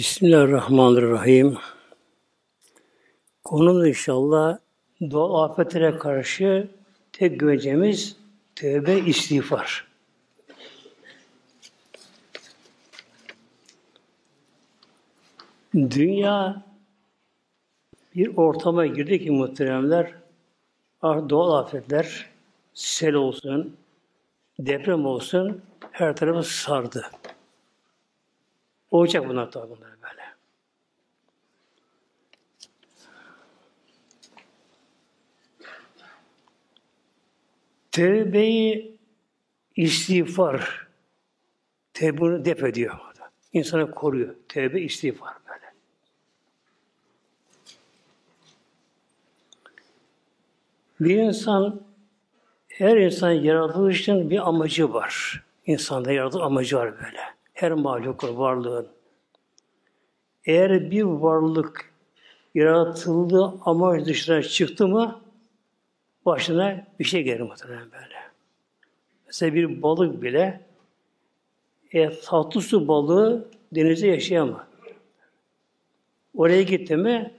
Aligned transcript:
Bismillahirrahmanirrahim. 0.00 1.58
Konumuz 3.44 3.88
inşallah 3.88 4.58
doğal 5.00 5.44
afetlere 5.44 5.98
karşı 5.98 6.68
tek 7.12 7.40
güvencemiz 7.40 8.16
tövbe 8.56 8.98
istiğfar. 8.98 9.86
Dünya 15.74 16.62
bir 18.16 18.36
ortama 18.36 18.86
girdi 18.86 19.24
ki 19.24 19.30
muhteremler 19.30 20.14
doğal 21.02 21.58
afetler 21.58 22.30
sel 22.74 23.14
olsun, 23.14 23.76
deprem 24.58 25.06
olsun 25.06 25.62
her 25.90 26.16
tarafı 26.16 26.48
sardı. 26.48 27.06
Olacak 28.90 29.28
bunlar 29.28 29.50
tabi 29.50 29.70
bunlar 29.70 29.90
böyle. 30.02 30.22
Tevbeyi 37.92 38.98
istiğfar 39.76 40.88
tevbe 41.94 42.44
def 42.44 42.64
ediyor. 42.64 42.98
İnsanı 43.52 43.90
koruyor. 43.90 44.34
Tevbe 44.48 44.80
istiğfar 44.80 45.34
böyle. 45.48 45.72
Bir 51.00 51.16
insan 51.16 51.82
her 52.68 52.96
insan 52.96 53.30
yaratılışın 53.30 54.30
bir 54.30 54.48
amacı 54.48 54.92
var. 54.92 55.44
İnsanda 55.66 56.12
yaratılış 56.12 56.44
amacı 56.44 56.76
var 56.76 56.94
böyle 57.00 57.39
her 57.62 57.72
mahlukun 57.72 58.38
varlığın. 58.38 58.88
Eğer 60.44 60.90
bir 60.90 61.02
varlık 61.02 61.92
yaratıldığı 62.54 63.54
amaç 63.64 64.06
dışına 64.06 64.42
çıktı 64.42 64.88
mı 64.88 65.20
başına 66.26 66.86
bir 66.98 67.04
şey 67.04 67.22
gelir 67.22 67.40
muhtemelen 67.40 67.92
böyle. 67.92 68.14
Mesela 69.26 69.54
bir 69.54 69.82
balık 69.82 70.22
bile 70.22 70.60
e, 71.92 72.20
tatlı 72.20 72.60
su 72.60 72.88
balığı 72.88 73.48
denizde 73.72 74.06
yaşayamaz. 74.06 74.66
Oraya 76.34 76.62
gitti 76.62 76.96
mi 76.96 77.34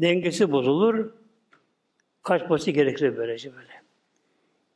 dengesi 0.00 0.52
bozulur, 0.52 1.10
kaçması 2.22 2.70
gerekir 2.70 3.16
böylece 3.16 3.52
böyle. 3.54 3.82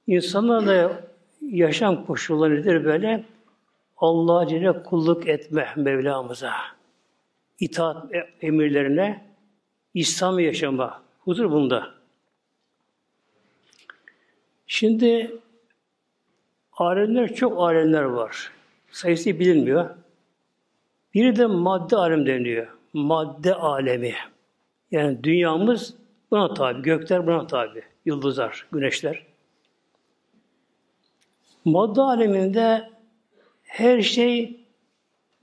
İnsanlar 0.06 0.66
da 0.66 1.04
yaşam 1.40 2.06
koşulları 2.06 2.60
nedir 2.60 2.84
böyle? 2.84 3.24
Allah'a 3.96 4.46
Celle 4.46 4.82
kulluk 4.82 5.28
etme 5.28 5.72
Mevlamıza. 5.76 6.52
itaat 7.60 8.06
emirlerine, 8.42 9.24
İslam 9.94 10.38
yaşama. 10.38 11.02
Huzur 11.24 11.50
bunda. 11.50 11.94
Şimdi 14.66 15.40
alemler 16.72 17.34
çok 17.34 17.60
alemler 17.60 18.02
var. 18.02 18.52
Sayısı 18.90 19.40
bilinmiyor. 19.40 19.90
Biri 21.14 21.36
de 21.36 21.46
madde 21.46 21.96
alem 21.96 22.26
deniyor. 22.26 22.66
Madde 22.92 23.54
alemi. 23.54 24.14
Yani 24.90 25.24
dünyamız 25.24 25.94
buna 26.30 26.54
tabi. 26.54 26.82
Gökler 26.82 27.26
buna 27.26 27.46
tabi. 27.46 27.82
Yıldızlar, 28.04 28.66
güneşler. 28.72 29.22
Madde 31.64 32.00
aleminde 32.00 32.90
her 33.66 34.02
şey 34.02 34.60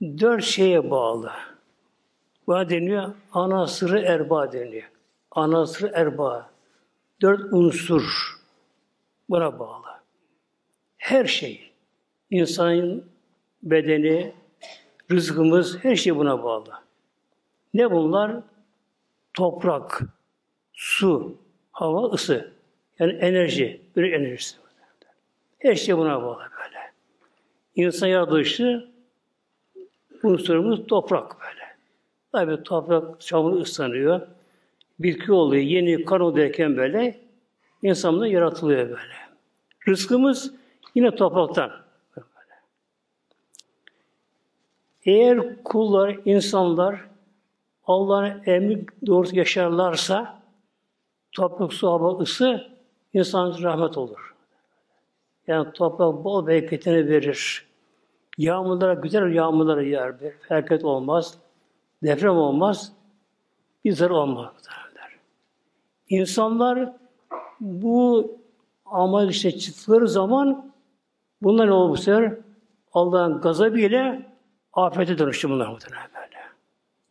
dört 0.02 0.44
şeye 0.44 0.90
bağlı. 0.90 1.32
Buna 2.46 2.68
deniyor 2.68 3.14
ana 3.32 3.66
sırrı 3.66 3.98
erba 3.98 4.52
deniyor. 4.52 4.90
Ana 5.30 5.66
sırrı 5.66 5.90
erba. 5.94 6.50
Dört 7.22 7.52
unsur 7.52 8.02
buna 9.30 9.58
bağlı. 9.58 9.86
Her 10.96 11.24
şey. 11.24 11.70
insanın 12.30 13.06
bedeni, 13.62 14.32
rızkımız, 15.10 15.84
her 15.84 15.96
şey 15.96 16.16
buna 16.16 16.42
bağlı. 16.42 16.72
Ne 17.74 17.90
bunlar? 17.90 18.40
Toprak, 19.34 20.02
su, 20.72 21.36
hava, 21.72 22.10
ısı. 22.10 22.52
Yani 22.98 23.12
enerji, 23.12 23.80
bir 23.96 24.12
enerjisi. 24.12 24.56
Her 25.58 25.74
şey 25.74 25.96
buna 25.96 26.22
bağlı. 26.22 26.42
İnsan 27.76 28.06
yaratılışı 28.06 28.88
unsurumuz 30.22 30.86
toprak 30.86 31.36
böyle. 31.40 31.64
Tabi 32.32 32.62
toprak 32.62 33.20
çamur 33.20 33.60
ıslanıyor. 33.60 34.20
Bitki 34.98 35.32
oluyor, 35.32 35.62
yeni 35.62 36.04
kan 36.04 36.20
oluyorken 36.20 36.76
böyle 36.76 37.20
insanlar 37.82 38.26
yaratılıyor 38.26 38.88
böyle. 38.88 39.14
Rızkımız 39.88 40.54
yine 40.94 41.14
topraktan. 41.14 41.70
Böyle. 42.16 42.54
Eğer 45.04 45.62
kullar, 45.62 46.18
insanlar 46.24 47.00
Allah'ın 47.86 48.42
emri 48.46 48.86
doğrusu 49.06 49.36
yaşarlarsa 49.36 50.42
toprak, 51.32 51.72
su, 51.72 51.88
hava, 51.88 52.18
ısı 52.18 52.70
insan 53.14 53.62
rahmet 53.62 53.98
olur. 53.98 54.33
Yani 55.46 55.72
toprak 55.72 56.24
bol 56.24 56.46
bereketini 56.46 57.08
verir. 57.08 57.66
Yağmurlara, 58.38 58.94
güzel 58.94 59.32
yağmurlara 59.34 59.82
yağar. 59.82 60.14
Felaket 60.48 60.84
olmaz. 60.84 61.38
Deprem 62.02 62.36
olmaz. 62.36 62.92
Bir 63.84 63.92
zarar 63.92 64.10
olmaz. 64.10 64.52
İnsanlar 66.08 66.92
bu 67.60 68.32
amaç 68.86 69.30
işte 69.30 69.58
çıktıkları 69.58 70.08
zaman 70.08 70.72
bunlar 71.42 71.92
ne 71.92 71.96
sefer? 71.96 72.34
Allah'ın 72.92 73.40
gazabı 73.40 73.78
ile 73.78 74.26
afete 74.72 75.18
dönüştü 75.18 75.50
bunlar 75.50 75.66
muhtemelen 75.66 76.08
böyle. 76.14 76.38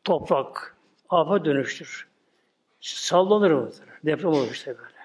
Toprak, 0.03 0.77
afet 1.09 1.45
dönüştür. 1.45 2.07
Sallanır 2.81 3.51
muhtemelen. 3.51 3.99
Deprem 4.05 4.29
olur 4.29 4.51
işte 4.51 4.77
böyle. 4.77 5.03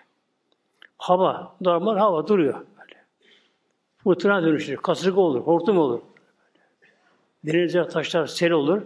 Hava, 0.99 1.57
normal 1.61 1.97
hava 1.97 2.27
duruyor. 2.27 2.65
Fırtına 4.05 4.43
dönüşür, 4.43 4.77
kasırga 4.77 5.21
olur, 5.21 5.41
hortum 5.41 5.79
olur. 5.79 6.01
Denizler 7.45 7.91
taşlar 7.91 8.27
sel 8.27 8.51
olur. 8.51 8.83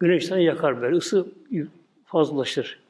Güneşten 0.00 0.38
yakar 0.38 0.82
böyle, 0.82 0.96
ısı 0.96 1.26
fazlalaşır. 2.04 2.80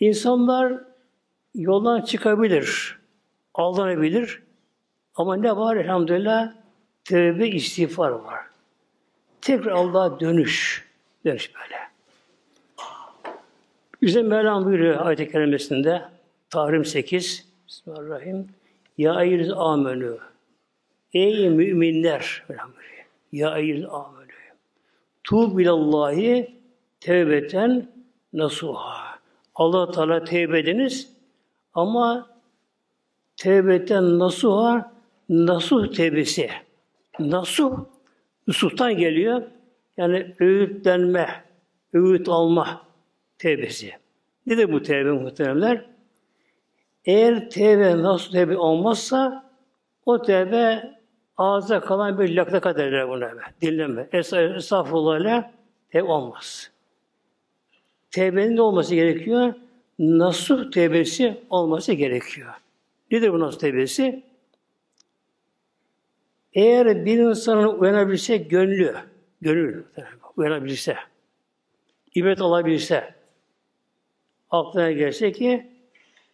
İnsanlar 0.00 0.84
yoldan 1.54 2.00
çıkabilir, 2.00 2.98
aldanabilir. 3.54 4.42
Ama 5.14 5.36
ne 5.36 5.56
var 5.56 5.76
elhamdülillah? 5.76 6.52
Tevbe 7.04 7.48
istiğfar 7.48 8.10
var. 8.10 8.40
Tekrar 9.40 9.72
Allah'a 9.72 10.20
dönüş. 10.20 10.88
Dönüş 11.24 11.54
böyle. 11.54 11.91
Bize 14.02 14.22
Mevlam 14.22 14.64
buyuruyor 14.64 15.06
ayet-i 15.06 15.32
kerimesinde 15.32 16.02
Tahrim 16.50 16.84
8 16.84 17.46
Bismillahirrahmanirrahim. 17.66 18.48
Ya 18.98 19.22
eyyüz 19.22 19.52
amenü 19.56 20.18
Ey 21.14 21.48
müminler 21.48 22.44
Ya 23.32 23.58
eyyüz 23.58 23.84
amenü 23.84 24.32
Tuğb 25.24 25.58
ilallahi 25.58 26.56
tevbeten 27.00 27.88
nasuha 28.32 29.18
Allah 29.54 29.90
Teala 29.90 30.24
tevbe 30.24 30.58
ediniz 30.58 31.12
ama 31.74 32.30
tevbeten 33.36 34.18
nasuha 34.18 34.92
nasuh 35.28 35.92
tevbesi. 35.92 36.50
Nasuh 37.18 37.78
Nusuftan 38.46 38.96
geliyor. 38.96 39.42
Yani 39.96 40.34
öğütlenme, 40.40 41.44
öğüt 41.92 42.28
alma 42.28 42.91
tevbesi. 43.42 43.92
Nedir 44.46 44.72
bu 44.72 44.82
tevbe 44.82 45.10
muhteremler? 45.10 45.84
Eğer 47.04 47.50
tevbe 47.50 48.02
nasıl 48.02 48.32
tevbe 48.32 48.56
olmazsa 48.56 49.50
o 50.06 50.22
tevbe 50.22 50.94
ağza 51.36 51.80
kalan 51.80 52.18
bir 52.18 52.36
lakta 52.36 52.60
kadarlar 52.60 53.08
buna 53.08 53.36
be. 53.36 53.40
Dinleme. 53.60 54.08
Estağfurullah 54.12 55.20
ile 55.20 55.50
tevbe 55.90 56.04
olmaz. 56.04 56.70
Tevbenin 58.10 58.56
de 58.56 58.62
olması 58.62 58.94
gerekiyor. 58.94 59.54
Nasuh 59.98 60.70
tevbesi 60.70 61.40
olması 61.50 61.92
gerekiyor. 61.92 62.54
Nedir 63.10 63.32
bu 63.32 63.40
nasuh 63.40 63.58
tevbesi? 63.58 64.22
Eğer 66.52 67.04
bir 67.04 67.18
insanın 67.18 67.78
uyanabilse 67.78 68.36
gönlü, 68.36 68.94
gönül 69.40 69.82
uyanabilse, 70.36 70.96
ibret 72.14 72.40
alabilse, 72.40 73.14
aklına 74.52 74.92
gelse 74.92 75.32
ki 75.32 75.66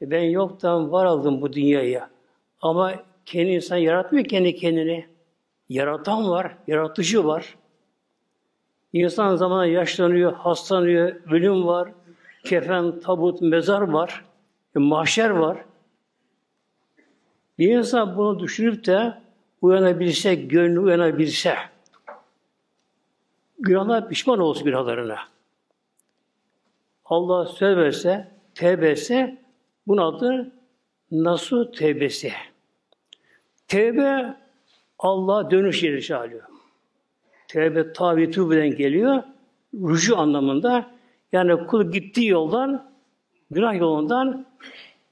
ben 0.01 0.23
yoktan 0.23 0.93
var 0.93 1.05
aldım 1.05 1.41
bu 1.41 1.53
dünyaya. 1.53 2.11
Ama 2.61 2.95
kendi 3.27 3.51
insan 3.51 3.77
yaratmıyor 3.77 4.27
kendi 4.27 4.57
kendini. 4.57 5.07
Yaratan 5.69 6.31
var, 6.31 6.57
yaratıcı 6.67 7.25
var. 7.25 7.57
İnsan 8.93 9.37
zamanla 9.37 9.67
yaşlanıyor, 9.67 10.33
hastalanıyor, 10.33 11.17
ölüm 11.31 11.67
var, 11.67 11.93
kefen, 12.45 13.01
tabut, 13.01 13.41
mezar 13.41 13.81
var, 13.81 14.25
e, 14.77 14.79
mahşer 14.79 15.31
var. 15.31 15.65
Bir 17.59 17.79
insan 17.79 18.17
bunu 18.17 18.39
düşünüp 18.39 18.87
de 18.87 19.15
uyanabilse, 19.63 20.35
gönlü 20.35 20.81
uyanabilse, 20.81 21.55
günahlar 23.59 24.09
pişman 24.09 24.39
olsun 24.39 24.65
günahlarına. 24.65 25.19
Allah 27.09 27.47
söz 27.47 27.77
verse, 27.77 28.29
tevbe 28.55 28.91
etse, 28.91 29.39
bunun 29.87 30.03
adı 30.03 30.53
nasu 31.11 31.73
tevbesi. 31.73 32.33
Tevbe 33.69 34.37
Allah'a 34.99 35.51
dönüş 35.51 35.83
yeri 35.83 36.03
çağırıyor. 36.03 36.43
Tevbe 37.49 37.93
tabi 37.93 38.31
tübeden 38.31 38.77
geliyor. 38.77 39.23
Rücu 39.75 40.19
anlamında. 40.19 40.91
Yani 41.33 41.67
kul 41.67 41.93
gittiği 41.93 42.29
yoldan, 42.29 42.91
günah 43.51 43.75
yolundan 43.79 44.47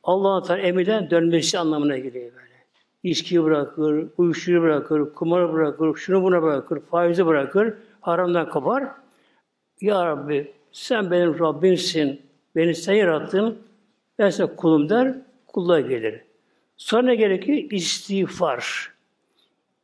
Allah'a 0.02 0.42
Teala 0.42 0.60
emirden 0.60 1.10
dönmesi 1.10 1.58
anlamına 1.58 1.96
geliyor 1.96 2.32
böyle. 2.34 2.54
İçkiyi 3.02 3.44
bırakır, 3.44 4.06
uyuşturucu 4.16 4.62
bırakır, 4.62 5.14
kumarı 5.14 5.52
bırakır, 5.52 5.94
şunu 5.94 6.22
buna 6.22 6.42
bırakır, 6.42 6.80
faizi 6.80 7.26
bırakır, 7.26 7.74
haramdan 8.00 8.48
kapar. 8.48 8.88
Ya 9.80 10.06
Rabbi 10.06 10.55
sen 10.76 11.10
benim 11.10 11.38
Rabbimsin, 11.38 12.22
beni 12.56 12.74
sen 12.74 12.94
yarattın, 12.94 13.58
ben 14.18 14.30
sana 14.30 14.56
kulum 14.56 14.88
der, 14.88 15.14
kulluğa 15.46 15.80
gelir. 15.80 16.20
Sonra 16.76 17.02
ne 17.02 17.14
gerekir? 17.14 17.70
İstiğfar. 17.70 18.92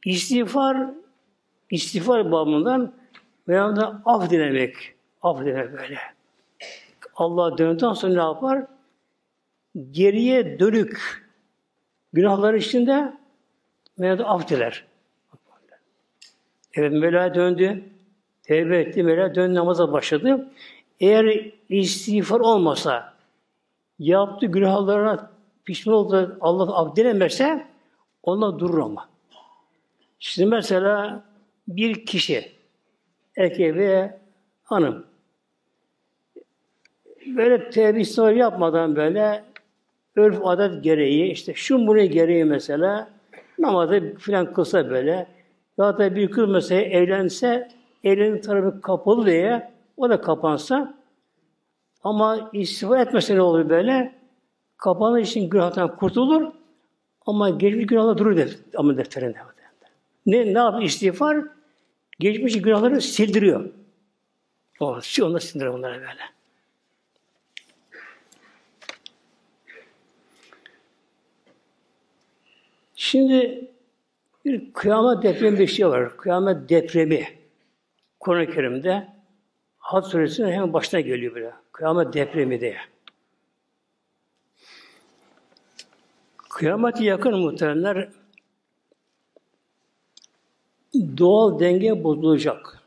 İstiğfar, 0.04 0.90
istiğfar 1.70 2.32
babından 2.32 2.94
veya 3.48 3.76
da 3.76 4.02
af 4.04 4.30
dilemek. 4.30 4.94
Af 5.22 5.40
dilemek 5.40 5.72
böyle. 5.72 5.98
Allah 7.14 7.58
döndükten 7.58 7.92
sonra 7.92 8.12
ne 8.12 8.20
yapar? 8.20 8.66
Geriye 9.90 10.58
dönük 10.58 11.24
günahları 12.12 12.56
içinde 12.56 13.12
veya 13.98 14.18
da 14.18 14.24
af 14.24 14.48
diler. 14.48 14.84
Evet 16.74 16.92
Mevla 16.92 17.34
döndü. 17.34 17.84
Tevbe 18.42 18.78
etti. 18.78 19.02
Mevla 19.02 19.34
döndü 19.34 19.54
namaza 19.54 19.92
başladı. 19.92 20.48
Eğer 21.02 21.50
istiğfar 21.68 22.40
olmasa 22.40 23.14
yaptığı 23.98 24.46
günahlarına 24.46 25.30
pişman 25.64 25.94
oldu 25.94 26.38
Allah 26.40 26.76
af 26.76 26.96
dilemezse 26.96 27.66
ona 28.22 28.58
durur 28.58 28.78
ama. 28.78 29.08
Şimdi 30.18 30.48
mesela 30.48 31.24
bir 31.68 32.06
kişi 32.06 32.52
erkek 33.36 33.74
ve 33.74 34.18
hanım 34.62 35.06
böyle 37.26 37.70
istiğfar 37.70 38.32
yapmadan 38.32 38.96
böyle 38.96 39.44
örf 40.16 40.46
adet 40.46 40.84
gereği 40.84 41.32
işte 41.32 41.54
şu 41.54 41.86
bunu 41.86 42.04
gereği 42.04 42.44
mesela 42.44 43.10
namazı 43.58 44.14
filan 44.18 44.52
kılsa 44.52 44.90
böyle 44.90 45.26
ya 45.78 45.98
da 45.98 46.14
bir 46.14 46.30
kız 46.30 46.48
mesela 46.48 46.80
evlense 46.80 47.68
elinin 48.04 48.40
tarafı 48.40 48.80
kapalı 48.80 49.26
diye 49.26 49.71
o 49.96 50.10
da 50.10 50.20
kapansa 50.20 50.94
ama 52.04 52.50
istifa 52.52 52.98
etmese 52.98 53.34
ne 53.34 53.40
olur 53.42 53.68
böyle? 53.68 54.14
Kapanı 54.76 55.20
için 55.20 55.50
günahtan 55.50 55.96
kurtulur 55.96 56.52
ama 57.26 57.50
geçmiş 57.50 57.86
günahlar 57.86 58.18
durur 58.18 58.36
der, 58.36 58.50
ama 58.76 58.96
defterinde. 58.96 59.38
Ne, 60.26 60.54
ne 60.54 60.58
yapıyor 60.58 60.82
istiğfar? 60.82 61.38
Geçmiş 62.20 62.62
günahları 62.62 63.00
sildiriyor. 63.00 63.70
O, 64.80 65.00
şu 65.02 65.26
onda 65.26 65.40
sildiriyor 65.40 65.74
onları 65.74 66.00
böyle. 66.00 66.22
Şimdi 72.94 73.70
bir 74.44 74.72
kıyamet 74.72 75.22
depremi 75.22 75.58
bir 75.58 75.66
şey 75.66 75.88
var. 75.88 76.16
Kıyamet 76.16 76.68
depremi. 76.68 77.28
Kur'an-ı 78.20 78.54
Kerim'de 78.54 79.08
Had 79.82 80.02
suresinin 80.02 80.52
hemen 80.52 80.72
başına 80.72 81.00
geliyor 81.00 81.34
böyle. 81.34 81.52
Kıyamet 81.72 82.14
depremi 82.14 82.60
diye. 82.60 82.78
Kıyameti 86.36 87.04
yakın 87.04 87.38
muhteremler 87.38 88.08
doğal 90.94 91.58
denge 91.60 92.04
bozulacak. 92.04 92.82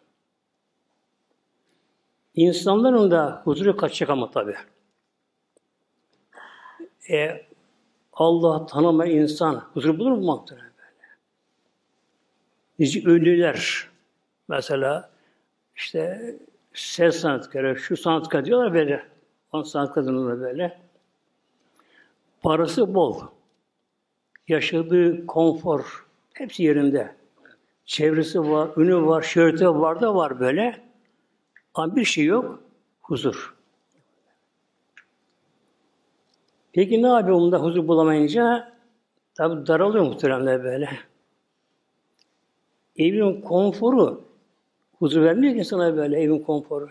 İnsanların 2.35 3.11
da 3.11 3.41
huzuru 3.43 3.77
kaçacak 3.77 4.09
ama 4.09 4.31
tabi. 4.31 4.55
E, 7.09 7.45
Allah 8.13 8.65
tanımayan 8.65 9.17
insan 9.17 9.55
huzur 9.73 9.99
bulur 9.99 10.11
mu 10.11 10.25
muhtemelen 10.25 10.71
böyle? 10.77 11.09
Nice 12.79 13.01
ünlüler 13.01 13.89
mesela 14.47 15.09
işte 15.75 16.35
ses 16.75 17.15
sanatkarı, 17.15 17.75
şu 17.77 17.97
sanatkarı 17.97 18.45
diyorlar 18.45 18.73
böyle. 18.73 19.07
On 19.51 19.63
sanatkarı 19.63 20.39
böyle. 20.41 20.79
Parası 22.41 22.93
bol. 22.93 23.21
Yaşadığı 24.47 25.25
konfor 25.25 26.07
hepsi 26.33 26.63
yerinde. 26.63 27.15
Çevresi 27.85 28.41
var, 28.41 28.69
ünü 28.77 29.05
var, 29.05 29.21
şöhreti 29.21 29.69
var 29.69 30.01
da 30.01 30.15
var 30.15 30.39
böyle. 30.39 30.81
Ama 31.73 31.95
bir 31.95 32.05
şey 32.05 32.25
yok, 32.25 32.63
huzur. 33.01 33.55
Peki 36.73 37.03
ne 37.03 37.07
yapıyor 37.07 37.35
bunda 37.37 37.57
huzur 37.57 37.87
bulamayınca? 37.87 38.73
Tabi 39.33 39.67
daralıyor 39.67 40.03
muhteremler 40.03 40.63
böyle. 40.63 40.89
Evin 42.97 43.41
konforu 43.41 44.23
huzur 44.99 45.21
vermiyor 45.21 45.53
ki 45.53 45.59
insana 45.59 45.97
böyle 45.97 46.19
evin 46.21 46.39
konforu. 46.39 46.89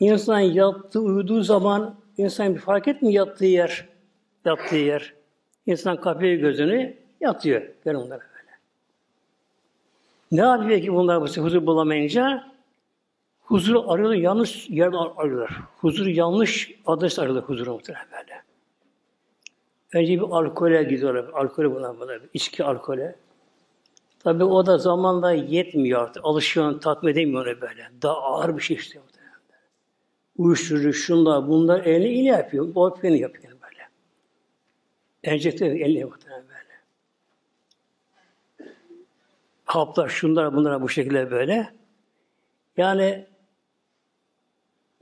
İnsan 0.00 0.40
yattığı, 0.40 1.00
uyuduğu 1.00 1.42
zaman 1.42 1.94
insan 2.18 2.54
bir 2.54 2.60
fark 2.60 2.88
etmiyor 2.88 3.26
yattığı 3.26 3.46
yer, 3.46 3.88
yattığı 4.44 4.76
yer. 4.76 5.14
İnsan 5.66 6.00
kapıyor 6.00 6.34
gözünü, 6.34 6.96
yatıyor. 7.20 7.62
Görün 7.84 7.98
onları 7.98 8.20
böyle. 8.20 8.58
Ne 10.32 10.40
yapıyor 10.40 10.80
ki 10.80 10.92
bunlar 10.92 11.20
bu 11.20 11.26
huzur 11.26 11.66
bulamayınca? 11.66 12.50
Huzuru 13.42 13.90
arıyorlar, 13.90 14.16
yanlış 14.16 14.70
yerde 14.70 14.96
arıyorlar. 14.96 15.60
Huzuru 15.80 16.10
yanlış 16.10 16.74
adres 16.86 17.18
arıyorlar 17.18 17.44
huzuru 17.44 17.72
muhtemelen 17.72 18.06
böyle. 18.12 18.42
Önce 19.94 20.12
bir 20.12 20.22
alkole 20.22 20.82
gidiyorlar. 20.82 21.24
Alkole 21.24 21.74
bunlar 21.74 22.00
bunlar. 22.00 22.20
İçki 22.34 22.64
alkole. 22.64 23.16
Tabi 24.24 24.44
o 24.44 24.66
da 24.66 24.78
zamanla 24.78 25.32
yetmiyor 25.32 26.02
artık. 26.02 26.24
Alışıyor, 26.24 26.80
tatmin 26.80 27.12
edemiyor 27.12 27.60
böyle. 27.60 27.88
Daha 28.02 28.16
ağır 28.16 28.56
bir 28.56 28.62
şey 28.62 28.76
istiyor. 28.76 29.04
Uyuşturucu, 30.36 30.92
şunlar, 30.92 31.48
bunlar 31.48 31.84
elini 31.84 32.08
ile 32.08 32.28
yapıyor. 32.28 32.68
Morfini 32.74 33.18
yapıyor 33.18 33.52
böyle. 33.52 33.88
Enjekte 35.24 35.66
eline 35.66 36.04
muhtemelen 36.04 36.42
böyle. 36.48 36.80
Haplar, 39.64 40.08
şunlar, 40.08 40.54
bunlar 40.54 40.82
bu 40.82 40.88
şekilde 40.88 41.30
böyle. 41.30 41.72
Yani 42.76 43.26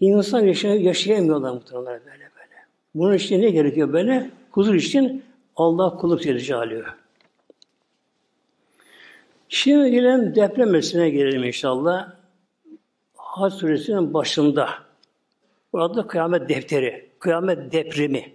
insan 0.01 0.41
yaşay 0.41 0.83
yaşayamıyorlar 0.83 1.53
muhtemelen 1.53 1.87
böyle 1.87 2.09
böyle. 2.09 2.67
Bunun 2.95 3.15
için 3.15 3.43
ne 3.43 3.51
gerekiyor 3.51 3.93
böyle? 3.93 4.31
Huzur 4.51 4.75
için 4.75 5.25
Allah 5.57 5.97
kulluk 5.97 6.27
alıyor. 6.53 6.97
Şimdi 9.49 9.91
gelen 9.91 10.35
deprem 10.35 10.71
meselesine 10.71 11.11
gelelim 11.11 11.45
inşallah. 11.45 12.13
Hac 13.15 13.53
suresinin 13.55 14.15
başında. 14.15 14.71
Burada 15.73 16.07
kıyamet 16.07 16.49
defteri, 16.49 17.11
kıyamet 17.19 17.73
depremi. 17.73 18.33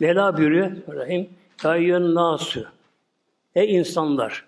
Vela 0.00 0.36
buyuruyor 0.36 0.70
Rahim. 0.88 1.30
Kayyön 1.56 2.14
nasu. 2.14 2.66
Ey 3.54 3.74
insanlar. 3.74 4.44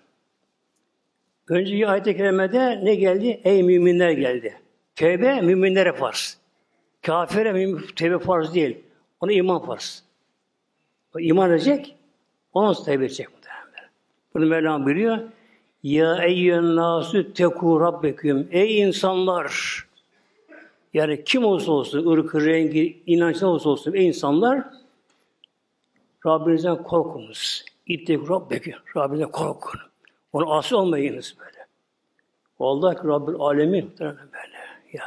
Önceki 1.49 1.87
ayet-i 1.87 2.17
kerimede 2.17 2.85
ne 2.85 2.95
geldi? 2.95 3.41
Ey 3.43 3.63
müminler 3.63 4.11
geldi. 4.11 4.57
Tevbe 4.95 5.41
müminlere 5.41 5.93
farz. 5.93 6.37
Kafire 7.01 7.53
mümin, 7.53 7.85
tevbe 7.95 8.19
farz 8.19 8.53
değil. 8.55 8.77
Ona 9.19 9.31
iman 9.31 9.65
farz. 9.65 10.03
O 11.15 11.19
iman 11.19 11.51
edecek, 11.51 11.95
sonra 12.53 12.83
tevbe 12.83 13.05
edecek. 13.05 13.27
Bunu 14.33 14.45
Mevlam 14.45 14.87
biliyor. 14.87 15.19
Ya 15.83 16.23
eyyün 16.23 16.75
nasü 16.75 17.33
teku 17.33 17.79
rabbeküm. 17.79 18.47
Ey 18.51 18.79
insanlar! 18.79 19.85
Yani 20.93 21.23
kim 21.23 21.45
olsa 21.45 21.71
olsun, 21.71 22.11
ırkı, 22.11 22.45
rengi, 22.45 23.03
inançlı 23.05 23.47
olsa 23.47 23.69
olsun, 23.69 23.93
ey 23.93 24.07
insanlar, 24.07 24.63
Rabbinizden 26.25 26.83
korkunuz. 26.83 27.65
İttek 27.85 28.29
Rabbeküm. 28.29 28.75
Rabbinizden 28.97 29.31
korkun. 29.31 29.79
Onu 30.33 30.53
asi 30.53 30.75
olmayınız 30.75 31.35
böyle. 31.39 31.65
Vallahi 32.59 32.95
ki 32.95 33.07
Rabbül 33.07 33.35
Alemin 33.39 33.93
böyle. 33.99 34.57
Ya. 34.93 35.05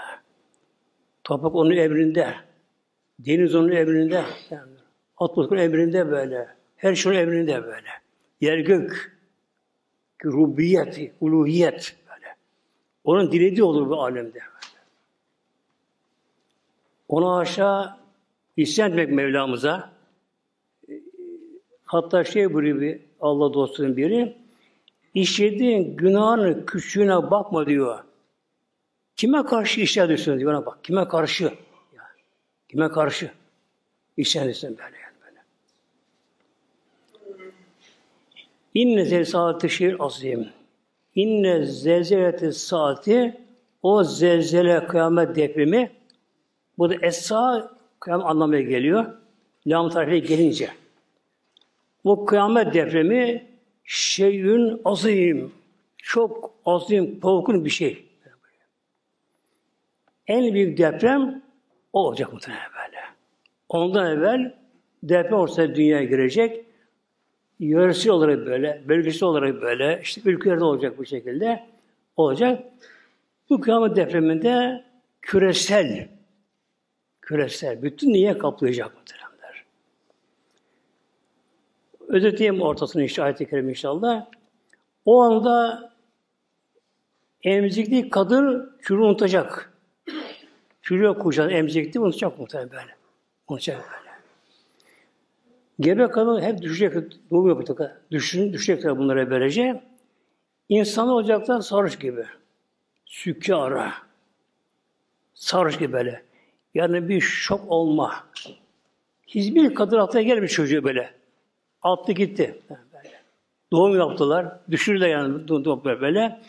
Toprak 1.25 1.55
onun 1.55 1.71
emrinde. 1.71 2.35
Deniz 3.19 3.55
onun 3.55 3.71
emrinde. 3.71 4.23
Yani, 4.51 4.71
onun 5.19 5.57
emrinde 5.57 6.11
böyle. 6.11 6.49
Her 6.77 6.95
şey 6.95 7.13
onun 7.13 7.21
emrinde 7.21 7.65
böyle. 7.65 8.04
Yer 8.45 8.59
gök. 8.59 9.19
Rubiyet, 10.25 11.13
uluhiyet 11.21 11.97
böyle. 12.09 12.37
Onun 13.05 13.33
dilediği 13.33 13.63
olur 13.63 13.91
bu 13.91 14.03
alemde. 14.03 14.39
Ona 17.09 17.39
aşağı 17.39 17.97
isyan 18.57 18.91
etmek 18.91 19.11
Mevlamıza. 19.11 19.91
Hatta 21.85 22.25
şey 22.25 22.53
buyuruyor 22.55 22.81
bir 22.81 23.01
Allah 23.21 23.55
dostunun 23.55 23.97
biri, 23.97 24.37
işlediğin 25.15 25.97
günahını 25.97 26.67
küçüğüne 26.67 27.31
bakma 27.31 27.67
diyor. 27.67 28.05
Kime 29.17 29.45
karşı 29.45 29.81
işlediyorsun 29.81 30.39
diyor 30.39 30.53
ona 30.53 30.67
bak. 30.67 30.85
Kime 30.85 31.09
karşı? 31.09 31.45
Ya, 31.45 32.03
kime 32.69 32.89
karşı? 32.89 33.31
İşlediyorsun 34.17 34.71
böyle 34.71 34.83
yani 34.83 34.93
böyle. 34.93 35.04
İnne 38.75 39.05
zelzaleti 39.05 39.71
şiir 39.71 39.97
azim. 39.99 40.49
İnne 41.15 41.67
zelzeleti 41.67 42.53
saati 42.53 43.41
o 43.83 44.05
zelzele 44.05 44.87
kıyamet 44.87 45.37
depremi 45.37 45.91
bu 46.79 46.91
da 46.91 46.95
esa 47.03 47.73
kıyamet 48.01 48.27
anlamına 48.27 48.61
geliyor. 48.61 49.07
Lam 49.67 49.91
tarife 49.91 50.19
gelince. 50.19 50.71
Bu 52.05 52.27
kıyamet 52.27 52.75
depremi 52.75 53.47
şeyün 53.85 54.81
azim. 54.85 55.53
Çok 55.99 56.55
azim, 56.67 57.21
korkun 57.21 57.65
bir 57.65 57.71
şey. 57.71 58.05
En 60.27 60.55
büyük 60.55 60.79
deprem 60.79 61.43
o 61.93 62.07
olacak 62.07 62.33
muhtemelen 62.33 62.71
böyle. 62.77 63.01
Ondan 63.69 64.17
evvel 64.17 64.55
deprem 65.03 65.39
olsa 65.39 65.75
dünyaya 65.75 66.05
girecek. 66.05 66.65
Yöresel 67.65 68.13
olarak 68.13 68.47
böyle, 68.47 68.83
bölgesel 68.89 69.29
olarak 69.29 69.63
böyle, 69.63 70.01
işte 70.03 70.21
ülkelerde 70.25 70.65
olacak 70.65 70.99
bu 70.99 71.07
şekilde 71.07 71.67
olacak. 72.17 72.65
Bu 73.51 73.61
kıyamet 73.61 73.97
depreminde 73.97 74.85
küresel, 75.23 76.09
küresel, 77.23 77.83
bütün 77.83 78.13
niye 78.13 78.39
kaplayacak 78.39 78.95
muhtemelenler. 78.97 79.65
Özetleyeyim 82.09 82.63
ortasını 82.63 83.03
işte 83.05 83.23
ayet-i 83.23 83.51
kerim 83.51 83.69
inşallah. 83.69 84.27
O 85.05 85.23
anda 85.23 85.93
emzikli 87.43 88.11
kadın 88.11 88.77
çocuğu 88.83 89.05
unutacak. 89.05 89.73
Çocuğu 90.83 91.17
kucağına 91.19 91.53
emzikli 91.53 92.01
unutacak 92.01 92.39
muhtemelen 92.39 92.71
böyle. 92.71 92.97
Unutacak 93.49 93.77
böyle. 93.77 94.04
Gebe 95.81 96.09
kadın 96.09 96.43
hep 96.43 96.63
düşecek, 96.63 96.95
doğum 97.31 97.49
yapacak. 97.49 98.03
Düşün, 98.11 98.53
düşecekler 98.53 98.99
bunlara 98.99 99.31
böylece. 99.31 99.83
İnsan 100.69 101.09
olacaklar 101.09 101.61
sarhoş 101.61 101.99
gibi. 101.99 102.25
Sükkara. 103.07 103.93
Sarhoş 105.35 105.79
gibi 105.79 105.93
böyle. 105.93 106.23
Yani 106.75 107.09
bir 107.09 107.21
şok 107.21 107.61
olma. 107.69 108.27
Hiçbir 109.27 109.75
kadın 109.75 109.99
aklına 109.99 110.23
gelmiş 110.23 110.53
çocuğu 110.53 110.85
böyle. 110.85 111.15
Attı 111.83 112.13
gitti. 112.13 112.61
Doğum 113.73 113.99
yaptılar. 113.99 114.59
Düşürdüler 114.71 115.09
yani 115.09 115.49
doğumlar 115.49 116.01
böyle. 116.01 116.41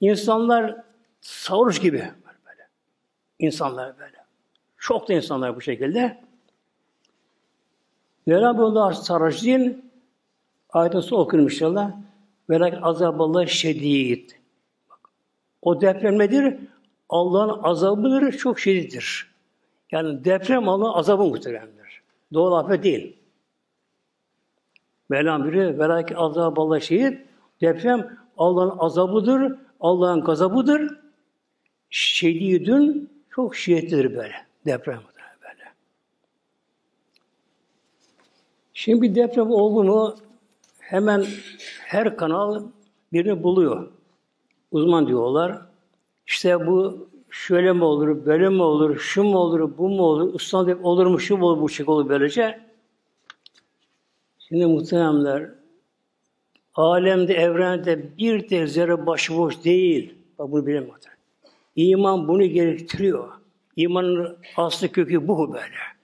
İnsanlar 0.00 0.76
sarhoş 1.20 1.80
gibi. 1.80 1.98
Böyle. 2.46 2.68
İnsanlar 3.38 3.98
böyle. 3.98 4.16
Çok 4.78 5.08
da 5.08 5.12
insanlar 5.12 5.56
bu 5.56 5.60
şekilde. 5.60 6.27
Değil. 8.28 9.76
Ayetin 10.70 11.00
sonu 11.00 11.20
okuyorum 11.20 11.48
inşallah. 11.48 11.92
Velak 12.50 12.78
azaballah 12.82 13.46
şedid. 13.46 14.30
O 15.62 15.80
deprem 15.80 16.18
nedir? 16.18 16.58
Allah'ın 17.08 17.62
azabıdır, 17.62 18.32
çok 18.32 18.60
şiddettir. 18.60 19.30
Yani 19.90 20.24
deprem 20.24 20.68
Allah'ın 20.68 20.98
azabı 20.98 21.22
muhteremdir. 21.22 22.02
Doğal 22.32 22.64
afet 22.64 22.84
değil. 22.84 23.16
Mevlam 25.08 25.44
biri 25.44 25.78
velak 25.78 26.12
azaballah 26.16 26.80
şehit. 26.80 27.18
Deprem 27.60 28.18
Allah'ın 28.36 28.78
azabıdır, 28.78 29.58
Allah'ın 29.80 30.20
gazabıdır. 30.20 30.98
Şedidün 31.90 33.10
çok 33.30 33.56
şiddetlidir 33.56 34.16
böyle. 34.16 34.34
Deprem 34.66 34.96
böyle. 34.96 35.18
Şimdi 38.78 39.02
bir 39.02 39.14
deprem 39.14 39.50
oldu 39.50 39.84
mu 39.84 40.16
hemen 40.78 41.24
her 41.80 42.16
kanal 42.16 42.62
birini 43.12 43.42
buluyor. 43.42 43.88
Uzman 44.70 45.06
diyorlar. 45.06 45.58
İşte 46.26 46.66
bu 46.66 47.08
şöyle 47.30 47.72
mi 47.72 47.84
olur, 47.84 48.26
böyle 48.26 48.48
mi 48.48 48.62
olur, 48.62 48.98
şu 48.98 49.24
mu 49.24 49.38
olur, 49.38 49.78
bu 49.78 49.88
mu 49.88 50.02
olur, 50.02 50.34
ıslah 50.34 50.84
olur 50.84 51.06
mu, 51.06 51.20
şu 51.20 51.36
mu 51.36 51.46
olur, 51.46 51.62
bu 51.62 51.68
şekilde 51.68 51.90
olur 51.90 52.08
böylece. 52.08 52.60
Şimdi 54.38 54.66
muhteremler, 54.66 55.50
alemde, 56.74 57.34
evrende 57.34 58.18
bir 58.18 58.48
tek 58.48 58.68
zerre 58.68 59.06
başıboş 59.06 59.64
değil. 59.64 60.14
Bak 60.38 60.50
bunu 60.52 60.62
muhterem. 60.62 61.18
İman 61.76 62.28
bunu 62.28 62.44
gerektiriyor. 62.44 63.28
İmanın 63.76 64.36
aslı 64.56 64.88
kökü 64.88 65.28
bu 65.28 65.52
böyle. 65.52 65.97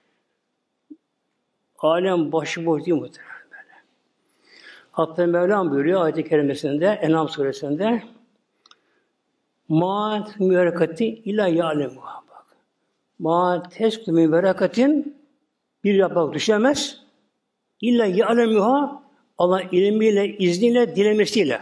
Alem 1.79 2.31
başıboş 2.31 2.85
değil 2.85 2.97
muhterem 2.97 3.29
böyle. 3.51 3.73
Hatta 4.91 5.25
Mevlam 5.25 5.71
buyuruyor 5.71 6.01
ayet-i 6.01 6.29
kerimesinde, 6.29 6.87
Enam 6.87 7.29
suresinde 7.29 8.03
Ma 9.69 10.27
müberekatin 10.39 11.21
ila 11.25 11.47
ya'lemuha 11.47 12.21
bak. 12.29 12.45
Ma 13.19 13.63
teskü 13.69 14.11
müberekatin 14.11 15.17
bir 15.83 15.95
yaprak 15.95 16.33
düşemez. 16.33 17.01
İlla 17.81 18.05
ya'lemuha 18.05 19.03
Allah 19.37 19.61
ilmiyle, 19.61 20.37
izniyle, 20.37 20.95
dilemesiyle. 20.95 21.61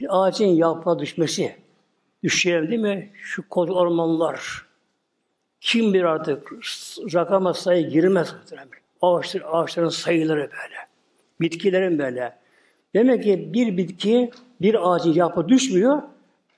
Bir 0.00 0.06
ağacın 0.10 0.46
yaprağı 0.46 0.98
düşmesi. 0.98 1.56
Düşelim 2.22 2.68
değil 2.68 2.80
mi? 2.80 3.10
Şu 3.14 3.48
koca 3.48 3.72
ormanlar. 3.72 4.66
Kim 5.64 5.94
bir 5.94 6.04
artık 6.04 6.52
rakama 7.14 7.54
sayı 7.54 7.88
girmez. 7.88 8.34
Ağaçlar, 9.02 9.42
ağaçların 9.52 9.88
sayıları 9.88 10.40
böyle. 10.40 10.76
Bitkilerin 11.40 11.98
böyle. 11.98 12.38
Demek 12.94 13.24
ki 13.24 13.50
bir 13.54 13.76
bitki, 13.76 14.30
bir 14.60 14.90
ağacın 14.90 15.12
yaprağı 15.12 15.48
düşmüyor. 15.48 16.02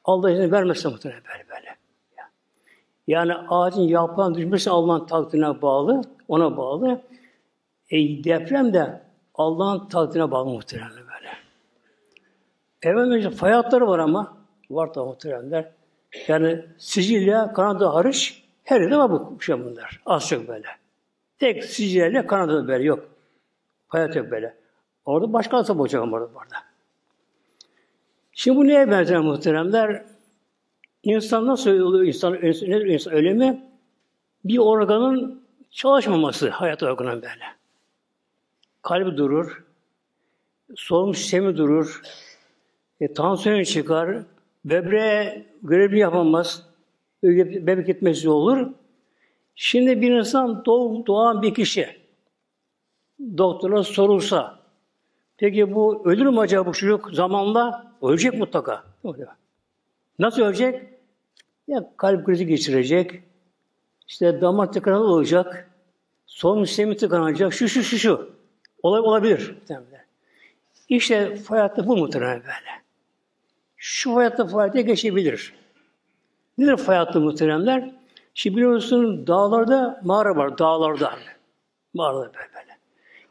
Allah 0.04 0.30
izin 0.30 0.52
vermezse 0.52 0.88
muhtemelen 0.88 1.22
böyle 1.24 1.48
böyle. 1.48 1.76
Yani 3.06 3.34
ağacın 3.34 3.82
yaprağının 3.82 4.34
düşmesi 4.34 4.70
Allah'ın 4.70 5.06
takdirine 5.06 5.62
bağlı, 5.62 6.02
ona 6.28 6.56
bağlı. 6.56 7.02
E, 7.90 8.24
deprem 8.24 8.74
de 8.74 9.02
Allah'ın 9.34 9.88
takdirine 9.88 10.30
bağlı 10.30 10.50
muhtemelen 10.50 10.90
böyle. 10.96 11.30
Efendim 12.82 13.30
fay 13.30 13.52
hatları 13.52 13.86
var 13.86 13.98
ama, 13.98 14.36
var 14.70 14.94
da 14.94 15.04
muhteremler. 15.04 15.70
Yani 16.28 16.64
Sicilya, 16.78 17.52
Kanada 17.52 17.94
hariç 17.94 18.45
her 18.66 18.80
yerde 18.80 18.96
var 18.96 19.10
bu 19.10 19.42
şey 19.42 19.64
bunlar. 19.64 20.00
Az 20.06 20.28
çok 20.28 20.48
böyle. 20.48 20.66
Tek 21.38 21.64
Sicilya, 21.64 22.26
Kanada'da 22.26 22.68
böyle 22.68 22.84
yok. 22.84 23.08
Hayat 23.88 24.16
yok 24.16 24.30
böyle. 24.30 24.56
Orada 25.04 25.32
başka 25.32 25.56
asap 25.56 25.80
olacak 25.80 26.02
ama 26.02 26.16
orada. 26.16 26.30
orada. 26.34 26.56
Şimdi 28.32 28.58
bu 28.58 28.66
neye 28.66 28.90
benzer 28.90 29.18
muhteremler? 29.18 30.04
İnsan 31.02 31.46
nasıl 31.46 31.70
oluyor? 31.70 32.04
İnsan, 32.04 32.42
insan, 32.42 32.68
insan 32.68 33.12
ölümü? 33.12 33.60
Bir 34.44 34.58
organın 34.58 35.42
çalışmaması 35.70 36.50
hayat 36.50 36.82
organı 36.82 37.22
böyle. 37.22 37.44
Kalbi 38.82 39.16
durur, 39.16 39.64
solunum 40.76 41.14
sistemi 41.14 41.56
durur, 41.56 42.02
e, 43.00 43.12
tansiyon 43.12 43.62
çıkar, 43.62 44.18
böbreğe 44.64 45.46
görevli 45.62 45.98
yapamaz, 45.98 46.65
bebek 47.66 47.88
etmesi 47.88 48.28
olur. 48.28 48.68
Şimdi 49.54 50.00
bir 50.00 50.10
insan 50.10 50.64
doğum, 50.64 51.06
doğan 51.06 51.42
bir 51.42 51.54
kişi 51.54 51.96
doktora 53.38 53.84
sorulsa, 53.84 54.60
peki 55.36 55.74
bu 55.74 56.02
ölür 56.04 56.26
mü 56.26 56.40
acaba 56.40 56.66
bu 56.70 56.72
çocuk 56.72 57.10
zamanla? 57.12 57.92
Ölecek 58.02 58.34
mutlaka. 58.34 58.84
Nasıl 60.18 60.42
ölecek? 60.42 60.82
Ya 61.68 61.90
kalp 61.96 62.26
krizi 62.26 62.46
geçirecek, 62.46 63.22
işte 64.08 64.40
damar 64.40 64.72
tıkanığı 64.72 65.04
olacak, 65.04 65.70
solunum 66.26 66.66
sistemi 66.66 66.96
tıkanacak, 66.96 67.52
şu 67.52 67.68
şu 67.68 67.82
şu 67.82 67.98
şu. 67.98 68.30
Olay 68.82 69.00
olabilir. 69.00 69.54
İşte 70.88 71.38
hayatta 71.48 71.86
bu 71.86 71.96
muhtemelen 71.96 72.40
böyle. 72.40 72.82
Şu 73.76 74.16
hayatta 74.16 74.52
hayatta 74.52 74.80
geçebilir. 74.80 75.54
Nedir 76.58 76.78
hayatta 76.86 77.20
muhteremler? 77.20 77.90
Şimdi 78.34 78.56
biliyorsun 78.56 79.26
dağlarda 79.26 80.00
mağara 80.04 80.36
var, 80.36 80.58
dağlarda. 80.58 81.12
Mağaralar 81.94 82.34
böyle 82.34 82.48
böyle. 82.54 82.78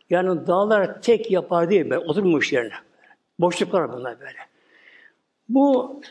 Yani 0.10 0.48
dağlar 0.48 1.02
tek 1.02 1.32
yapar 1.32 1.70
değil, 1.70 1.90
böyle, 1.90 2.00
oturmuş 2.00 2.54
yerine. 2.54 2.74
Boşluklar 3.40 3.94
bunlar 3.94 4.20
böyle. 4.20 4.38
Bu 5.50 6.02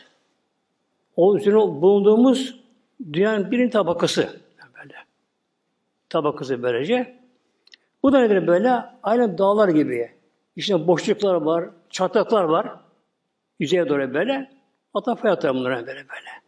o 1.15 1.37
üzerine 1.37 1.57
bulunduğumuz 1.57 2.59
dünyanın 3.13 3.51
birinci 3.51 3.71
tabakası. 3.71 4.29
Böyle. 4.77 4.95
Tabakası 6.09 6.63
böylece. 6.63 7.19
Bu 8.03 8.13
da 8.13 8.19
nedir 8.19 8.47
böyle? 8.47 8.83
Aynı 9.03 9.37
dağlar 9.37 9.69
gibi. 9.69 10.11
İşte 10.55 10.87
boşluklar 10.87 11.33
var, 11.33 11.69
çatlaklar 11.89 12.43
var. 12.43 12.75
Yüzeye 13.59 13.89
doğru 13.89 14.13
böyle. 14.13 14.51
Hatta 14.93 15.15
hayatlar 15.23 15.55
bunlar 15.55 15.71
böyle 15.71 15.87
böyle. 15.87 16.44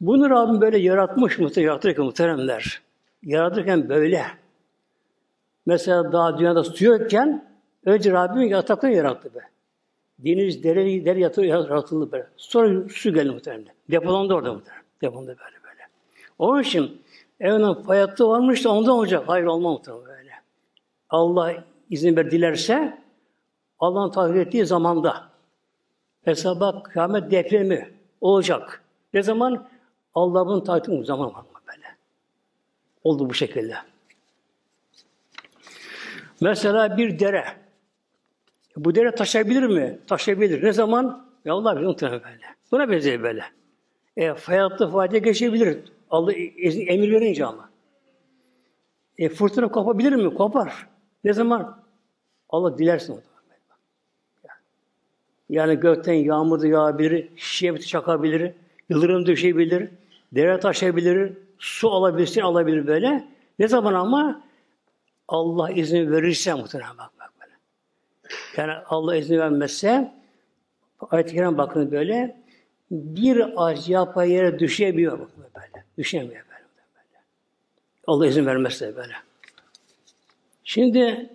Bunu 0.00 0.30
Rabbim 0.30 0.60
böyle 0.60 0.78
yaratmış 0.78 1.38
muhtemelen, 1.38 1.70
yaratırken 1.70 2.04
muhteremler. 2.04 2.82
Yaratırken 3.22 3.88
böyle. 3.88 4.24
Mesela 5.66 6.12
daha 6.12 6.38
dünyada 6.38 6.64
su 6.64 6.84
yokken 6.84 7.44
önce 7.84 8.12
Rabbim 8.12 8.42
yatakları 8.42 8.92
yarattı 8.92 9.34
be. 9.34 9.40
Deniz, 10.18 10.62
dere, 10.62 11.04
dere 11.04 11.46
yaratıldı 11.46 12.12
böyle. 12.12 12.26
Sonra 12.36 12.88
su 12.88 13.14
geldi 13.14 13.30
muhtemelen. 13.30 13.74
Depolandı 13.90 14.34
orada 14.34 14.52
muhtemelen. 14.52 14.84
Depolandı 15.02 15.28
böyle 15.28 15.62
böyle. 15.64 15.80
Onun 16.38 16.62
için 16.62 17.02
evinin 17.40 17.74
hayatta 17.74 18.28
varmış 18.28 18.64
da 18.64 18.70
ondan 18.70 18.92
olacak. 18.92 19.24
Hayır 19.26 19.44
olmaz 19.44 19.72
muhtemelen 19.72 20.06
böyle. 20.06 20.30
Allah 21.10 21.64
izin 21.90 22.16
ver 22.16 22.30
dilerse 22.30 22.98
Allah'ın 23.78 24.10
takdir 24.10 24.40
ettiği 24.40 24.66
zamanda 24.66 25.28
mesela 26.26 26.60
bak 26.60 26.86
kıyamet 26.86 27.30
depremi 27.30 27.90
olacak. 28.20 28.82
Ne 29.14 29.22
zaman? 29.22 29.66
Allah'ın 30.14 30.60
takdir 30.60 30.92
ettiği 30.92 31.04
zaman 31.04 31.34
var 31.34 31.40
mı 31.40 31.60
böyle? 31.68 31.86
Oldu 33.04 33.30
bu 33.30 33.34
şekilde. 33.34 33.74
Mesela 36.40 36.96
bir 36.96 37.18
dere. 37.18 37.44
Bu 38.76 38.94
dere 38.94 39.14
taşabilir 39.14 39.62
mi? 39.62 39.98
Taşabilir. 40.06 40.64
Ne 40.64 40.72
zaman? 40.72 41.28
Ya 41.44 41.54
Allah 41.54 41.76
bilir 41.76 41.86
muhtemelen 41.86 42.22
böyle. 42.24 42.44
Buna 42.72 42.90
benziyor 42.90 43.22
böyle. 43.22 43.44
E, 44.16 44.26
hayatta 44.26 44.88
fayda 44.88 45.18
geçebilir. 45.18 45.78
Allah 46.10 46.32
emir 46.32 47.12
verince 47.12 47.46
ama. 47.46 47.70
E, 49.18 49.28
fırtına 49.28 49.68
kopabilir 49.68 50.12
mi? 50.12 50.34
Kopar. 50.34 50.88
Ne 51.24 51.32
zaman? 51.32 51.82
Allah 52.48 52.78
dilersin. 52.78 53.20
Yani 55.48 55.80
gökten 55.80 56.12
yağmur 56.12 56.60
da 56.60 56.66
yağabilir, 56.66 57.28
şişe 57.36 57.78
çakabilir, 57.78 58.52
yıldırım 58.88 59.26
düşebilir, 59.26 59.90
dere 60.34 60.60
taşabilir, 60.60 61.32
su 61.58 61.90
alabilirsin, 61.90 62.40
alabilir 62.40 62.86
böyle. 62.86 63.28
Ne 63.58 63.68
zaman 63.68 63.94
ama? 63.94 64.44
Allah 65.28 65.70
izin 65.70 66.12
verirse 66.12 66.54
muhtemelen 66.54 66.98
bak 66.98 67.10
bak 67.20 67.32
böyle. 67.40 67.52
Yani 68.56 68.84
Allah 68.86 69.16
izin 69.16 69.38
vermezse 69.38 70.12
ayet-i 71.10 71.34
kerim 71.34 71.58
bakın 71.58 71.90
böyle 71.92 72.36
bir 72.90 73.44
ağaç 73.56 73.88
yapa 73.88 74.24
yere 74.24 74.58
düşebiliyor 74.58 75.18
bak 75.18 75.28
böyle. 75.38 75.84
Düşemiyor 75.98 76.44
böyle. 76.50 76.64
böyle. 76.94 77.22
Allah 78.06 78.26
izin 78.26 78.46
vermezse 78.46 78.96
böyle. 78.96 79.12
Şimdi 80.64 81.30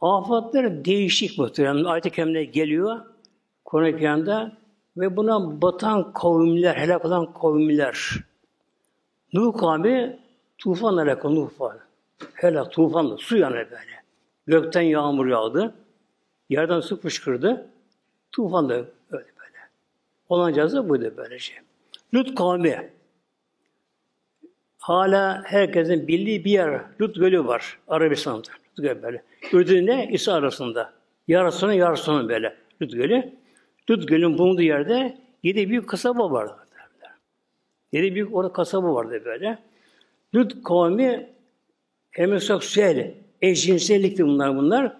afatlar 0.00 0.84
değişik 0.84 1.38
muhtemelen. 1.38 1.84
Ayet-i 1.84 2.10
kerimde 2.10 2.44
geliyor. 2.44 3.00
Kur'an-ı 3.64 3.98
Kerim'de 3.98 4.52
ve 4.96 5.16
buna 5.16 5.62
batan 5.62 6.12
kavimler, 6.12 6.76
helak 6.76 7.04
olan 7.04 7.32
kavimler. 7.32 8.14
Nuh 9.34 9.58
kavmi 9.58 10.18
tufan 10.58 10.96
alakalı 10.96 11.34
Nuh 11.34 11.60
var. 11.60 11.76
Helak, 12.34 12.72
tufan, 12.72 13.16
su 13.16 13.36
yanı 13.36 13.54
böyle. 13.54 14.02
Gökten 14.46 14.82
yağmur 14.82 15.26
yağdı. 15.26 15.74
Yerden 16.50 16.80
su 16.80 17.00
fışkırdı. 17.00 17.66
Tufan 18.32 18.68
da 18.68 18.74
öyle 18.74 18.86
böyle. 19.10 19.58
Olan 20.28 20.52
cazı 20.52 20.88
buydu 20.88 21.14
böylece. 21.16 21.52
Lut 22.14 22.34
kavmi. 22.34 22.90
Hala 24.78 25.42
herkesin 25.44 26.08
bildiği 26.08 26.44
bir 26.44 26.50
yer. 26.50 26.80
Lut 27.00 27.14
Gölü 27.16 27.46
var. 27.46 27.78
Arabistan'da. 27.88 28.48
Lut 28.78 28.86
Gölü 28.86 29.02
böyle. 29.02 29.22
Ürdün'le 29.52 30.08
İsa 30.10 30.32
arasında. 30.32 30.92
Yarısının 31.28 31.72
yarısının 31.72 32.28
böyle. 32.28 32.56
Lut 32.82 32.92
Gölü. 32.92 33.32
Lut 33.90 34.08
Gölü'nün 34.08 34.38
bulunduğu 34.38 34.62
yerde 34.62 35.18
yedi 35.42 35.70
büyük 35.70 35.88
kasaba 35.88 36.30
vardı. 36.30 36.63
Yedi 37.94 38.14
büyük 38.14 38.34
orada 38.34 38.52
kasaba 38.52 38.94
vardı 38.94 39.22
böyle. 39.24 39.58
Lut 40.34 40.62
kavmi 40.64 41.30
homoseksüel, 42.16 43.14
eşcinsellikti 43.42 44.26
bunlar 44.26 44.56
bunlar. 44.56 44.96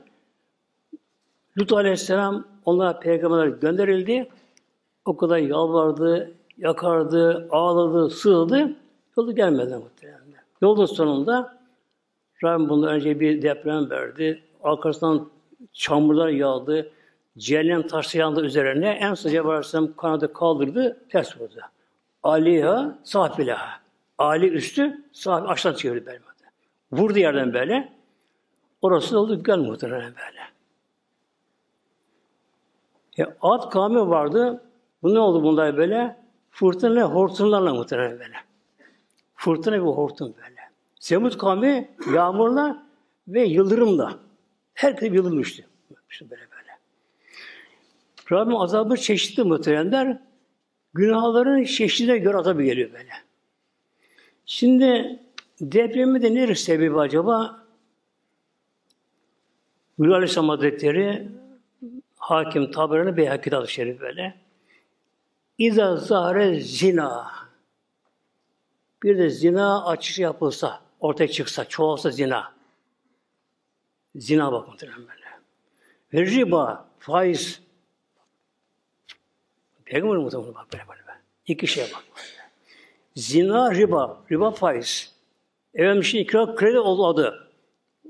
Lut 1.58 1.72
Aleyhisselam 1.72 2.44
onlara 2.64 2.98
peygamberler 2.98 3.46
gönderildi. 3.46 4.28
O 5.04 5.16
kadar 5.16 5.38
yalvardı, 5.38 6.34
yakardı, 6.58 7.48
ağladı, 7.50 8.10
sığdı. 8.10 8.76
Yolu 9.16 9.34
gelmedi 9.34 9.76
muhtemelen. 9.76 10.20
Yolun 10.62 10.86
sonunda 10.86 11.58
Rabbim 12.44 12.68
bundan 12.68 12.88
önce 12.88 13.20
bir 13.20 13.42
deprem 13.42 13.90
verdi. 13.90 14.42
Arkasından 14.62 15.30
çamurlar 15.72 16.28
yağdı. 16.28 16.90
Cehennem 17.38 17.86
taşı 17.86 18.18
yandı 18.18 18.44
üzerine. 18.44 18.88
En 18.88 19.14
sıcağı 19.14 19.44
varsam 19.44 19.96
kanadı 19.96 20.32
kaldırdı, 20.32 20.96
ters 21.10 21.40
vurdu. 21.40 21.60
Aliha, 22.24 22.98
safilaha. 23.04 23.80
Ali 24.18 24.48
üstü, 24.48 25.04
sahip 25.12 25.48
aşağı 25.48 25.76
çevirdi 25.76 26.06
böyle. 26.06 26.20
Vurdu 26.92 27.18
yerden 27.18 27.54
böyle. 27.54 27.92
Orası 28.82 29.18
oldu 29.18 29.42
göl 29.42 29.58
muhtemelen 29.58 30.14
böyle. 30.16 30.40
E, 33.18 33.34
at 33.42 33.70
kavmi 33.70 34.08
vardı. 34.08 34.64
Bu 35.02 35.14
ne 35.14 35.18
oldu 35.18 35.42
bunlar 35.42 35.76
böyle? 35.76 36.16
Fırtına 36.50 37.02
hortumlarla 37.02 37.74
muhtemelen 37.74 38.18
böyle. 38.18 38.36
Fırtına 39.34 39.74
ve 39.74 39.78
hortum 39.78 40.34
böyle. 40.36 40.60
Semut 41.00 41.38
kavmi 41.38 41.90
yağmurla 42.14 42.86
ve 43.28 43.44
yıldırımla. 43.44 44.18
Herkes 44.74 45.12
yıldırım 45.12 45.38
düştü. 45.38 45.64
İşte 46.10 46.30
böyle 46.30 46.42
böyle. 46.42 46.78
Rabbim 48.32 48.56
azabı 48.56 48.96
çeşitli 48.96 49.42
muhtemelenler. 49.42 50.18
Günahların 50.94 51.64
çeşidine 51.64 52.18
göre 52.18 52.36
azabı 52.36 52.62
geliyor 52.62 52.92
böyle. 52.92 53.12
Şimdi 54.46 55.20
depremi 55.60 56.22
de 56.22 56.34
neresi 56.34 56.62
sebebi 56.62 56.98
acaba? 56.98 57.64
Gül 59.98 60.12
Aleyhisselam 60.12 60.48
Hazretleri 60.48 61.28
Hakim 62.16 62.70
Taberani 62.70 63.16
Beyhak 63.16 63.44
Kitab-ı 63.44 63.68
Şerif 63.68 64.00
böyle. 64.00 64.34
İza 65.58 65.96
zahre 65.96 66.60
zina. 66.60 67.32
Bir 69.02 69.18
de 69.18 69.30
zina 69.30 69.86
açışı 69.86 70.22
yapılsa, 70.22 70.80
ortaya 71.00 71.28
çıksa, 71.28 71.64
çoğalsa 71.64 72.10
zina. 72.10 72.52
Zina 74.16 74.52
bakın 74.52 74.78
böyle. 74.82 75.24
Ve 76.14 76.30
riba, 76.30 76.88
faiz. 76.98 77.63
Peygamber 79.84 80.16
muhtemelen 80.16 80.54
bak 80.54 80.66
böyle 80.72 80.88
böyle. 80.88 81.00
İki 81.46 81.66
şeye 81.66 81.86
bak. 81.94 82.04
Zina, 83.16 83.74
riba, 83.74 84.22
riba 84.30 84.50
faiz. 84.50 85.14
Efendim 85.74 86.04
şimdi 86.04 86.26
kira 86.26 86.54
kredi 86.54 86.78
oldu 86.78 87.06
adı. 87.06 87.48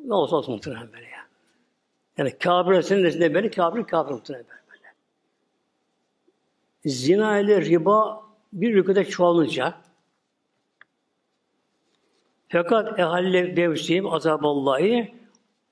Ne 0.05 0.15
olsa 0.15 0.37
olsun 0.37 0.55
muhtemelen 0.55 0.93
böyle 0.93 1.09
ya. 1.09 1.27
Yani 2.19 2.39
kafirlerin 2.39 3.05
nesinde 3.05 3.35
böyle, 3.35 3.51
kafir 3.51 3.85
kafir 3.85 4.13
muhtemelen 4.13 4.47
böyle. 4.71 4.95
Zina 6.85 7.39
ile 7.39 7.61
riba 7.61 8.23
bir 8.53 8.75
ülkede 8.75 9.05
çoğalınca 9.05 9.75
fakat 12.49 12.99
ehalle 12.99 13.57
devsiyim 13.57 14.13
azaballahi 14.13 15.15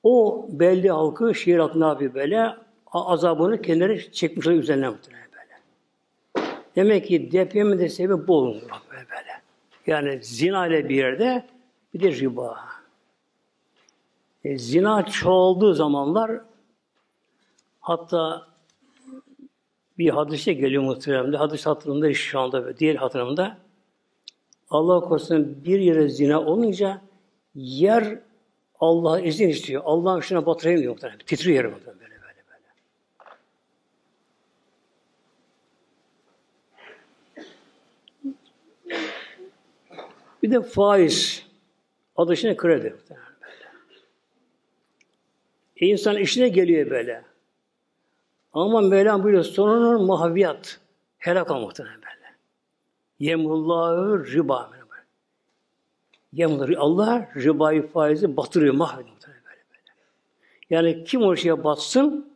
o 0.02 0.46
belli 0.48 0.90
halkı 0.90 1.34
şehir 1.34 1.58
halkı 1.58 1.80
ne 1.80 2.14
böyle? 2.14 2.56
Azabını 2.86 3.62
kendileri 3.62 4.12
çekmişler 4.12 4.52
üzerine 4.52 4.88
muhtemelen. 4.88 5.21
Demek 6.76 7.06
ki 7.06 7.32
depremin 7.32 7.78
de 7.78 7.88
sebebi 7.88 8.26
bu 8.26 8.36
olur 8.36 8.62
böyle. 8.90 9.42
Yani 9.86 10.22
zina 10.22 10.66
ile 10.66 10.88
bir 10.88 10.96
yerde 10.96 11.46
bir 11.94 12.00
de 12.00 12.12
riba. 12.12 12.58
E, 14.44 14.58
zina 14.58 15.06
çoğaldığı 15.06 15.74
zamanlar 15.74 16.40
hatta 17.80 18.46
bir 19.98 20.08
hadise 20.08 20.52
geliyor 20.52 20.82
muhteremde. 20.82 21.36
Hadis 21.36 21.66
hatırımda 21.66 22.14
şu 22.14 22.40
anda 22.40 22.78
diğer 22.78 22.94
hatırımda. 22.94 23.58
Allah 24.70 25.00
korusun 25.00 25.64
bir 25.64 25.80
yere 25.80 26.08
zina 26.08 26.40
olunca 26.40 27.00
yer 27.54 28.18
Allah 28.80 29.20
izin 29.20 29.48
istiyor. 29.48 29.82
Allah'ın 29.84 30.20
şuna 30.20 30.46
batırayım 30.46 30.80
diyor 30.80 30.92
muhtemelen. 30.92 31.18
Titriyor 31.18 31.64
yer 31.64 31.72
muhtemelen. 31.72 32.02
Bir 40.42 40.50
de 40.50 40.62
faiz. 40.62 41.46
Adı 42.16 42.36
şimdi 42.36 42.56
kredi. 42.56 42.96
E 45.76 45.86
insan 45.86 46.16
işine 46.16 46.48
geliyor 46.48 46.90
böyle. 46.90 47.24
Ama 48.52 48.80
Mevlam 48.80 49.22
buyuruyor 49.22 49.44
sonunun 49.44 50.06
muhabbiyat. 50.06 50.80
Helak 51.18 51.50
olmaktan 51.50 51.86
böyle. 51.86 52.36
Yemullahu 53.18 54.26
riba. 54.26 54.70
Yemullahu 56.32 56.74
Allah 56.78 57.28
ribayı 57.36 57.86
faizi 57.86 58.36
batırıyor, 58.36 58.74
mahvediyor. 58.74 59.16
Böyle, 59.26 59.36
böyle. 59.44 59.92
Yani 60.70 61.04
kim 61.04 61.22
o 61.22 61.36
şeye 61.36 61.64
batsın, 61.64 62.32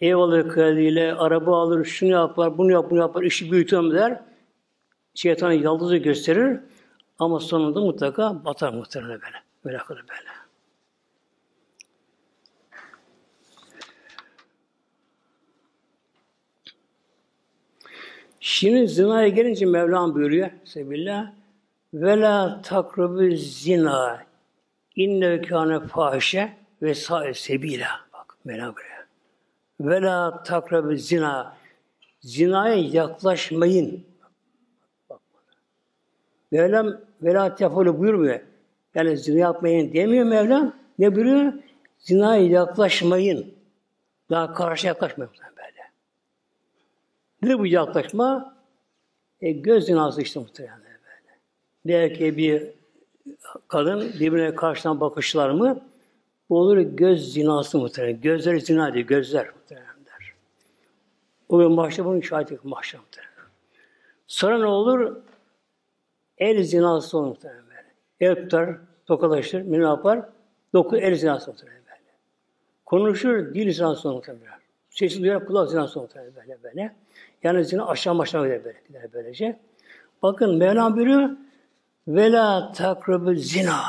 ev 0.00 0.16
alır 0.16 0.48
krediyle, 0.48 1.14
araba 1.14 1.62
alır, 1.62 1.84
şunu 1.84 2.10
yapar, 2.10 2.58
bunu 2.58 2.72
yapar, 2.72 2.90
bunu 2.90 2.98
yapar, 2.98 3.22
işi 3.22 3.52
büyütüyorum 3.52 3.94
der. 3.94 4.20
Şeytanı 5.14 5.54
yaldızı 5.54 5.96
gösterir. 5.96 6.60
Ama 7.18 7.40
sonunda 7.40 7.80
mutlaka 7.80 8.44
batar 8.44 8.72
muhtemelen 8.72 9.20
böyle. 9.22 9.42
Böyle 9.64 9.78
akıllı 9.78 9.98
böyle. 9.98 10.30
Şimdi 18.40 18.88
zinaya 18.88 19.28
gelince 19.28 19.66
Mevlam 19.66 20.14
buyuruyor 20.14 20.50
Sebillah 20.64 21.32
ve 21.94 22.20
la 22.20 22.62
takrubu 22.62 23.36
zina 23.36 24.24
inne 24.96 25.42
kâne 25.42 25.80
fâşe 25.80 26.56
ve 26.82 26.94
sâe 26.94 27.34
sebîlâ. 27.34 27.88
Bak 28.12 28.36
Mevlam 28.44 28.74
buyuruyor. 28.76 29.06
Ve 29.80 30.42
takrubu 30.44 30.96
zina 30.96 31.56
zinaya 32.20 32.74
yaklaşmayın. 32.74 34.06
Bak. 35.10 35.20
Mevlam 36.50 37.05
ve 37.22 37.34
la 37.34 37.54
tefolu 37.54 37.98
buyurmuyor. 37.98 38.40
Yani 38.94 39.16
zina 39.16 39.38
yapmayın 39.38 39.92
demiyor 39.92 40.24
Mevlam. 40.24 40.72
Ne 40.98 41.16
buyuruyor? 41.16 41.52
Zinaya 41.98 42.42
yaklaşmayın. 42.42 43.54
Daha 44.30 44.54
karşı 44.54 44.86
yaklaşmayın 44.86 45.32
böyle. 45.56 45.90
Ne 47.42 47.58
bu 47.58 47.66
yaklaşma? 47.66 48.56
E, 49.40 49.52
göz 49.52 49.86
zinası 49.86 50.22
işte 50.22 50.40
muhtemelen 50.40 50.78
böyle. 50.78 51.38
Belki 51.84 52.36
bir 52.36 52.62
kadın 53.68 54.00
birbirine 54.20 54.54
karşıdan 54.54 55.00
bakışlar 55.00 55.50
mı? 55.50 55.80
Bu 56.50 56.58
olur 56.58 56.78
göz 56.78 57.32
zinası 57.32 57.78
muhtemelen. 57.78 58.20
Gözleri 58.20 58.60
zina 58.60 58.94
diyor, 58.94 59.06
gözler 59.06 59.46
muhtemelen 59.54 60.06
der. 60.06 60.32
O 61.48 61.58
gün 61.58 61.72
mahşer 61.72 62.04
bunun 62.04 62.20
şahit 62.20 62.64
mahşer 62.64 63.00
muhtemelen. 63.00 63.32
Sonra 64.26 64.58
ne 64.58 64.66
olur? 64.66 65.16
El 66.38 66.62
zinası 66.62 67.18
olur 67.18 67.26
muhtemelen 67.26 67.64
böyle. 67.68 67.94
El 68.20 68.42
tutar, 68.42 68.76
tokalaşır, 69.06 69.72
ne 69.72 69.76
yapar? 69.76 70.28
Doku 70.72 70.96
el 70.96 71.14
zinası 71.14 71.50
muhtemelen 71.50 71.82
böyle. 71.84 72.00
Konuşur, 72.86 73.54
dil 73.54 73.72
zinası 73.72 74.08
olur 74.08 74.16
muhtemelen. 74.16 74.58
Sesi 74.90 75.22
duyar, 75.22 75.46
kulak 75.46 75.70
zinası 75.70 76.00
olur 76.00 76.08
muhtemelen 76.08 76.34
böyle 76.36 76.62
böyle. 76.62 76.94
Yani 77.42 77.64
zina 77.64 77.86
aşağı 77.86 78.18
aşağı 78.18 78.44
gider 78.44 78.64
böyle, 78.64 78.78
gider 78.88 79.08
böylece. 79.12 79.58
Bakın 80.22 80.56
Mevlam 80.56 80.96
buyuruyor, 80.96 81.30
Vela 82.08 82.72
takrubu 82.72 83.34
zina. 83.34 83.80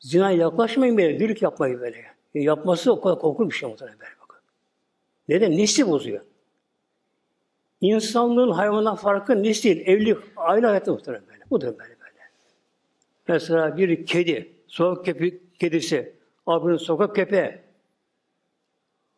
Zina 0.00 0.30
yaklaşmayın 0.30 0.96
böyle, 0.96 1.20
dürük 1.20 1.42
yapmayın 1.42 1.80
böyle. 1.80 2.04
E, 2.34 2.40
yapması 2.40 2.92
o 2.92 3.00
kadar 3.00 3.18
korkunç 3.18 3.50
bir 3.50 3.56
şey 3.56 3.68
muhtemelen 3.68 4.00
böyle 4.00 4.12
bakın. 4.22 4.40
Neden? 5.28 5.58
Nesli 5.58 5.88
bozuyor. 5.88 6.20
İnsanlığın 7.84 8.50
hayvandan 8.50 8.96
farkı 8.96 9.42
nesil, 9.42 9.80
evlilik, 9.86 10.16
aile 10.36 10.66
hayatı 10.66 10.92
muhtemelen 10.92 11.26
böyle. 11.28 11.44
Bu 11.50 11.60
da 11.60 11.66
böyle 11.66 11.96
böyle. 12.00 12.20
Mesela 13.28 13.76
bir 13.76 14.06
kedi, 14.06 14.52
sokak 14.66 15.04
kepi, 15.04 15.40
kedisi, 15.58 16.12
abinin 16.46 16.76
sokak 16.76 17.16
köpeği, 17.16 17.58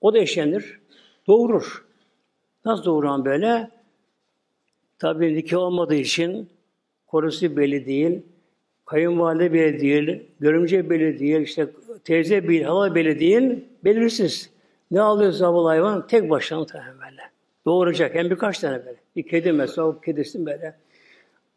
o 0.01 0.15
da 0.15 0.19
eşlenir, 0.19 0.81
doğurur. 1.27 1.85
Nasıl 2.65 2.85
doğuran 2.85 3.25
böyle? 3.25 3.71
Tabii 4.99 5.35
nikah 5.35 5.59
olmadığı 5.59 5.95
için 5.95 6.51
korusu 7.07 7.57
belli 7.57 7.87
değil, 7.87 8.23
kayınvalide 8.85 9.53
belli 9.53 9.81
değil, 9.81 10.23
görümce 10.41 10.91
belli 10.91 11.19
değil, 11.19 11.41
işte 11.41 11.69
teyze 12.05 12.49
belli, 12.49 12.65
hala 12.65 12.95
belli 12.95 13.21
değil, 13.21 13.65
belirsiz. 13.85 14.51
Ne 14.91 15.01
alıyor 15.01 15.33
zavallı 15.33 15.69
hayvan? 15.69 16.07
Tek 16.07 16.31
başına 16.31 16.59
muhtemelen 16.59 16.95
böyle. 17.01 17.36
Doğuracak. 17.67 18.15
Hem 18.15 18.31
birkaç 18.31 18.59
tane 18.59 18.87
böyle. 18.87 18.97
Bir 19.17 19.29
kedi 19.29 19.53
mesela, 19.53 19.87
o 19.87 20.01
kedisi 20.01 20.47
böyle. 20.47 20.77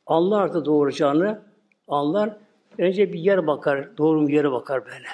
Anlar 0.07 0.41
artık 0.41 0.65
doğuracağını, 0.65 1.41
anlar. 1.87 2.37
Önce 2.77 3.13
bir 3.13 3.19
yer 3.19 3.47
bakar, 3.47 3.97
doğru 3.97 4.27
bir 4.27 4.33
yere 4.33 4.51
bakar 4.51 4.85
böyle. 4.85 5.07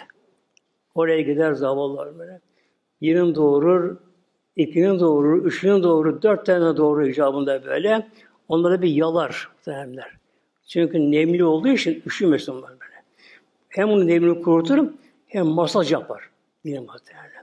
Oraya 0.95 1.21
gider 1.21 1.53
zavallılar 1.53 2.19
böyle. 2.19 2.39
Birini 3.01 3.35
doğurur, 3.35 3.97
ikinin 4.55 4.99
doğurur, 4.99 5.45
üçünün 5.45 5.83
doğurur, 5.83 6.21
dört 6.21 6.45
tane 6.45 6.77
doğurur 6.77 7.03
icabında 7.03 7.65
böyle. 7.65 8.07
Onları 8.47 8.81
bir 8.81 8.89
yalar 8.89 9.49
muhtemelenler. 9.55 10.17
Çünkü 10.67 11.11
nemli 11.11 11.43
olduğu 11.43 11.67
için 11.67 12.03
üşümesin 12.05 12.55
böyle. 12.61 13.03
Hem 13.69 13.89
onu 13.89 14.07
nemli 14.07 14.41
kurutur 14.41 14.87
hem 15.27 15.45
masaj 15.45 15.91
yapar. 15.91 16.29
Dilim 16.65 16.83
muhtemelen. 16.83 17.34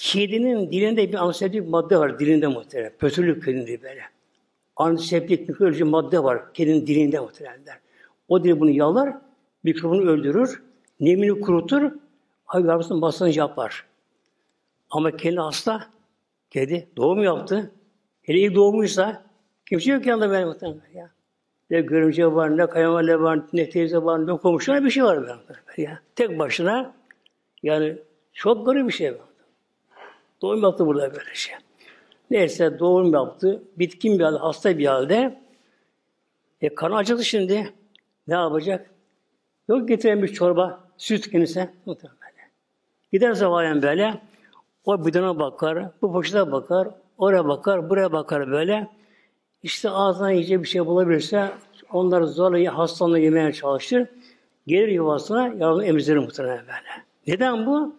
Kedinin 0.00 0.70
dilinde 0.70 1.08
bir 1.08 1.14
antiseptik 1.14 1.68
madde 1.68 1.98
var 1.98 2.18
dilinde 2.18 2.46
muhtemelen. 2.46 2.92
Pötürlük 2.98 3.44
kedinde 3.44 3.82
böyle. 3.82 4.02
Antiseptik 4.76 5.48
mikroloji 5.48 5.84
madde 5.84 6.24
var 6.24 6.52
kedinin 6.54 6.86
dilinde 6.86 7.20
muhtemelen. 7.20 7.60
O 8.28 8.44
dil 8.44 8.60
bunu 8.60 8.70
yalar, 8.70 9.16
mikrobunu 9.62 10.10
öldürür, 10.10 10.62
nemini 11.00 11.40
kurutur, 11.40 11.92
hayvan 12.44 12.98
masaj 12.98 13.38
yapar. 13.38 13.86
Ama 14.90 15.16
kedi 15.16 15.36
hasta, 15.36 15.86
kedi 16.50 16.88
doğum 16.96 17.22
yaptı. 17.22 17.70
Hele 18.22 18.38
ilk 18.38 18.54
doğmuşsa 18.54 19.24
kimse 19.66 19.92
yok 19.92 20.06
yanında 20.06 20.30
benim 20.30 20.48
muhtemelen 20.48 20.80
ya. 20.94 21.10
Ne 21.70 21.80
görümce 21.80 22.26
var, 22.26 22.56
ne 22.56 22.66
kayınvalide 22.66 23.20
var, 23.20 23.40
ne 23.52 23.70
teyze 23.70 23.98
var, 23.98 24.26
ne 24.26 24.36
komşu 24.36 24.72
var, 24.72 24.84
bir 24.84 24.90
şey 24.90 25.04
var 25.04 25.38
ya. 25.76 26.02
Tek 26.16 26.38
başına 26.38 26.94
yani 27.62 27.96
çok 28.32 28.66
garip 28.66 28.88
bir 28.88 28.92
şey 28.92 29.12
var. 29.12 29.29
Doğum 30.42 30.62
yaptı 30.62 30.86
burada 30.86 31.14
böyle 31.14 31.34
şey. 31.34 31.54
Neyse 32.30 32.78
doğum 32.78 33.12
yaptı. 33.12 33.62
Bitkin 33.78 34.18
bir 34.18 34.24
halde, 34.24 34.38
hasta 34.38 34.78
bir 34.78 34.86
halde. 34.86 35.40
E 36.60 36.74
kanı 36.74 36.96
acıdı 36.96 37.24
şimdi. 37.24 37.72
Ne 38.26 38.34
yapacak? 38.34 38.90
Yok 39.68 39.88
getiren 39.88 40.22
bir 40.22 40.28
çorba, 40.28 40.80
süt 40.96 41.30
kendisine. 41.30 41.70
Muhtemelen. 41.86 42.20
Gider 43.12 43.32
zavalen 43.32 43.82
böyle. 43.82 44.20
O 44.84 45.06
bidona 45.06 45.38
bakar, 45.38 45.90
bu 46.02 46.12
poşete 46.12 46.52
bakar, 46.52 46.88
oraya 47.18 47.48
bakar, 47.48 47.90
buraya 47.90 48.12
bakar 48.12 48.50
böyle. 48.50 48.88
İşte 49.62 49.90
ağzına 49.90 50.30
yiyecek 50.30 50.62
bir 50.62 50.68
şey 50.68 50.86
bulabilirse 50.86 51.50
onları 51.92 52.26
zorla 52.26 52.78
hastalığı 52.78 53.18
yemeye 53.18 53.52
çalışır. 53.52 54.08
Gelir 54.66 54.88
yuvasına 54.88 55.48
yavrum 55.48 55.84
emzirir 55.84 56.18
muhtemelen 56.18 56.58
böyle. 56.58 57.04
Neden 57.26 57.66
bu? 57.66 57.96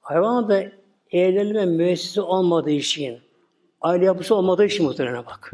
Hayvan 0.00 0.48
da 0.48 0.64
evlenme 1.12 1.66
müessesi 1.66 2.20
olmadığı 2.20 2.70
için, 2.70 3.18
aile 3.80 4.04
yapısı 4.04 4.34
olmadığı 4.34 4.64
için 4.64 4.86
muhtemelen 4.86 5.26
bak. 5.26 5.52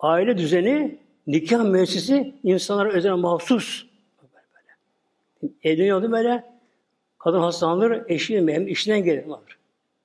Aile 0.00 0.38
düzeni, 0.38 0.98
nikah 1.26 1.64
müessesi 1.64 2.34
insanlara 2.44 2.92
özel 2.92 3.12
mahsus. 3.12 3.86
Evleniyordu 5.62 6.12
böyle, 6.12 6.44
kadın 7.18 7.40
hastalanır, 7.40 8.02
eşi 8.08 8.38
hem 8.38 8.68
işinden 8.68 9.04
gelir 9.04 9.26
alır. 9.26 9.58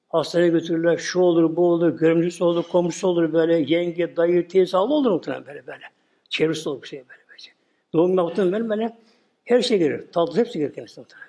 Hastaneye 0.10 0.50
götürürler, 0.50 0.98
şu 0.98 1.20
olur, 1.20 1.56
bu 1.56 1.72
olur, 1.72 1.90
görümcüsü 1.90 2.44
olur, 2.44 2.64
komşusu 2.64 3.08
olur 3.08 3.34
böyle, 3.34 3.74
yenge, 3.74 4.16
dayı, 4.16 4.48
teyze, 4.48 4.78
Allah 4.78 4.94
olur 4.94 5.12
muhtemelen 5.12 5.46
böyle 5.46 5.68
böyle. 5.68 5.84
Çevresi 6.30 6.70
olur 6.70 6.86
şey 6.86 7.00
böyle 7.00 7.22
böyle. 7.30 7.54
Doğum 7.94 8.18
yaptığım 8.18 8.52
böyle 8.52 8.70
böyle. 8.70 8.98
Her 9.46 9.62
şey 9.62 9.78
gelir. 9.78 10.12
Tatlı 10.12 10.40
hepsi 10.40 10.60
gelir 10.60 10.74
kendisine 10.74 11.02
muhtemelen. 11.02 11.27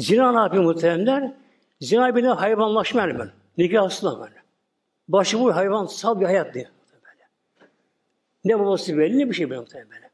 Zina 0.00 0.32
ne 0.32 0.38
yapıyor 0.38 0.62
muhtemelenler? 0.64 1.32
Zina 1.80 2.16
bir 2.16 2.22
de 2.22 2.28
hayvanlaşma 2.28 3.00
yani 3.00 3.18
böyle. 3.18 3.30
Nikahsızlar 3.58 4.20
böyle. 4.20 4.42
Başıboş 5.08 5.54
hayvansal 5.54 6.20
bir 6.20 6.24
hayat 6.24 6.54
diye. 6.54 6.68
Böyle. 6.92 7.28
Ne 8.44 8.58
babası 8.60 8.98
belli 8.98 9.18
ne 9.18 9.28
bir 9.28 9.34
şey 9.34 9.50
böyle 9.50 9.60
muhtemelen 9.60 9.90
böyle. 9.90 10.10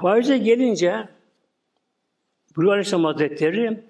Faize 0.00 0.38
gelince 0.38 1.08
Buyuruyor 2.56 2.72
Aleyhisselam 2.72 3.04
Hazretleri 3.04 3.84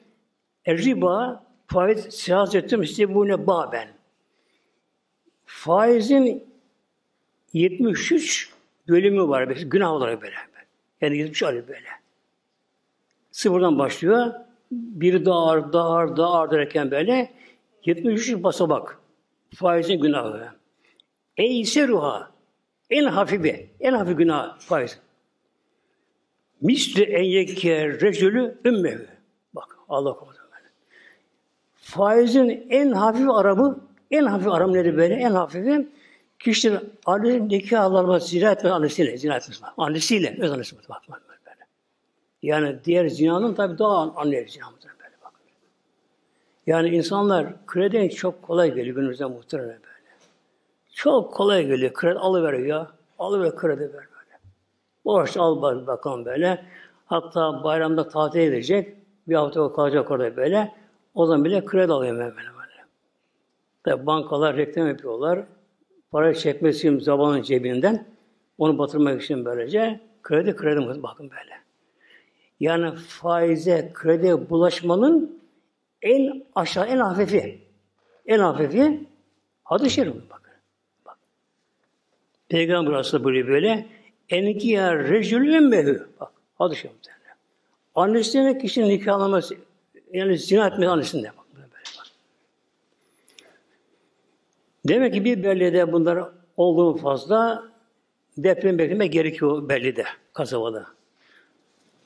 riba 0.69 1.45
faiz 1.67 2.15
siyasetim 2.15 2.83
işte 2.83 3.15
bu 3.15 3.29
ne 3.29 3.47
baben. 3.47 3.89
Faizin 5.47 6.45
73 7.53 8.54
bölümü 8.89 9.29
var. 9.29 9.43
Günah 9.43 9.93
olarak 9.93 10.23
böyle. 10.23 10.35
Yani 11.01 11.17
73 11.17 11.43
ayrı 11.43 11.69
böyle. 11.69 11.89
Sıfırdan 13.31 13.79
başlıyor. 13.79 14.33
Bir 14.71 15.27
ağır, 15.27 15.73
daha 15.73 16.09
ağır 16.17 16.51
derken 16.51 16.91
böyle 16.91 17.33
73 17.85 18.35
basamak. 18.43 18.99
Faizin 19.55 20.01
günahı. 20.01 20.49
Eyse 21.37 21.89
ruha. 21.89 22.31
En 22.91 23.05
hafifi, 23.05 23.71
en 23.81 23.93
hafif 23.93 24.19
günah 24.19 24.59
faiz. 24.59 24.99
Misli 26.61 27.03
en 27.03 27.23
yekke 27.23 27.89
recülü 27.89 28.59
ümmevi. 28.65 29.07
Bak 29.55 29.79
Allah 29.89 30.13
korusun 30.13 30.45
böyle. 30.57 30.69
Faizin 31.75 32.67
en 32.71 32.93
hafif 32.93 33.31
aramı, 33.31 33.81
en 34.11 34.25
hafif 34.25 34.49
aram 34.49 34.73
nedir 34.73 34.97
böyle? 34.97 35.15
En 35.15 35.31
hafifi 35.31 35.89
kişinin 36.45 36.93
annesi 37.07 37.49
nikah 37.49 37.85
alma 37.85 38.19
zina 38.19 38.51
etmez 38.51 38.73
annesiyle, 38.73 39.17
zina 39.17 39.37
etmez. 39.37 39.61
Annesiyle, 39.77 40.37
öz 40.41 40.53
annesiyle 40.53 40.83
bak, 40.89 41.03
bak, 41.11 41.23
böyle. 41.29 41.67
Yani 42.43 42.77
diğer 42.85 43.09
zinanın 43.09 43.55
tabi 43.55 43.79
daha 43.79 44.13
anne 44.17 44.49
zina 44.49 44.65
böyle 44.83 45.15
bak. 45.25 45.33
Yani 46.67 46.89
insanlar 46.89 47.67
kredi 47.67 48.11
çok 48.11 48.43
kolay 48.43 48.75
geliyor 48.75 48.97
günümüzde 48.97 49.25
muhtemelen 49.25 49.69
böyle. 49.69 49.95
Çok 50.93 51.35
kolay 51.35 51.67
geliyor. 51.67 51.93
Kredi 51.93 52.19
alıveriyor. 52.19 52.87
Alıver 53.19 53.57
kredi 53.57 53.81
ver 53.81 53.91
böyle. 53.93 54.39
Borç 55.05 55.37
al 55.37 55.63
bakalım 55.87 56.25
böyle. 56.25 56.65
Hatta 57.07 57.65
bayramda 57.65 58.09
tatil 58.09 58.41
edecek. 58.41 58.97
Bir 59.29 59.35
hafta 59.35 59.73
kalacak 59.73 60.11
orada 60.11 60.37
böyle. 60.37 60.75
O 61.15 61.27
zaman 61.27 61.45
bile 61.45 61.65
kredi 61.65 61.93
alıyor 61.93 62.19
böyle. 62.19 62.35
Tabi 63.85 64.07
bankalar 64.07 64.57
reklam 64.57 64.89
yapıyorlar. 64.89 65.45
Para 66.15 66.35
çekmesi 66.35 66.79
için 66.79 66.99
zamanın 66.99 67.43
cebinden 67.43 68.07
onu 68.59 68.79
batırmak 68.79 69.23
için 69.23 69.45
böylece 69.45 70.01
kredi 70.23 70.57
kredi 70.57 71.03
bakın 71.03 71.31
böyle. 71.31 71.55
Yani 72.61 72.97
faize, 72.97 73.91
krediye 73.95 74.51
bulaşmanın 74.51 75.43
en 76.03 76.45
aşağı, 76.55 76.87
en 76.87 76.99
hafifi. 76.99 77.59
En 78.27 78.39
hafifi 78.39 79.07
hadis-i 79.65 79.95
şerif 79.95 80.15
bakın. 80.31 80.53
Bak. 81.07 81.19
Peygamber 82.49 82.93
aslında 82.93 83.25
böyle 83.25 83.49
böyle 83.49 83.87
enkiya 84.29 84.99
rejülün 84.99 85.69
mehü. 85.69 86.09
Bak 86.21 86.33
hadis-i 86.55 86.81
şerif. 86.81 86.97
Annesine 87.95 88.59
kişinin 88.59 88.89
nikahlaması 88.89 89.57
yani 90.13 90.39
zina 90.39 90.67
etmesi 90.67 90.89
annesinde 90.89 91.33
bak. 91.39 91.44
Demek 94.89 95.15
ki 95.15 95.25
bir 95.25 95.43
beldede 95.43 95.93
bunlar 95.93 96.29
olduğu 96.57 96.97
fazla 96.97 97.65
deprem 98.39 98.79
beklemek 98.79 99.13
gerekiyor 99.13 99.69
bellide, 99.69 100.05
kasabada. 100.33 100.87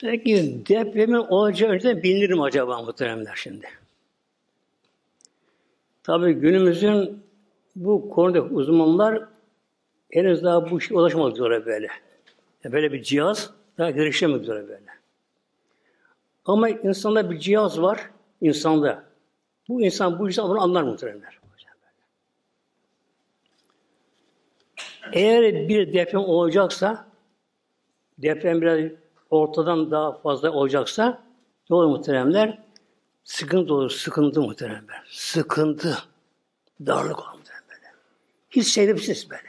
Peki 0.00 0.62
depremin 0.68 1.14
olacağı 1.14 1.70
önceden 1.70 2.02
bilinir 2.02 2.30
mi 2.30 2.42
acaba 2.42 2.82
muhteremler 2.82 3.34
şimdi? 3.34 3.66
Tabii 6.02 6.32
günümüzün 6.32 7.22
bu 7.76 8.10
konuda 8.10 8.42
uzmanlar 8.42 9.24
henüz 10.10 10.42
daha 10.42 10.70
bu 10.70 10.78
işe 10.78 10.94
ulaşmak 10.94 11.34
üzere 11.34 11.66
böyle. 11.66 11.88
Böyle 12.64 12.92
bir 12.92 13.02
cihaz 13.02 13.50
daha 13.78 13.90
geliştirmek 13.90 14.42
üzere 14.42 14.68
böyle. 14.68 14.88
Ama 16.44 16.68
insanda 16.68 17.30
bir 17.30 17.38
cihaz 17.38 17.82
var, 17.82 18.10
insanda. 18.40 19.04
Bu 19.68 19.82
insan 19.82 20.18
bu 20.18 20.28
insan 20.28 20.48
bunu 20.48 20.60
anlar 20.62 20.82
muhteremler. 20.82 21.37
Eğer 25.12 25.68
bir 25.68 25.92
deprem 25.92 26.20
olacaksa, 26.20 27.06
deprem 28.18 28.60
biraz 28.60 28.80
ortadan 29.30 29.90
daha 29.90 30.12
fazla 30.12 30.50
olacaksa, 30.50 31.22
olur 31.70 31.86
muhteremler? 31.86 32.58
Sıkıntı 33.24 33.74
olur, 33.74 33.90
sıkıntı 33.90 34.42
muhteremler. 34.42 35.02
Sıkıntı, 35.10 35.98
darlık 36.86 37.18
olur 37.18 37.38
muhteremler. 37.38 37.92
Hiç 38.50 38.66
sevimsiz 38.66 39.30
böyle. 39.30 39.48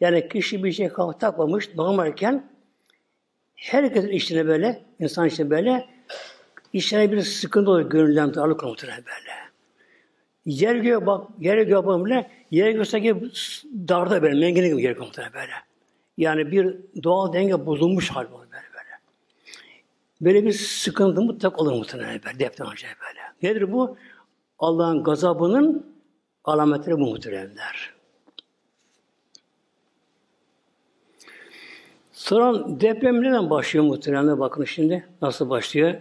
Yani 0.00 0.28
kişi 0.28 0.64
bir 0.64 0.72
şey 0.72 0.88
takmamış, 1.18 1.74
normalken 1.74 2.50
herkesin 3.54 4.08
içine 4.08 4.46
böyle, 4.46 4.82
insan 5.00 5.26
içine 5.26 5.50
böyle, 5.50 5.88
içine 6.72 7.12
bir 7.12 7.22
sıkıntı 7.22 7.70
olur, 7.70 7.90
gönülden 7.90 8.34
darlık 8.34 8.62
olur 8.62 8.70
muhteremler. 8.70 9.45
Yer 10.46 10.76
göğe 10.76 11.06
bak, 11.06 11.30
yere 11.38 11.64
göğe 11.64 11.86
bakın 11.86 12.04
bile, 12.04 12.30
yere 12.50 12.72
göğe 12.72 12.98
gibi 12.98 13.30
darda 13.88 14.22
böyle, 14.22 14.40
mengene 14.40 14.68
gibi 14.68 14.82
yer 14.82 14.96
komutanı 14.96 15.32
böyle. 15.34 15.52
Yani 16.16 16.52
bir 16.52 16.76
doğal 17.02 17.32
denge 17.32 17.66
bozulmuş 17.66 18.10
hal 18.10 18.24
böyle 18.24 18.50
böyle. 18.50 19.00
Böyle 20.20 20.44
bir 20.44 20.52
sıkıntı 20.52 21.22
mutlak 21.22 21.60
olur 21.60 21.72
muhtemelen 21.72 22.20
böyle, 22.26 22.38
deprem 22.38 22.66
olacak 22.66 22.98
böyle. 23.00 23.52
Nedir 23.52 23.72
bu? 23.72 23.96
Allah'ın 24.58 25.04
gazabının 25.04 25.96
alametleri 26.44 26.94
bu 26.94 27.00
muhteremler. 27.00 27.94
Sonra 32.12 32.80
deprem 32.80 33.22
neden 33.22 33.50
başlıyor 33.50 33.84
muhteremler? 33.84 34.38
Bakın 34.38 34.64
şimdi 34.64 35.08
nasıl 35.22 35.50
başlıyor. 35.50 35.94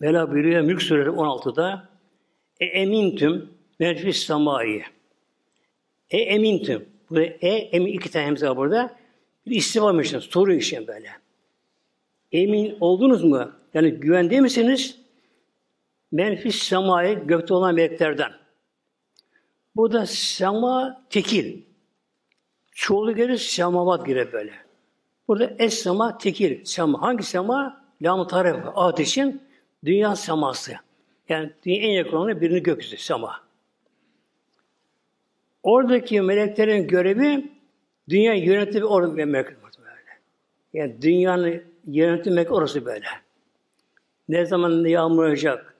Mela 0.00 0.30
buyuruyor 0.30 0.62
Mülk 0.62 0.82
Suresi 0.82 1.10
16'da 1.10 1.88
e 2.60 2.66
emintüm 2.66 3.50
menfis 3.78 4.26
samayı. 4.26 4.82
E 6.10 6.18
emintüm. 6.18 6.88
Burada 7.10 7.24
e 7.24 7.48
emin 7.48 7.92
iki 7.92 8.10
tane 8.10 8.26
hemze 8.26 8.48
var 8.48 8.56
burada. 8.56 8.96
Bir 9.46 9.56
istifam 9.56 10.00
için, 10.00 10.18
soru 10.18 10.52
için 10.52 10.86
böyle. 10.86 11.10
Emin 12.32 12.76
oldunuz 12.80 13.24
mu? 13.24 13.52
Yani 13.74 13.90
güvende 13.90 14.40
misiniz? 14.40 14.98
Menfis 16.12 16.62
semayı 16.62 17.26
gökte 17.26 17.54
olan 17.54 17.74
meleklerden. 17.74 18.32
Burada 19.76 20.06
sema 20.06 21.04
tekil. 21.10 21.62
Çoğulu 22.72 23.14
gelir 23.14 23.38
semavat 23.38 24.06
girer 24.06 24.32
böyle. 24.32 24.52
Burada 25.28 25.54
es 25.58 25.74
sema 25.74 26.18
tekil. 26.18 26.64
Sema. 26.64 27.02
Hangi 27.02 27.22
sema? 27.22 27.84
Lam-ı 28.02 28.26
tarif. 28.26 28.56
Ateşin 28.74 29.42
dünya 29.84 30.16
seması. 30.16 30.72
Yani 31.28 31.50
en 31.64 31.90
yakın 31.90 32.16
olanı 32.16 32.40
birini 32.40 32.62
gökyüzü 32.62 32.96
sema. 32.96 33.40
Oradaki 35.62 36.20
meleklerin 36.20 36.88
görevi 36.88 37.50
dünya 38.08 38.34
yönetimi 38.34 38.84
orada 38.84 39.16
böyle. 39.16 40.20
Yani 40.72 41.02
dünyanın 41.02 41.62
yönetmek 41.86 42.52
orası 42.52 42.84
böyle. 42.86 43.06
Ne 44.28 44.46
zaman 44.46 44.84
yağmur 44.84 45.26
yağacak? 45.26 45.74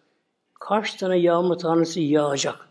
Kaç 0.61 0.95
tane 0.95 1.19
yağmur 1.19 1.59
tanesi 1.59 2.01
yağacak? 2.01 2.69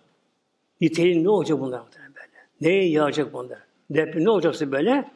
Niteliği 0.82 1.24
ne 1.24 1.30
olacak 1.30 1.60
bunlar 1.60 1.82
böyle? 1.96 2.48
Neye 2.62 2.90
yağacak 2.90 3.34
bunlar? 3.34 3.60
Deprem 3.90 4.24
ne 4.24 4.30
olacaksa 4.30 4.72
böyle? 4.72 5.12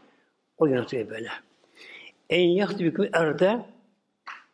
O 0.57 0.65
yönetiyor 0.65 1.09
böyle. 1.09 1.29
En 2.29 2.49
yaktı 2.49 2.79
bir 2.79 3.09
erde 3.13 3.65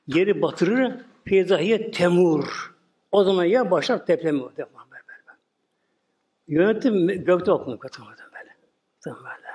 yeri 0.08 0.41
batırır, 0.41 0.93
feyzahiye 1.26 1.91
temur. 1.91 2.77
O 3.12 3.24
zaman 3.24 3.43
ya 3.43 3.72
başlar 3.72 4.08
deprem 4.08 4.39
deprem 4.39 4.67
böyle. 4.91 5.04
Yönetim 6.48 7.08
gökte 7.08 7.52
okunur 7.52 7.80
katılmadan 7.80 8.26
böyle. 8.34 8.56
Tamam 9.02 9.24
böyle. 9.24 9.48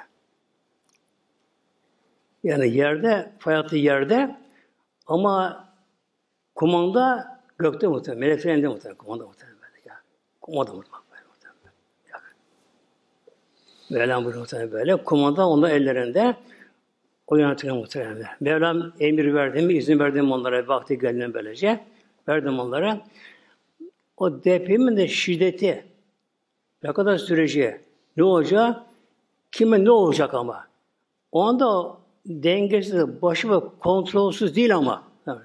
Yani 2.44 2.76
yerde, 2.76 3.32
fay 3.38 3.64
yerde 3.72 4.36
ama 5.06 5.68
kumanda 6.54 7.38
gökte 7.58 7.86
muhtemelen. 7.86 8.20
Meleklerin 8.20 8.62
de 8.62 8.68
muhtemelen. 8.68 8.98
Kumanda 8.98 9.26
muhtemelen. 9.26 9.58
Böyle. 9.62 9.88
Ya. 9.88 10.00
Kumanda 10.40 10.72
muhtemelen. 10.72 11.02
Mevlam 13.92 14.22
muhtemelen 14.22 14.72
böyle. 14.72 14.96
Kumanda 14.96 15.48
onun 15.48 15.68
ellerinde 15.70 16.36
o 17.26 17.36
yönetilen 17.36 17.76
muhtemelen. 17.76 18.26
Mevlam 18.40 18.92
emir 19.00 19.34
verdi 19.34 19.62
mi, 19.62 19.72
izin 19.72 19.98
verdi 19.98 20.22
mi 20.22 20.32
onlara 20.32 20.68
vakti 20.68 20.98
geldiğinde 20.98 21.34
böylece. 21.34 21.80
Verdim 22.28 22.58
onlara. 22.58 23.00
O 24.22 24.44
depremin 24.44 24.96
de 24.96 25.08
şiddeti 25.08 25.84
ne 26.82 26.92
kadar 26.92 27.18
süreci, 27.18 27.80
ne 28.16 28.24
olacak, 28.24 28.82
kime 29.52 29.84
ne 29.84 29.90
olacak 29.90 30.34
ama. 30.34 30.66
O 31.32 31.42
anda 31.42 31.96
dengesiz, 32.26 33.22
başı 33.22 33.50
ve 33.50 33.60
kontrolsüz 33.80 34.56
değil 34.56 34.76
ama. 34.76 35.02
Böyle. 35.26 35.42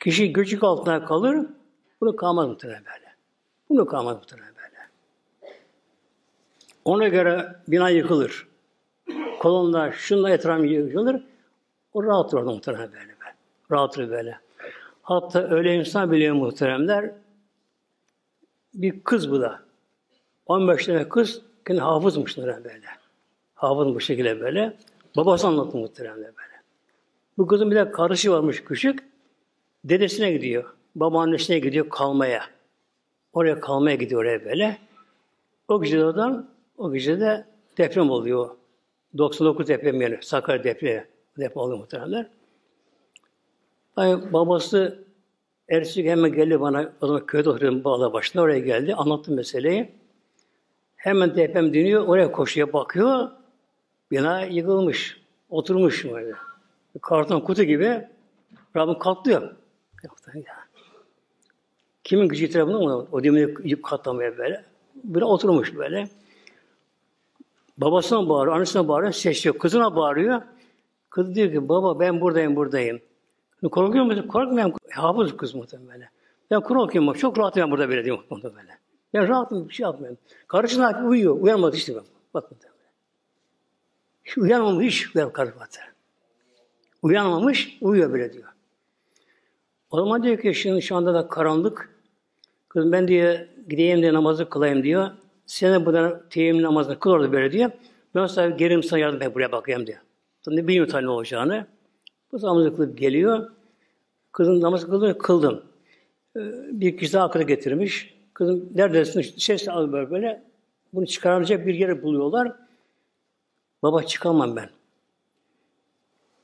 Kişi 0.00 0.32
gücük 0.32 0.64
altına 0.64 1.04
kalır, 1.04 1.46
bunu 2.00 2.16
kalmaz 2.16 2.48
muhtemelen 2.48 2.84
böyle. 2.84 3.14
Bunu 3.70 3.86
kalmaz 3.86 4.16
muhtemelen 4.16 4.54
böyle. 4.56 4.88
Ona 6.84 7.08
göre 7.08 7.56
bina 7.68 7.90
yıkılır. 7.90 8.48
Kolonlar, 9.40 9.92
şunla 9.92 10.30
etrafı 10.30 10.66
yıkılır. 10.66 11.22
O 11.92 12.04
rahat 12.04 12.34
orada 12.34 12.50
muhtemelen 12.50 12.92
böyle. 12.92 13.14
böyle. 13.20 13.34
Rahat 13.70 13.98
böyle. 13.98 14.45
Hatta 15.06 15.48
öyle 15.50 15.74
insan 15.74 16.12
biliyor 16.12 16.34
muhteremler. 16.34 17.12
Bir 18.74 19.00
kız 19.04 19.30
bu 19.30 19.40
da. 19.40 19.60
15 20.46 20.86
tane 20.86 21.08
kız 21.08 21.42
kendi 21.66 21.80
hafızmış 21.80 22.38
böyle. 22.38 22.80
Hafız 23.54 23.94
bu 23.94 24.00
şekilde 24.00 24.40
böyle. 24.40 24.76
Babası 25.16 25.46
anlattı 25.46 25.78
muhteremler 25.78 26.26
böyle. 26.36 26.62
Bu 27.38 27.46
kızın 27.46 27.70
bir 27.70 27.76
de 27.76 27.90
karışı 27.90 28.32
varmış 28.32 28.64
küçük. 28.64 29.04
Dedesine 29.84 30.32
gidiyor. 30.32 30.74
Babaannesine 30.94 31.58
gidiyor 31.58 31.88
kalmaya. 31.88 32.42
Oraya 33.32 33.60
kalmaya 33.60 33.96
gidiyor 33.96 34.20
oraya 34.20 34.44
böyle. 34.44 34.78
O 35.68 35.82
gece 35.82 35.98
de 35.98 36.04
oradan, 36.04 36.50
o 36.78 36.92
gece 36.92 37.20
de 37.20 37.44
deprem 37.78 38.10
oluyor. 38.10 38.50
99 39.18 39.68
deprem 39.68 40.00
yani. 40.00 40.18
Sakarya 40.22 40.64
depremi. 40.64 41.06
Deprem 41.38 41.62
oluyor 41.62 41.78
muhtemelenler. 41.78 42.35
Ay, 43.96 44.32
babası 44.32 45.04
ertesi 45.68 46.02
gün 46.02 46.10
hemen 46.10 46.32
geldi 46.32 46.60
bana. 46.60 46.92
O 47.00 47.06
zaman 47.06 47.26
köyde 47.26 47.50
oturuyorum 47.50 47.84
bağla 47.84 48.12
başında. 48.12 48.42
Oraya 48.42 48.58
geldi. 48.58 48.94
Anlattım 48.94 49.34
meseleyi. 49.34 49.92
Hemen 50.96 51.36
deprem 51.36 51.74
dönüyor. 51.74 52.06
Oraya 52.06 52.32
koşuya 52.32 52.72
bakıyor. 52.72 53.28
Bina 54.10 54.42
yıkılmış. 54.42 55.20
Oturmuş 55.50 56.04
böyle. 56.04 56.32
Karton 57.02 57.40
kutu 57.40 57.62
gibi 57.62 58.08
Rabbim 58.76 58.98
katlıyor. 58.98 59.54
Kimin 62.04 62.28
gücü 62.28 62.42
yeter 62.44 62.66
buna? 62.66 62.96
O 62.96 63.24
demiri 63.24 63.54
yık 63.64 63.84
katlamaya 63.84 64.38
böyle. 64.38 64.64
Böyle 65.04 65.24
oturmuş 65.24 65.76
böyle. 65.76 66.08
Babasına 67.78 68.28
bağırıyor, 68.28 68.56
annesine 68.56 68.88
bağırıyor, 68.88 69.12
ses 69.12 69.46
yok. 69.46 69.60
Kızına 69.60 69.96
bağırıyor. 69.96 70.42
Kız 71.10 71.34
diyor 71.34 71.52
ki 71.52 71.68
baba 71.68 72.00
ben 72.00 72.20
buradayım 72.20 72.56
buradayım. 72.56 73.00
Korkuyor 73.62 74.04
musun? 74.04 74.28
Korkmuyorum. 74.28 74.74
Hafız 74.90 75.36
kız 75.36 75.54
muhtemelen. 75.54 76.08
Ben 76.50 76.60
Kur'an 76.60 76.82
okuyorum. 76.82 77.12
Çok 77.12 77.38
rahatım 77.38 77.62
ben 77.62 77.70
burada 77.70 77.88
böyle 77.88 78.04
diyor 78.04 78.18
muhtemelen. 78.30 78.78
Ben 79.14 79.28
rahatım 79.28 79.68
bir 79.68 79.74
şey 79.74 79.84
yapmıyorum. 79.84 80.18
Karısına 80.48 81.04
uyuyor. 81.08 81.40
Uyanmadı 81.40 81.76
işte 81.76 81.94
ben. 81.94 82.02
Bak 82.34 82.50
muhtemelen. 82.50 82.76
Hiç 84.24 84.38
uyanmamış 84.38 84.86
hiç 84.86 85.16
uyan 85.16 85.32
karı 85.32 85.52
Uyanmamış 87.02 87.78
uyuyor 87.80 88.12
böyle 88.12 88.32
diyor. 88.32 88.48
O 89.90 89.96
zaman 89.96 90.22
diyor 90.22 90.38
ki 90.38 90.54
şimdi 90.54 90.82
şu 90.82 90.96
anda 90.96 91.14
da 91.14 91.28
karanlık. 91.28 91.90
Kızım 92.68 92.92
ben 92.92 93.08
diyor 93.08 93.38
gideyim 93.68 94.02
diye 94.02 94.12
namazı 94.12 94.48
kılayım 94.48 94.82
diyor. 94.82 95.10
Sen 95.46 95.72
de 95.72 95.86
buradan 95.86 96.22
teyemmüm 96.30 96.62
namazını 96.62 96.98
kıl 96.98 97.10
orada 97.10 97.32
böyle 97.32 97.52
diyor. 97.52 97.70
Ben 98.14 98.26
sana 98.26 98.48
gerim 98.48 98.82
sana 98.82 98.98
yardım 98.98 99.22
et 99.22 99.34
buraya 99.34 99.52
bakayım 99.52 99.86
diyor. 99.86 99.98
Tabii 100.42 100.56
bilmiyor 100.56 100.88
tabii 100.88 101.06
ne 101.06 101.10
olacağını. 101.10 101.66
Bu 102.32 102.42
namazı 102.42 102.76
kılıp 102.76 102.98
geliyor. 102.98 103.50
Kızım 104.32 104.60
namaz 104.60 104.86
kıldım, 104.86 105.18
kıldım. 105.18 105.62
Ee, 106.36 106.40
bir 106.72 106.96
kişi 106.96 107.12
daha 107.12 107.24
akıllı 107.24 107.42
getirmiş. 107.42 108.14
Kızım 108.34 108.68
neredesin? 108.74 109.20
Ses 109.22 109.68
al 109.68 109.92
böyle 109.92 110.10
böyle. 110.10 110.42
Bunu 110.92 111.06
çıkaracak 111.06 111.66
bir 111.66 111.74
yere 111.74 112.02
buluyorlar. 112.02 112.52
Baba 113.82 114.02
çıkamam 114.02 114.56
ben. 114.56 114.70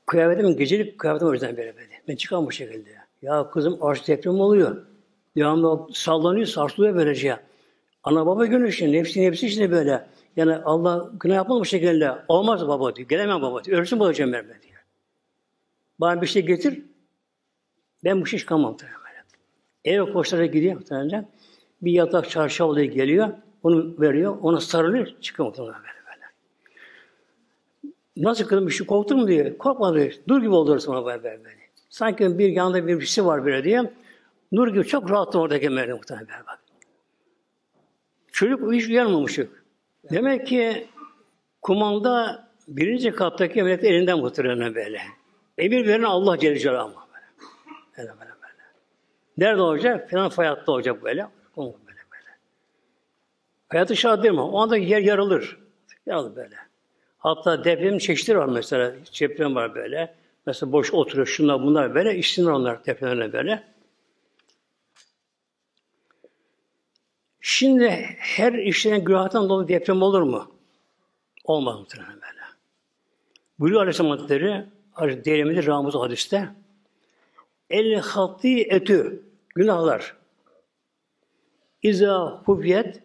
Kıyafetim 0.05 0.57
gecelik 0.57 0.99
kıyafetim 0.99 1.27
o 1.27 1.33
yüzden 1.33 1.57
böyle 1.57 1.75
böyle. 1.75 2.01
Ben 2.07 2.15
çıkamam 2.15 2.45
bu 2.45 2.51
şekilde. 2.51 2.89
Ya 3.21 3.49
kızım 3.49 3.77
arş 3.83 4.07
deprem 4.07 4.39
oluyor. 4.39 4.85
Devamlı 5.37 5.87
sallanıyor, 5.93 6.45
sarsılıyor 6.45 6.95
böylece. 6.95 7.39
Ana 8.03 8.25
baba 8.25 8.45
gönül 8.45 8.67
için, 8.67 8.93
nefsi 8.93 9.21
nefsi 9.21 9.47
işte 9.47 9.71
böyle. 9.71 10.07
Yani 10.35 10.55
Allah 10.55 11.09
günah 11.19 11.35
yapmalı 11.35 11.59
bu 11.59 11.65
şekilde. 11.65 12.11
Olmaz 12.27 12.67
baba 12.67 12.95
diyor. 12.95 13.09
Gelemem 13.09 13.41
baba 13.41 13.63
diyor. 13.63 13.79
Ölsün 13.79 13.99
babacığım 13.99 14.33
verme 14.33 14.61
diyor. 14.61 14.72
Bana 15.99 16.21
bir 16.21 16.27
şey 16.27 16.45
getir. 16.45 16.81
Ben 18.03 18.21
bu 18.21 18.25
şey 18.25 18.39
çıkamam. 18.39 18.77
Eve 19.85 20.13
koşarak 20.13 20.53
gidiyor 20.53 20.75
muhtemelen. 20.75 21.27
Bir 21.81 21.91
yatak 21.91 22.29
çarşaf 22.29 22.69
oluyor 22.69 22.91
geliyor. 22.91 23.29
Onu 23.63 23.95
veriyor. 23.99 24.37
Ona 24.41 24.59
sarılıyor. 24.59 25.07
Çıkıyor 25.21 25.47
muhtemelen 25.49 25.75
böyle 25.75 26.05
böyle. 26.05 26.25
Nasıl 28.17 28.67
bir 28.67 28.71
şey 28.71 28.87
korktun 28.87 29.19
mu 29.19 29.27
diyor. 29.27 29.57
Korkma 29.57 29.95
diyor. 29.95 30.11
Dur 30.27 30.41
gibi 30.41 30.53
oldu 30.53 30.79
sonra 30.79 31.05
böyle 31.05 31.23
böyle. 31.23 31.53
Sanki 31.89 32.37
bir 32.39 32.49
yanında 32.49 32.87
bir 32.87 33.01
şey 33.05 33.25
var 33.25 33.45
böyle 33.45 33.63
diye. 33.63 33.93
Nur 34.51 34.67
gibi 34.67 34.87
çok 34.87 35.11
rahattım 35.11 35.41
oradaki 35.41 35.69
Meryem 35.69 35.97
muhtemelen 35.97 36.27
bak. 36.47 36.59
Çocuk 38.31 38.73
hiç 38.73 38.87
uyanmamış. 38.87 39.39
Demek 40.11 40.47
ki 40.47 40.87
kumanda 41.61 42.47
birinci 42.67 43.11
kattaki 43.11 43.63
melek 43.63 43.83
elinden 43.83 44.19
muhtemelen 44.19 44.75
böyle. 44.75 45.01
Emir 45.57 45.87
veren 45.87 46.03
Allah 46.03 46.39
Celle 46.39 46.59
Celaluhu 46.59 47.07
böyle. 47.13 47.25
Böyle 47.97 48.19
böyle 48.19 48.31
böyle. 48.31 48.63
Nerede 49.37 49.61
olacak? 49.61 50.11
Falan 50.11 50.29
fayatta 50.29 50.71
olacak 50.71 51.03
böyle. 51.03 51.27
Böyle 51.57 51.73
böyle. 51.87 52.37
Hayatı 53.69 53.95
şart 53.95 54.23
değil 54.23 54.33
mi? 54.33 54.41
O 54.41 54.59
anda 54.59 54.77
yer 54.77 55.01
yarılır. 55.01 55.57
Yarılır 56.05 56.35
böyle. 56.35 56.55
Hatta 57.17 57.63
deprem 57.63 57.97
çeşitleri 57.97 58.37
var 58.37 58.45
mesela. 58.45 58.93
Deprem 59.19 59.55
var 59.55 59.75
böyle. 59.75 60.15
Mesela 60.45 60.71
boş 60.71 60.93
oturuyor 60.93 61.27
şunlar 61.27 61.61
bunlar 61.63 61.95
böyle. 61.95 62.17
İşsinler 62.17 62.51
onlar 62.51 62.85
depremlerine 62.85 63.33
böyle. 63.33 63.63
Şimdi 67.41 67.89
her 68.17 68.53
işlenen 68.53 69.03
günahtan 69.03 69.49
dolayı 69.49 69.67
deprem 69.67 70.01
olur 70.01 70.21
mu? 70.21 70.51
Olmaz 71.43 71.79
muhtemelen 71.79 72.13
böyle. 72.13 72.41
Buyuruyor 73.59 73.81
Aleyhisselam 73.81 74.11
Hazretleri, 74.11 74.65
Değerimidir 74.99 75.67
Ramuz 75.67 75.95
hadiste. 75.95 76.49
El 77.69 77.95
hatti 77.95 78.61
etü, 78.61 79.23
günahlar. 79.55 80.15
İza 81.81 82.41
hufiyet, 82.45 83.03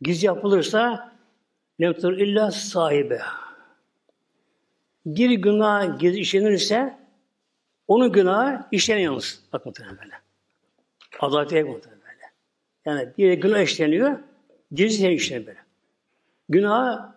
gizli 0.00 0.26
yapılırsa 0.26 1.12
lemtur 1.80 2.12
illa 2.12 2.50
sahibe. 2.50 3.20
Bir 5.06 5.30
günah 5.30 5.98
gizli 5.98 6.18
işlenirse 6.18 6.98
onun 7.88 8.12
günahı 8.12 8.66
işlenen 8.72 9.00
yalnız. 9.00 9.42
Bak 9.52 9.66
muhtemelen 9.66 9.98
böyle. 9.98 10.14
Adaleti 11.20 11.64
muhtemelen. 11.64 11.96
Yani 12.84 13.12
bir 13.18 13.32
günah 13.32 13.60
işleniyor, 13.60 14.18
gizli 14.72 15.14
işleniyor 15.14 15.46
böyle. 15.46 15.60
Günah 16.48 17.12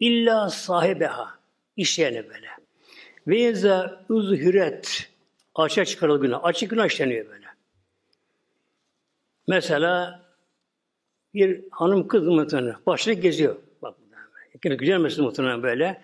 illa 0.00 0.50
sahibeha 0.50 1.38
işleyene 1.76 2.28
böyle. 2.28 2.61
Ve 3.26 3.38
yeze 3.38 3.90
uzhüret 4.08 5.10
açığa 5.54 5.84
çıkarılır 5.84 6.20
günah. 6.20 6.44
Açık 6.44 6.70
günah 6.70 6.86
işleniyor 6.86 7.26
böyle. 7.28 7.46
Mesela 9.48 10.22
bir 11.34 11.64
hanım 11.70 12.08
kız 12.08 12.22
muhtemelen 12.22 12.76
başını 12.86 13.14
geziyor. 13.14 13.56
Bak 13.82 13.94
yani 14.64 14.76
güzel 14.76 14.98
mesela 14.98 15.24
muhtemelen 15.24 15.62
böyle. 15.62 16.00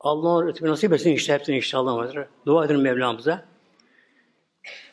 Allah 0.00 0.54
nasip 0.60 0.92
etsin 0.92 1.10
işte 1.10 1.34
hepsini 1.34 1.56
inşallah. 1.56 2.26
Dua 2.46 2.64
edin 2.64 2.80
Mevlamıza. 2.80 3.44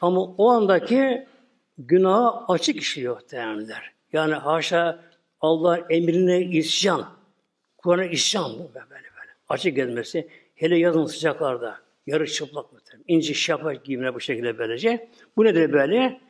Ama 0.01 0.21
o 0.21 0.49
andaki 0.49 1.27
günahı 1.77 2.45
açık 2.47 2.75
işliyor 2.75 3.15
muhtemelenler. 3.15 3.93
Yani 4.13 4.33
haşa 4.33 4.99
Allah 5.41 5.77
emrine 5.89 6.41
isyan, 6.41 7.09
Kur'an'a 7.77 8.05
isyan 8.05 8.51
böyle 8.59 8.89
böyle. 8.91 9.31
Açık 9.49 9.75
gelmesi, 9.75 10.29
hele 10.57 10.77
yazın 10.77 11.05
sıcaklarda, 11.05 11.79
yarı 12.07 12.27
çıplak 12.27 12.73
muhtemelen. 12.73 13.05
İnce 13.07 13.33
şapak 13.33 13.85
giyimine 13.85 14.13
bu 14.13 14.19
şekilde 14.19 14.57
böylece. 14.57 15.09
Bu 15.37 15.45
nedir 15.45 15.73
böyle? 15.73 16.21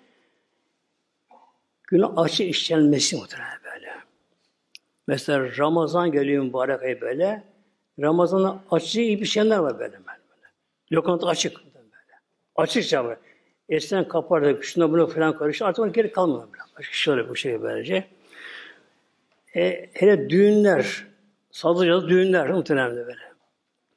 Günah 1.84 2.18
açık 2.18 2.50
işlenmesi 2.50 3.16
muhtemelen 3.16 3.60
böyle. 3.64 3.94
Mesela 5.08 5.58
Ramazan 5.58 6.12
geliyor 6.12 6.44
mübarek 6.44 6.84
ay 6.84 7.02
böyle. 7.02 7.44
Ramazan'da 8.00 8.64
açık 8.72 8.96
iyi 8.96 9.22
bir 9.22 9.26
şeyler 9.26 9.58
var 9.58 9.80
böyle. 9.80 9.94
böyle. 9.94 10.08
Lokanta 10.92 11.28
açık. 11.28 11.58
Böyle. 11.58 12.20
Açıkça 12.56 13.06
böyle. 13.06 13.20
Eskiden 13.70 14.08
kapardı, 14.08 14.64
şuna 14.64 14.92
buna 14.92 15.08
falan 15.08 15.38
karıştı. 15.38 15.66
Artık 15.66 15.84
onu 15.84 15.94
geri 15.94 16.12
kalmadı. 16.12 16.48
Başka 16.78 16.94
şöyle 16.94 17.30
bu 17.30 17.36
şey 17.36 17.62
böylece. 17.62 18.08
E, 19.56 19.90
hele 19.94 20.30
düğünler, 20.30 21.08
sazlıcalı 21.52 22.10
düğünler 22.10 22.50
muhtemelen 22.50 22.96
böyle. 22.96 23.27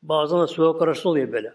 Bazen 0.03 0.43
de 0.43 0.47
soğuk 0.47 0.83
arası 0.83 1.09
oluyor 1.09 1.33
böyle. 1.33 1.53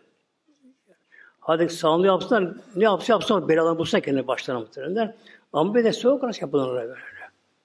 Hadi 1.39 1.69
sağlığı 1.69 2.05
yapsınlar, 2.05 2.53
ne 2.75 2.83
yapsa 2.83 3.13
yapsınlar, 3.13 3.47
beladan 3.47 3.77
bulsun 3.77 3.99
kendini 3.99 4.27
başlarına 4.27 4.61
muhtemelen. 4.61 5.15
Ama 5.53 5.75
bir 5.75 5.83
de 5.83 5.93
soğuk 5.93 6.23
arası 6.23 6.41
yapılır 6.41 6.73
böyle. 6.73 6.93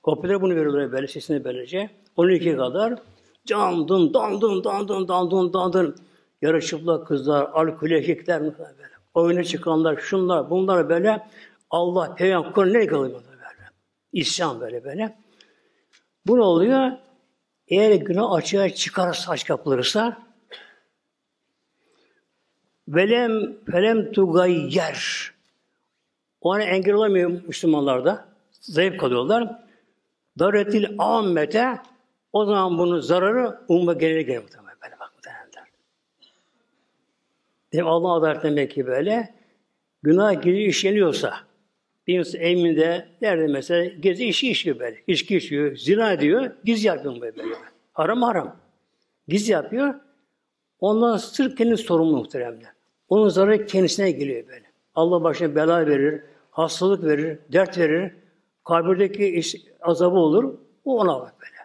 Kopyalar 0.03 0.43
bunu 0.43 0.57
veriyorlar 0.57 0.93
böyle, 0.93 1.09
sesini 1.09 1.45
böylece. 1.45 1.91
12 2.17 2.57
kadar 2.57 2.95
candın, 3.47 4.15
dandın, 4.15 4.65
dandın, 4.65 5.09
dandın, 5.09 5.53
dandın. 5.53 5.97
Yarı 6.43 6.61
çıplak 6.61 7.07
kızlar, 7.07 7.43
alkol 7.53 7.91
erkekler 7.91 8.43
böyle 8.43 8.55
oyuna 9.15 9.45
çıkanlar, 9.45 9.97
şunlar, 9.97 10.51
bunlar 10.51 10.89
böyle 10.89 11.27
Allah, 11.71 12.15
Peygamber, 12.15 12.53
Kur'an 12.53 12.73
nereye 12.73 12.87
kalıyor 12.87 13.23
böyle? 13.31 13.71
İsyan 14.13 14.61
böyle 14.61 14.85
böyle. 14.85 15.17
Bu 16.27 16.37
ne 16.37 16.43
oluyor? 16.43 16.91
Eğer 17.69 17.95
günah 17.95 18.33
açığa 18.33 18.71
çıkarsa, 18.71 19.33
aç 19.33 19.45
kapılırsa 19.45 20.17
velem 22.95 23.57
felem 23.71 24.13
tugayyer 24.13 25.33
ona 26.41 26.63
engel 26.63 26.95
olamıyor 26.95 27.31
Müslümanlarda. 27.47 28.29
Zayıf 28.53 28.99
kalıyorlar. 28.99 29.61
Daretil 30.39 30.87
ammete 30.99 31.79
o 32.33 32.45
zaman 32.45 32.79
bunun 32.79 33.01
zararı 33.01 33.61
umma 33.69 33.93
gelir 33.93 34.21
gelir 34.21 34.39
muhtemelen. 34.39 34.71
Demek 37.73 37.87
Allah 37.87 38.13
adalet 38.13 38.43
demek 38.43 38.71
ki 38.71 38.87
böyle 38.87 39.35
günah 40.03 40.43
geri 40.43 40.65
işleniyorsa 40.65 41.35
Bir 42.07 42.19
insan 42.19 42.41
evinde 42.41 43.09
nerede 43.23 43.47
mesela 43.47 43.85
gezi 43.85 44.25
işi 44.25 44.51
işiyor 44.51 44.79
böyle. 44.79 45.03
İçki 45.07 45.37
içiyor, 45.37 45.77
zina 45.77 46.13
ediyor, 46.13 46.51
giz 46.65 46.85
yapıyor 46.85 47.21
böyle. 47.21 47.37
böyle. 47.37 47.55
Haram 47.93 48.23
haram. 48.23 48.57
Giz 49.29 49.49
yapıyor. 49.49 49.95
Ondan 50.81 51.17
sırf 51.17 51.57
kendi 51.57 51.77
sorumlu 51.77 52.17
muhteremler. 52.17 52.80
Onun 53.11 53.29
zararı 53.29 53.67
kendisine 53.67 54.11
geliyor 54.11 54.49
böyle. 54.49 54.65
Allah 54.95 55.23
başına 55.23 55.55
bela 55.55 55.87
verir, 55.87 56.21
hastalık 56.51 57.05
verir, 57.05 57.39
dert 57.53 57.79
verir. 57.79 58.13
Kabirdeki 58.65 59.27
iş, 59.27 59.57
azabı 59.81 60.17
olur. 60.17 60.55
O 60.85 60.99
ona 61.01 61.21
bak 61.21 61.35
böyle. 61.41 61.57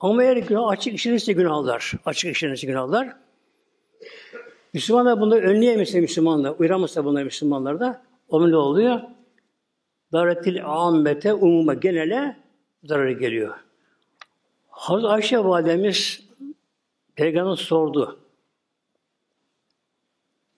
Ama 0.00 0.24
eğer 0.24 0.36
günah 0.36 0.68
açık 0.68 0.94
işlenirse 0.94 1.32
günahlar, 1.32 1.92
açık 2.04 2.30
işlenirse 2.30 2.66
günahlar, 2.66 3.16
Müslümanlar 4.72 5.20
bunları 5.20 5.46
önleyemezse 5.46 6.00
Müslümanlar, 6.00 6.54
uyaramazsa 6.58 7.04
bunlar 7.04 7.22
Müslümanlar 7.22 7.80
da 7.80 8.02
o 8.28 8.50
ne 8.50 8.56
oluyor? 8.56 9.00
Daretil 10.12 10.66
ammete 10.66 11.34
umuma 11.34 11.74
genele 11.74 12.36
zararı 12.84 13.12
geliyor. 13.12 13.54
Hazreti 14.68 15.08
Ayşe 15.08 15.38
validemiz 15.38 16.22
Peygamber 17.14 17.56
sordu. 17.56 18.19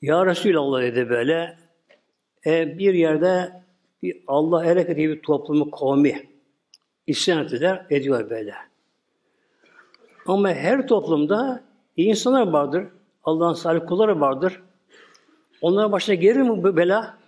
Ya 0.02 0.26
Resulallah 0.26 0.82
dedi 0.82 1.10
böyle 1.10 1.58
e, 2.46 2.78
bir 2.78 2.94
yerde 2.94 3.62
bir 4.02 4.22
Allah 4.26 4.66
hareketi 4.66 4.98
bir 4.98 5.22
toplumu 5.22 5.70
kavmi 5.70 6.28
isyan 7.06 7.44
ettiler, 7.44 7.86
ediyor 7.90 8.30
böyle. 8.30 8.54
Ama 10.26 10.48
her 10.48 10.88
toplumda 10.88 11.64
iyi 11.96 12.08
insanlar 12.08 12.46
vardır. 12.46 12.86
Allah'ın 13.24 13.54
salih 13.54 13.86
kulları 13.86 14.20
vardır. 14.20 14.62
Onlara 15.60 15.92
başına 15.92 16.14
gelir 16.14 16.40
mi 16.40 16.62
bu 16.62 16.76
bela? 16.76 17.18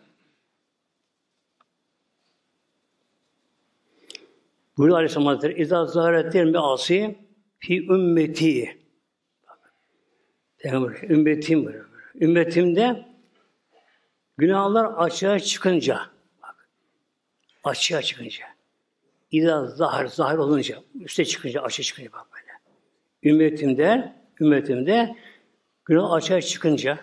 Buyuruyor 4.76 4.98
Aleyhisselam 4.98 5.26
Hazretleri, 5.26 5.62
İzâ 5.62 5.86
zârettin 5.86 6.48
bir 6.48 6.72
asi 6.72 7.18
fi 7.58 7.86
ümmeti. 7.86 8.78
Peygamber, 10.58 11.02
ümmetim 11.02 11.64
buyuruyor. 11.64 11.93
Ümmetimde 12.20 13.06
günahlar 14.36 14.84
açığa 14.84 15.40
çıkınca, 15.40 16.00
bak, 16.42 16.68
açığa 17.64 18.02
çıkınca, 18.02 18.44
İzâ 19.30 19.66
zahar, 19.66 20.06
zahar 20.06 20.38
olunca, 20.38 20.82
üste 21.00 21.24
çıkınca, 21.24 21.62
açığa 21.62 21.82
çıkınca 21.84 22.12
bak 22.12 22.26
böyle. 22.32 22.52
Ümmetimde, 23.34 24.12
ümmetimde 24.40 25.16
günah 25.84 26.12
açığa 26.12 26.40
çıkınca, 26.40 26.98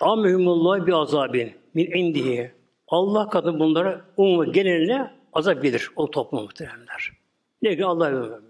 Amehumullah 0.00 0.86
bir 0.86 0.92
azabin 0.92 1.52
min 1.74 1.90
indihi. 1.90 2.52
Allah 2.88 3.28
katı 3.28 3.58
bunlara 3.58 4.04
umumu 4.16 4.52
geneline 4.52 5.10
azap 5.32 5.62
gelir 5.62 5.90
o 5.96 6.10
toplum 6.10 6.42
muhteremler. 6.42 7.21
Ne 7.62 7.76
ki 7.76 7.84
Allah 7.84 8.12
böyle. 8.12 8.42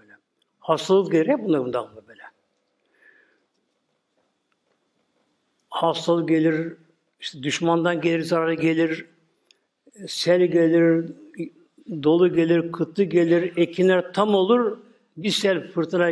Hastalık 0.60 1.12
gelir 1.12 1.28
hep 1.28 1.38
bunlar 1.38 1.64
bundan 1.64 1.88
böyle. 2.08 2.22
Hastalık 5.70 6.28
gelir, 6.28 6.72
işte 7.20 7.42
düşmandan 7.42 8.00
gelir, 8.00 8.22
zararı 8.22 8.54
gelir, 8.54 9.06
sel 10.08 10.46
gelir, 10.46 11.12
dolu 12.02 12.34
gelir, 12.34 12.72
kıtlı 12.72 13.04
gelir, 13.04 13.56
ekinler 13.56 14.12
tam 14.12 14.34
olur, 14.34 14.78
bir 15.16 15.30
sel 15.30 15.68
fırtına 15.68 16.10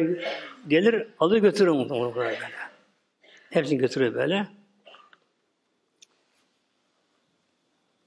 gelir, 0.69 1.07
alır 1.21 1.39
götürür 1.39 1.71
muhtemelen 1.71 2.15
böyle. 2.15 2.39
Hepsini 3.51 3.79
götürür 3.79 4.15
böyle. 4.15 4.49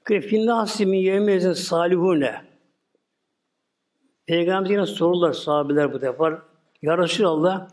Kefin 0.07 0.49
min 0.79 0.97
yevmezin 0.97 1.53
salihune. 1.53 2.52
Peygamberine 4.25 4.85
sorular 4.85 5.33
sahabeler 5.33 5.93
bu 5.93 6.01
defa. 6.01 6.41
Ya 6.81 6.97
Resulallah 6.97 7.67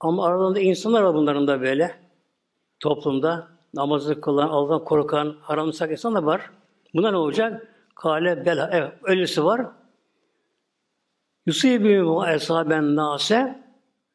ama 0.00 0.26
aralarında 0.26 0.60
insanlar 0.60 1.02
var 1.02 1.14
bunların 1.14 1.46
da 1.46 1.60
böyle. 1.60 1.94
Toplumda 2.80 3.48
namazı 3.74 4.20
kılan, 4.20 4.48
Allah'tan 4.48 4.84
korkan, 4.84 5.36
haram 5.40 5.72
sak 5.72 5.90
insan 5.90 6.14
da 6.14 6.24
var. 6.24 6.50
Buna 6.94 7.10
ne 7.10 7.16
olacak? 7.16 7.74
Kale 7.94 8.46
bela. 8.46 8.70
Evet, 8.72 8.92
öylesi 9.02 9.44
var. 9.44 9.66
Yusibü 11.46 12.06
esaben 12.34 12.96
nase 12.96 13.64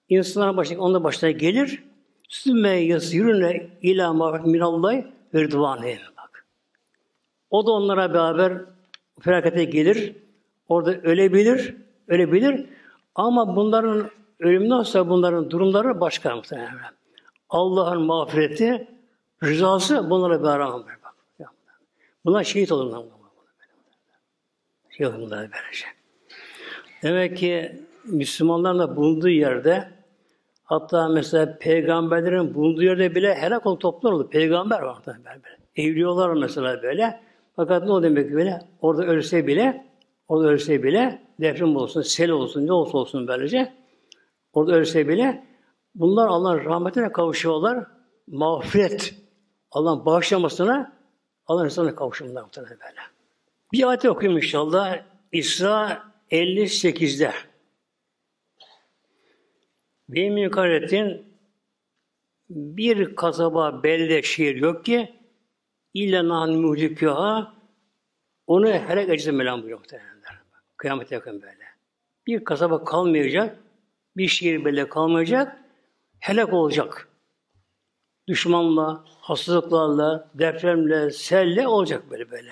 insanların 0.09 0.57
başına, 0.57 0.81
onun 0.81 1.03
başına 1.03 1.31
gelir. 1.31 1.83
Sümme 2.29 2.69
yasirune 2.69 3.69
ila 3.81 4.13
ma'ruf 4.13 4.45
minallah 4.45 4.93
ve 5.33 5.43
rıdvaneyn. 5.43 5.99
O 7.49 7.67
da 7.67 7.71
onlara 7.71 8.13
beraber 8.13 8.61
felakete 9.19 9.63
gelir. 9.63 10.15
Orada 10.71 10.91
ölebilir, 10.91 11.75
ölebilir. 12.07 12.65
Ama 13.15 13.55
bunların 13.55 14.09
ölümünden 14.39 14.83
sonra 14.83 15.09
bunların 15.09 15.51
durumları 15.51 15.99
başka 15.99 16.35
muhtemelen. 16.35 16.77
Allah'ın 17.49 18.01
mağfireti, 18.01 18.87
rızası 19.43 20.09
bunlara 20.09 20.43
beraber. 20.43 20.95
Bunlar 22.25 22.43
şehit 22.43 22.71
olurlar. 22.71 23.03
Şehit 24.89 25.13
olurlar 25.13 25.39
böylece. 25.39 25.85
Demek 27.03 27.37
ki 27.37 27.81
Müslümanların 28.05 28.79
da 28.79 28.95
bulunduğu 28.95 29.29
yerde 29.29 29.89
hatta 30.63 31.09
mesela 31.09 31.57
peygamberlerin 31.57 32.53
bulunduğu 32.53 32.83
yerde 32.83 33.15
bile 33.15 33.35
helak 33.35 33.65
olup 33.65 33.81
toplumlar 33.81 34.15
oldu. 34.15 34.29
Peygamber 34.29 34.81
var. 34.81 34.97
Böyle. 35.07 35.41
Evliyolar 35.75 36.33
mesela 36.33 36.83
böyle. 36.83 37.19
Fakat 37.55 37.83
ne 37.83 37.91
oldu 37.91 38.03
demek 38.03 38.33
böyle? 38.33 38.59
Orada 38.81 39.05
ölse 39.05 39.47
bile, 39.47 39.90
orada 40.31 40.47
ölse 40.47 40.83
bile, 40.83 41.21
deprem 41.39 41.75
olsun, 41.75 42.01
sel 42.01 42.29
olsun, 42.29 42.67
ne 42.67 42.73
olsa 42.73 42.97
olsun 42.97 43.27
böylece, 43.27 43.73
orada 44.53 44.73
ölse 44.73 45.07
bile, 45.07 45.47
bunlar 45.95 46.27
Allah'ın 46.27 46.65
rahmetine 46.65 47.11
kavuşuyorlar. 47.11 47.87
Mağfiret, 48.27 49.15
Allah'ın 49.71 50.05
bağışlamasına, 50.05 50.97
Allah'ın 51.45 51.65
insanına 51.65 51.95
kavuşumlar 51.95 52.41
muhtemelen 52.41 52.79
böyle. 52.79 53.01
Bir 53.73 53.89
ayet 53.89 54.05
okuyayım 54.05 54.37
inşallah. 54.37 55.03
İsra 55.31 56.03
58'de. 56.31 57.31
Benim 60.09 60.37
yukarıdettin 60.37 61.25
bir 62.49 63.15
kasaba, 63.15 63.83
belde, 63.83 64.21
şehir 64.21 64.55
yok 64.55 64.85
ki 64.85 65.15
İlla 65.93 66.27
nan 66.27 66.51
muhlikuha 66.51 67.53
onu 68.47 68.67
helak 68.67 69.09
edeceğiz 69.09 69.37
Mevlam 69.37 69.59
buyuruyor 69.59 69.79
muhtemelenler. 69.79 70.10
Kıyamet 70.81 71.11
yakın 71.11 71.41
böyle. 71.41 71.65
Bir 72.27 72.43
kasaba 72.43 72.83
kalmayacak, 72.83 73.57
bir 74.17 74.27
şehir 74.27 74.65
böyle 74.65 74.89
kalmayacak, 74.89 75.57
helak 76.19 76.53
olacak. 76.53 77.07
Düşmanla, 78.27 79.03
hastalıklarla, 79.05 80.29
depremle, 80.33 81.11
selle 81.11 81.67
olacak 81.67 82.03
böyle 82.11 82.31
böyle. 82.31 82.51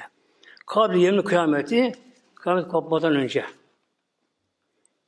Kabri 0.66 1.02
yemin 1.02 1.22
kıyameti, 1.22 1.92
kıyamet 2.36 2.68
kopmadan 2.68 3.16
önce. 3.16 3.46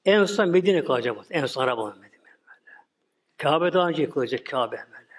En 0.05 0.25
son 0.25 0.49
Medine 0.49 0.83
kalacak. 0.83 1.17
En 1.29 1.45
son 1.45 1.63
Araba 1.63 1.85
Medine. 1.85 2.11
Böyle. 2.21 2.77
Kabe 3.37 3.73
daha 3.73 3.87
önce 3.87 4.01
yıkılacak 4.01 4.45
Kabe 4.45 4.77
böyle. 4.77 5.15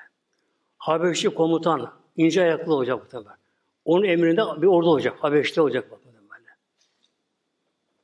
Habeşi 0.78 1.30
komutan, 1.30 1.92
ince 2.16 2.42
ayaklı 2.42 2.74
olacak 2.74 2.98
bu 2.98 3.02
muhtemelen. 3.02 3.36
Onun 3.84 4.04
emrinde 4.04 4.62
bir 4.62 4.66
orada 4.66 4.90
olacak. 4.90 5.16
Habeş'te 5.20 5.62
olacak 5.62 5.90
bak 5.90 5.98
böyle. 6.04 6.11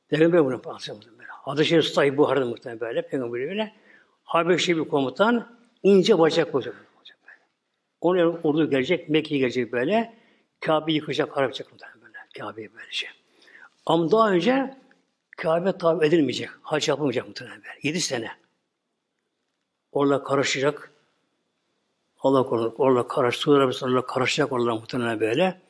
Peygamber 0.09 0.45
bunu 0.45 0.61
anlatıyor. 0.65 0.97
Adı 1.45 1.65
Şerif 1.65 1.85
Sahih 1.85 2.17
Buhar'da 2.17 2.45
muhtemelen 2.45 2.79
böyle. 2.79 3.01
Peygamber 3.01 3.41
böyle. 3.41 3.73
Habeşli 4.23 4.77
bir 4.77 4.89
komutan 4.89 5.57
ince 5.83 6.19
bacak 6.19 6.55
olacak. 6.55 6.75
Onun 8.01 8.39
ordu 8.43 8.69
gelecek, 8.69 9.09
Mekke'ye 9.09 9.39
gelecek 9.39 9.71
böyle. 9.71 10.13
Kabe 10.59 10.93
yıkacak, 10.93 11.29
harap 11.29 11.43
yapacak 11.43 11.71
muhtemelen 11.71 12.01
böyle. 12.01 12.17
Kabe'yi 12.39 12.73
böylece. 12.73 13.07
Ama 13.85 14.11
daha 14.11 14.31
önce 14.31 14.77
Kabe 15.37 15.77
tabi 15.77 16.05
edilmeyecek. 16.05 16.49
Hac 16.61 16.89
yapılmayacak 16.89 17.27
muhtemelen 17.27 17.57
böyle. 17.57 17.79
Yedi 17.83 18.01
sene. 18.01 18.31
Orada 19.91 20.23
karışacak. 20.23 20.91
Allah 22.19 22.43
korusun. 22.43 22.75
Orada 22.77 23.07
karış, 23.07 23.35
Suudi 23.35 23.57
Arabistan'la 23.57 24.05
karışacak 24.05 24.51
oralar 24.51 24.71
muhtemelen 24.71 25.19
böyle. 25.19 25.61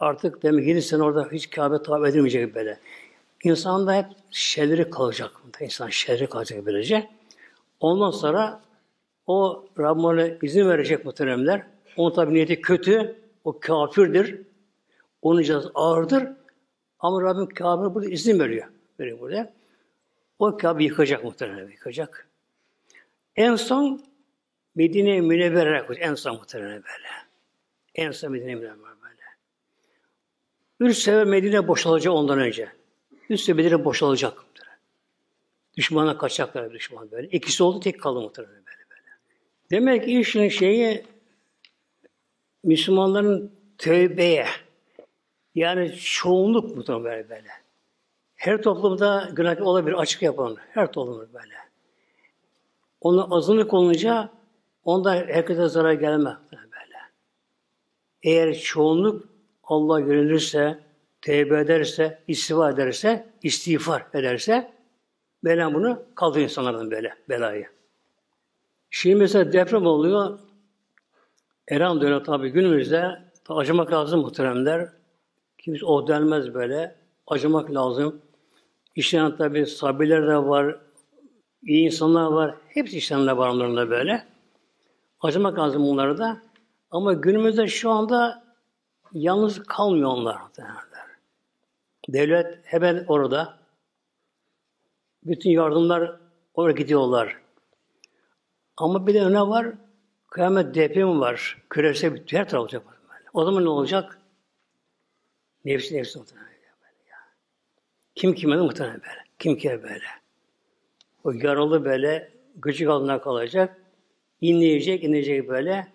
Artık 0.00 0.42
demek 0.42 0.66
7 0.66 0.82
sene 0.82 1.02
orada 1.02 1.28
hiç 1.32 1.50
Kabe 1.50 1.82
tabi 1.82 2.08
edilmeyecek 2.08 2.54
böyle. 2.54 2.80
İnsan 3.44 3.86
da 3.86 3.94
hep 3.94 4.06
şerleri 4.30 4.90
kalacak. 4.90 5.30
İnsan 5.60 5.88
şerri 5.88 6.26
kalacak 6.26 6.66
böylece. 6.66 7.10
Ondan 7.80 8.10
sonra 8.10 8.60
o 9.26 9.66
Rabbim 9.78 10.38
izin 10.42 10.68
verecek 10.68 11.04
muhteremler. 11.04 11.66
Onun 11.96 12.14
tabi 12.14 12.34
niyeti 12.34 12.60
kötü. 12.60 13.16
O 13.44 13.60
kafirdir. 13.60 14.42
Onun 15.22 15.42
cezası 15.42 15.70
ağırdır. 15.74 16.28
Ama 16.98 17.22
Rabbim 17.22 17.48
Kabe'ye 17.48 17.94
burada 17.94 18.08
izin 18.08 18.38
veriyor. 18.38 18.68
Veriyor 19.00 19.20
burada. 19.20 19.52
O 20.38 20.56
Kabe 20.56 20.84
yıkacak 20.84 21.24
muhtemelen 21.24 21.70
yıkacak. 21.70 22.28
En 23.36 23.56
son 23.56 24.02
Medine-i 24.74 25.22
Münevver'e 25.22 25.94
en 25.94 26.14
son 26.14 26.36
muhtemelen 26.36 26.82
böyle. 26.82 27.08
En 27.94 28.10
son 28.10 28.32
Medine-i 28.32 28.56
Münevver 28.56 28.78
böyle. 28.78 29.22
Üç 30.80 30.98
sefer 30.98 31.24
Medine 31.24 31.68
boşalacak 31.68 32.14
ondan 32.14 32.38
önce. 32.38 32.79
Sefer 33.36 33.54
Medine 33.54 33.84
boşalacak. 33.84 34.44
Düşmana 35.76 36.18
kaçacaklar 36.18 36.72
düşman 36.72 37.10
böyle. 37.10 37.28
İkisi 37.28 37.62
oldu 37.62 37.80
tek 37.80 38.00
kaldı 38.00 38.20
muhtemelen 38.20 38.54
böyle 38.54 38.90
böyle. 38.90 39.08
Demek 39.70 40.04
ki 40.04 40.20
işin 40.20 40.48
şeyi 40.48 41.04
Müslümanların 42.64 43.52
tövbeye 43.78 44.46
yani 45.54 45.96
çoğunluk 45.96 46.76
muhtemelen 46.76 47.04
böyle 47.04 47.30
böyle. 47.30 47.48
Her 48.34 48.62
toplumda 48.62 49.30
günah 49.32 49.62
olabilir, 49.62 49.94
açık 49.94 50.22
yapalım. 50.22 50.56
Her 50.70 50.92
toplumda 50.92 51.32
böyle. 51.32 51.54
Onun 53.00 53.30
azınlık 53.30 53.74
olunca 53.74 54.30
onda 54.84 55.14
herkese 55.14 55.68
zarar 55.68 55.92
gelmez 55.92 56.36
böyle. 56.52 56.98
Eğer 58.22 58.58
çoğunluk 58.58 59.28
Allah 59.64 60.00
yönelirse, 60.00 60.78
tevbe 61.22 61.60
ederse, 61.60 62.22
istifa 62.28 62.70
ederse, 62.70 63.32
istiğfar 63.42 64.06
ederse, 64.14 64.72
bela 65.44 65.74
bunu 65.74 66.02
kaldırır 66.14 66.42
insanlardan 66.42 66.90
böyle, 66.90 67.14
belayı. 67.28 67.66
Şimdi 68.90 69.16
mesela 69.16 69.52
deprem 69.52 69.86
oluyor, 69.86 70.38
Eran 71.68 72.00
dönüyor 72.00 72.24
tabi 72.24 72.50
günümüzde, 72.50 73.30
acımak 73.48 73.92
lazım 73.92 74.20
muhteremler. 74.20 74.88
Kimse 75.58 75.86
o 75.86 76.08
denmez 76.08 76.54
böyle, 76.54 76.96
acımak 77.26 77.70
lazım. 77.74 78.22
İşleyen 78.96 79.36
tabi 79.36 79.66
sabiler 79.66 80.26
de 80.26 80.36
var, 80.36 80.80
iyi 81.62 81.86
insanlar 81.86 82.26
var. 82.26 82.54
Hepsi 82.68 82.98
işlemler 82.98 83.32
var 83.32 83.48
onların 83.48 83.90
böyle. 83.90 84.26
Acımak 85.20 85.58
lazım 85.58 85.88
onlara 85.88 86.18
da. 86.18 86.42
Ama 86.90 87.12
günümüzde 87.12 87.66
şu 87.66 87.90
anda 87.90 88.44
yalnız 89.12 89.62
kalmıyor 89.62 90.10
onlar. 90.10 90.36
Devlet 92.08 92.58
hemen 92.64 93.04
orada. 93.08 93.58
Bütün 95.24 95.50
yardımlar 95.50 96.20
oraya 96.54 96.72
gidiyorlar. 96.72 97.40
Ama 98.76 99.06
bir 99.06 99.14
de 99.14 99.32
ne 99.32 99.40
var? 99.40 99.66
Kıyamet 100.30 100.74
depremi 100.74 101.20
var. 101.20 101.62
Küresel 101.70 102.14
bir 102.14 102.32
her 102.32 102.48
taraf 102.48 102.62
olacak. 102.62 102.82
O 103.32 103.44
zaman 103.44 103.64
ne 103.64 103.68
olacak? 103.68 104.18
Nefsi 105.64 105.96
nefsi 105.96 106.18
muhtemelen. 106.18 106.50
Kim 108.14 108.34
kime 108.34 108.56
de 108.56 108.60
muhtemelen 108.60 109.00
böyle. 109.00 109.24
Kim 109.38 109.56
kime 109.56 109.82
böyle. 109.82 110.04
O 111.24 111.32
yaralı 111.32 111.84
böyle 111.84 112.32
gıcık 112.56 112.88
altına 112.88 113.20
kalacak. 113.20 113.76
İnleyecek, 114.40 115.04
inleyecek 115.04 115.48
böyle. 115.48 115.86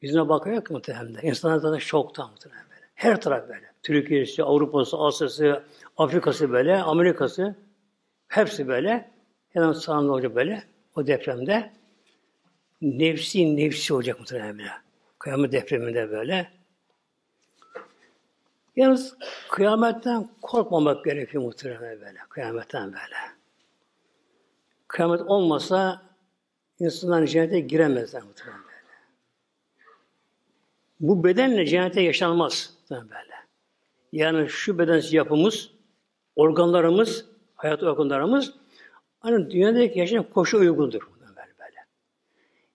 Yüzüne 0.00 0.28
bakıyor 0.28 0.64
ki 0.64 0.72
muhtemelen. 0.72 1.26
İnsanlar 1.26 1.58
zaten 1.58 1.78
şokta 1.78 2.26
muhtemelen 2.26 2.64
böyle. 2.70 2.75
Her 2.96 3.20
taraf 3.20 3.48
böyle. 3.48 3.72
Türkiye'si, 3.82 4.42
Avrupa'sı, 4.42 4.98
Asya'sı, 4.98 5.62
Afrika'sı 5.96 6.52
böyle, 6.52 6.76
Amerika'sı 6.76 7.54
hepsi 8.28 8.68
böyle. 8.68 9.10
Hemen 9.48 9.72
sağında 9.72 10.12
olacak 10.12 10.34
böyle 10.34 10.62
o 10.96 11.06
depremde. 11.06 11.72
Nefsi 12.82 13.56
nefsi 13.56 13.94
olacak 13.94 14.20
muhtemelen. 14.20 14.70
Kıyamet 15.18 15.52
depreminde 15.52 16.10
böyle. 16.10 16.50
Yalnız 18.76 19.16
kıyametten 19.50 20.28
korkmamak 20.42 21.04
gerekiyor 21.04 21.44
muhtemelen 21.44 22.00
böyle. 22.00 22.18
Kıyametten 22.28 22.86
böyle. 22.86 23.16
Kıyamet 24.88 25.20
olmasa 25.20 26.02
insanlar 26.78 27.26
cennete 27.26 27.60
giremezler 27.60 28.22
muhtemelen 28.22 28.60
böyle. 28.60 28.76
Bu 31.00 31.24
bedenle 31.24 31.66
cennete 31.66 32.00
yaşanmaz 32.00 32.75
böyle. 32.90 33.34
Yani 34.12 34.48
şu 34.48 34.78
beden 34.78 35.02
yapımız, 35.10 35.70
organlarımız, 36.36 37.24
hayat 37.54 37.82
organlarımız 37.82 38.54
hani 39.20 39.50
dünyadaki 39.50 39.98
yaşam 39.98 40.24
koşu 40.24 40.58
uygundur. 40.58 41.00
Böyle 41.20 41.52
böyle. 41.58 41.86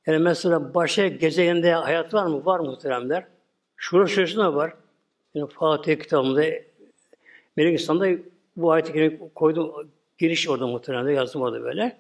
Yani 0.07 0.24
mesela 0.24 0.74
başka 0.74 1.07
gezegende 1.07 1.74
hayat 1.74 2.14
var 2.14 2.26
mı? 2.26 2.45
Var 2.45 2.59
muhteremler. 2.59 3.28
Şura 3.76 4.07
şurasında 4.07 4.55
var. 4.55 4.74
Yani 5.34 5.49
Fatih 5.49 5.99
kitabında 5.99 6.43
Melek 7.57 7.80
İslam'da 7.80 8.07
bu 8.55 8.72
ayeti 8.72 9.20
koydum. 9.36 9.91
Giriş 10.18 10.49
orada 10.49 10.68
muhtemelen 10.68 11.09
yazdım 11.09 11.41
orada 11.41 11.64
böyle. 11.64 11.99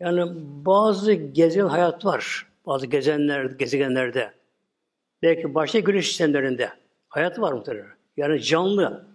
Yani 0.00 0.32
bazı 0.64 1.12
gezegen 1.12 1.66
hayat 1.66 2.04
var. 2.04 2.46
Bazı 2.66 2.86
gezenler, 2.86 3.44
gezegenlerde. 3.44 4.32
Belki 5.22 5.54
başka 5.54 5.78
güneş 5.78 6.08
sistemlerinde 6.08 6.70
hayat 7.10 7.40
var 7.40 7.52
muhtemelen. 7.52 7.86
Yani 8.16 8.42
canlı. 8.42 9.06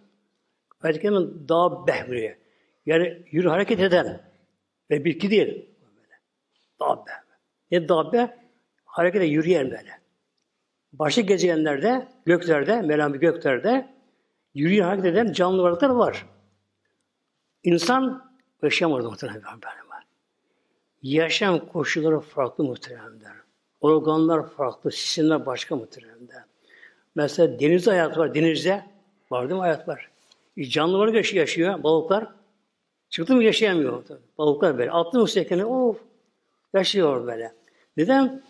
Ayet-i 0.82 1.02
Kerime 1.02 1.20
daha 1.50 1.88
behmiriye. 1.88 2.38
Yani 2.86 3.24
yürü 3.32 3.50
hareket 3.50 3.80
eden 3.80 4.22
ve 4.90 5.06
bitki 5.06 5.32
değil. 5.32 5.70
Dabbe. 6.80 7.12
Ne 7.72 7.90
dabbe? 7.90 8.38
Harekete 8.86 9.26
yürüyen 9.26 9.72
böyle. 9.72 10.00
Başka 10.94 11.22
gezegenlerde, 11.22 12.08
göklerde, 12.26 12.82
melami 12.82 13.20
göklerde 13.20 13.90
yürüyen 14.54 14.86
hareket 14.86 15.06
eden 15.06 15.32
canlı 15.32 15.64
varlıklar 15.64 15.90
var. 15.90 16.26
İnsan 17.64 18.32
yaşamıyor 18.64 19.10
muhtemelen 19.10 19.44
böyle. 19.44 19.86
Yaşam 21.02 21.68
koşulları 21.68 22.20
farklı 22.20 22.64
muhteremler. 22.64 23.34
Organlar 23.82 24.50
farklı, 24.50 24.92
sistemler 24.92 25.46
başka 25.46 25.76
muhteremler. 25.76 26.44
Mesela 27.16 27.60
deniz 27.60 27.88
hayat 27.88 28.18
var, 28.18 28.36
denizde 28.36 28.86
var 29.32 29.50
değil 29.50 29.56
mi 29.56 29.62
hayat 29.62 29.88
var. 29.88 30.10
Canlılar 30.62 31.14
yaşıyor, 31.14 31.42
yaşıyor, 31.42 31.84
balıklar. 31.84 32.28
Çıktı 33.10 33.36
mı 33.36 33.44
yaşayamıyor. 33.44 34.04
Balıklar 34.38 34.78
böyle. 34.78 34.92
Attı 34.92 35.20
mı 35.20 35.28
sekene, 35.28 35.66
of, 35.66 36.02
yaşıyor 36.74 37.28
böyle. 37.28 37.54
Neden? 37.98 38.44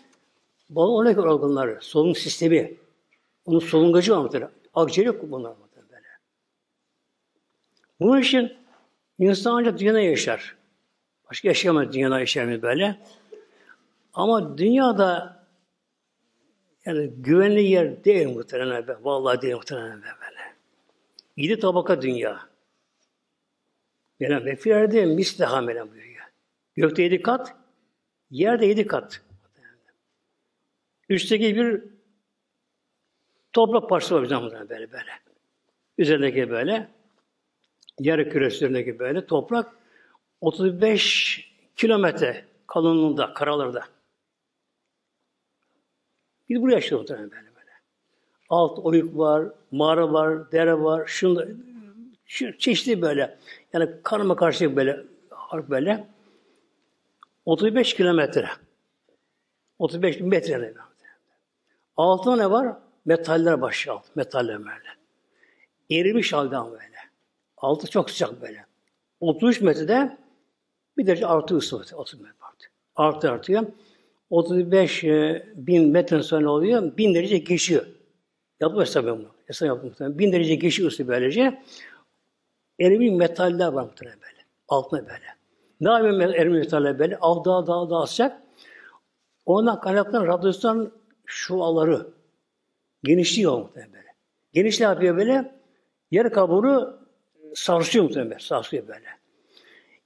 Balon 0.70 1.00
oradaki 1.00 1.20
organları, 1.20 1.78
solunum 1.80 2.14
sistemi. 2.14 2.74
Onun 3.44 3.58
solungacı 3.58 4.12
var 4.12 4.18
muhtemelen. 4.18 4.50
Akciğeri 4.74 5.08
yok 5.08 5.22
bunlar 5.22 5.50
muhtemelen 5.50 5.90
böyle. 5.90 6.06
Bunun 8.00 8.20
için 8.20 8.52
insan 9.18 9.54
ancak 9.54 9.78
dünyada 9.78 10.00
yaşar. 10.00 10.56
Başka 11.30 11.48
yaşayamaz 11.48 11.92
dünyada 11.92 12.20
yaşayamıyor 12.20 12.62
böyle. 12.62 12.98
Ama 14.14 14.58
dünyada 14.58 15.35
yani 16.86 17.10
güvenli 17.16 17.62
yer 17.62 18.04
değil 18.04 18.26
muhtemelen 18.28 18.88
be. 18.88 18.96
Vallahi 19.00 19.42
değil 19.42 19.54
muhtemelen 19.54 20.02
be 20.02 20.06
böyle. 20.20 20.40
Yedi 21.36 21.58
tabaka 21.58 22.02
dünya. 22.02 22.48
Yani 24.20 24.44
mefilerde 24.44 25.06
misli 25.06 25.44
hamelen 25.44 25.90
buyuruyor. 25.90 26.24
Gökte 26.74 27.02
yedi 27.02 27.22
kat, 27.22 27.56
yerde 28.30 28.66
yedi 28.66 28.86
kat. 28.86 29.22
Üstteki 31.08 31.56
bir 31.56 31.84
toprak 33.52 33.88
parçası 33.88 34.14
var 34.14 34.22
bizden 34.22 34.50
böyle 34.50 34.92
böyle. 34.92 35.10
Üzerindeki 35.98 36.50
böyle, 36.50 36.88
yarı 38.00 38.30
küre 38.30 38.46
üzerindeki 38.46 38.98
böyle 38.98 39.26
toprak 39.26 39.76
35 40.40 41.52
kilometre 41.76 42.44
kalınlığında, 42.66 43.34
karalarda. 43.34 43.95
Biz 46.48 46.62
buraya 46.62 46.74
yaşıyoruz 46.74 47.10
böyle 47.10 47.32
böyle. 47.32 47.70
Alt 48.48 48.78
oyuk 48.78 49.18
var, 49.18 49.48
mağara 49.70 50.12
var, 50.12 50.52
dere 50.52 50.82
var, 50.82 51.06
şunda, 51.06 51.46
şu, 52.26 52.58
çeşitli 52.58 53.02
böyle. 53.02 53.38
Yani 53.72 53.90
karma 54.02 54.36
karşı 54.36 54.76
böyle, 54.76 55.04
böyle. 55.68 56.06
35 57.44 57.94
kilometre. 57.94 58.48
35 59.78 60.20
metre 60.20 60.62
ne? 60.62 60.72
Altında 61.96 62.36
ne 62.36 62.50
var? 62.50 62.76
Metaller 63.04 63.60
başlıyor 63.60 63.96
alt. 63.96 64.16
Metaller 64.16 64.58
böyle. 64.58 64.96
Erimiş 65.90 66.32
halde 66.32 66.56
ama 66.56 66.72
böyle. 66.72 66.96
Altı 67.56 67.90
çok 67.90 68.10
sıcak 68.10 68.42
böyle. 68.42 68.66
33 69.20 69.60
metrede 69.60 70.18
bir 70.98 71.06
derece 71.06 71.26
artı 71.26 71.56
ısı 71.56 71.78
var. 71.78 71.86
30 71.94 72.20
metre 72.20 72.34
artı. 72.40 72.66
Artı 72.96 73.30
artıyor. 73.30 73.66
35 74.30 75.04
e, 75.04 75.46
bin 75.56 75.88
metre 75.88 76.22
sonra 76.22 76.50
oluyor. 76.50 76.96
Bin 76.96 77.14
derece 77.14 77.38
geçiyor. 77.38 77.86
Yapma 78.60 78.80
hesap 78.80 79.04
bunu. 79.04 79.28
Hesap 79.46 79.68
yaptım 79.68 79.88
muhtemelen. 79.88 80.18
Bin 80.18 80.32
derece 80.32 80.54
geçiyor 80.54 80.90
ısı 80.90 81.08
böylece. 81.08 81.62
Erimiş 82.80 83.10
metaller 83.12 83.66
var 83.66 83.82
muhtemelen 83.82 84.20
böyle. 84.20 84.46
Altına 84.68 85.00
böyle. 85.00 85.36
Ne 85.80 85.90
yapıyor 85.90 86.34
erimiş 86.34 86.58
metaller 86.58 86.98
böyle? 86.98 87.18
Alt 87.20 87.46
daha 87.46 87.66
daha 87.66 87.90
daha 87.90 88.06
sıcak. 88.06 88.42
Ondan 89.46 89.80
kaynaklanan 89.80 90.26
radyasyon 90.26 90.92
şuaları 91.26 92.06
genişliyor 93.04 93.58
muhtemelen 93.58 93.92
böyle. 93.92 94.06
Geniş 94.52 94.80
ne 94.80 94.86
yapıyor 94.86 95.16
böyle? 95.16 95.54
Yer 96.10 96.32
kabuğunu 96.32 96.98
sarsıyor 97.54 98.04
muhtemelen 98.04 98.30
böyle. 98.30 98.42
Sarsıyor 98.42 98.88
böyle. 98.88 99.06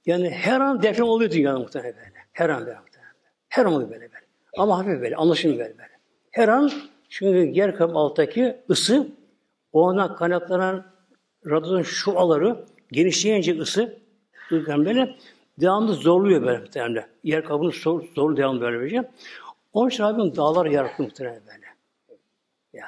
Yani 0.05 0.29
her 0.29 0.59
an 0.61 0.83
deprem 0.83 1.05
oluyor 1.05 1.31
dünyada 1.31 1.59
muhtemelen 1.59 1.95
böyle. 1.95 2.25
Her 2.31 2.49
an 2.49 2.59
muhtemelen. 2.59 2.90
Her 3.51 3.65
an 3.65 3.73
böyle 3.73 3.91
böyle. 3.91 4.09
Ama 4.57 4.77
hafif 4.77 5.01
böyle, 5.01 5.15
anlaşılmıyor 5.15 5.59
böyle. 5.59 5.77
böyle. 5.77 5.89
Her 6.31 6.47
an 6.47 6.71
çünkü 7.09 7.37
yer 7.37 7.75
kabuğu 7.75 7.99
alttaki 7.99 8.57
ısı 8.69 9.07
ondan 9.73 10.15
kaynaklanan 10.15 10.85
radyasyon 11.45 11.81
şuaları 11.81 12.65
genişleyince 12.91 13.59
ısı 13.59 13.99
duygan 14.49 14.85
böyle 14.85 15.15
devamlı 15.57 15.93
zorluyor 15.93 16.41
böyle 16.41 16.57
muhtemelen. 16.57 17.07
Yer 17.23 17.43
kabuğunu 17.43 17.71
zor, 17.71 18.03
zor 18.15 18.37
devamlı 18.37 18.61
böyle 18.61 18.89
şey. 18.89 19.01
Onun 19.73 19.89
için 19.89 20.03
Rabbim 20.03 20.35
dağlar 20.35 20.65
yarattı 20.65 21.03
muhtemelen 21.03 21.41
böyle. 21.47 21.65
Ya. 22.73 22.87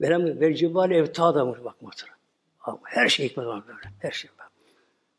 Verem 0.00 0.40
ve 0.40 0.54
cibali 0.54 0.94
evtada 0.94 1.44
mı 1.44 1.56
bak 1.64 1.82
muhtemelen. 1.82 2.18
Her 2.84 3.08
şey 3.08 3.28
hikmet 3.28 3.46
var 3.46 3.62
böyle. 3.68 3.94
Her 3.98 4.10
şey 4.10 4.30
var. 4.38 4.48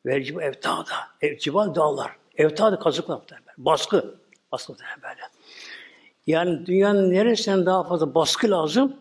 Ve 0.05 0.23
cibali 0.23 0.45
evtada. 0.45 0.93
Ev, 1.21 1.37
cibal 1.37 1.75
dağlar. 1.75 2.11
Evtada 2.37 2.79
kazıklar 2.79 3.15
muhtemelen. 3.15 3.55
Baskı. 3.57 4.20
Muhtemelen 4.51 5.01
böyle. 5.03 5.21
Yani 6.27 6.65
dünyanın 6.65 7.11
neresinden 7.11 7.65
daha 7.65 7.83
fazla 7.83 8.15
baskı 8.15 8.51
lazım? 8.51 8.95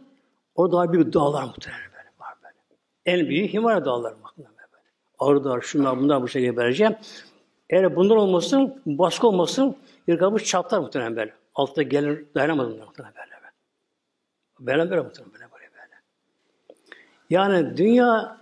O 0.54 0.72
daha 0.72 0.92
büyük 0.92 1.12
dağlar 1.12 1.42
muhtemelen 1.42 1.90
böyle 1.92 2.08
var 2.18 2.34
böyle. 2.42 2.54
En 3.06 3.28
büyük 3.28 3.54
Himalaya 3.54 3.84
dağları 3.84 4.16
muhtemelen 4.16 4.54
böyle. 4.72 4.84
Ağrı 5.18 5.44
dağlar, 5.44 5.60
şunlar 5.60 5.98
bunlar 5.98 6.22
bu 6.22 6.28
şekilde 6.28 6.56
vereceğim. 6.56 6.96
Eğer 7.70 7.96
bunlar 7.96 8.16
olmasın, 8.16 8.82
baskı 8.86 9.28
olmasın, 9.28 9.76
kabus 10.18 10.44
çatlar 10.44 10.78
muhtemelen 10.78 11.16
böyle. 11.16 11.34
Altta 11.54 11.82
gelir, 11.82 12.24
dayanamadım 12.34 12.78
muhtemelen 12.78 13.14
böyle. 13.14 13.30
Böyle 14.60 14.90
böyle 14.90 15.00
muhtemelen 15.00 15.32
böyle 15.34 15.52
böyle 15.52 15.70
böyle. 15.72 15.94
Yani 17.30 17.76
dünya 17.76 18.40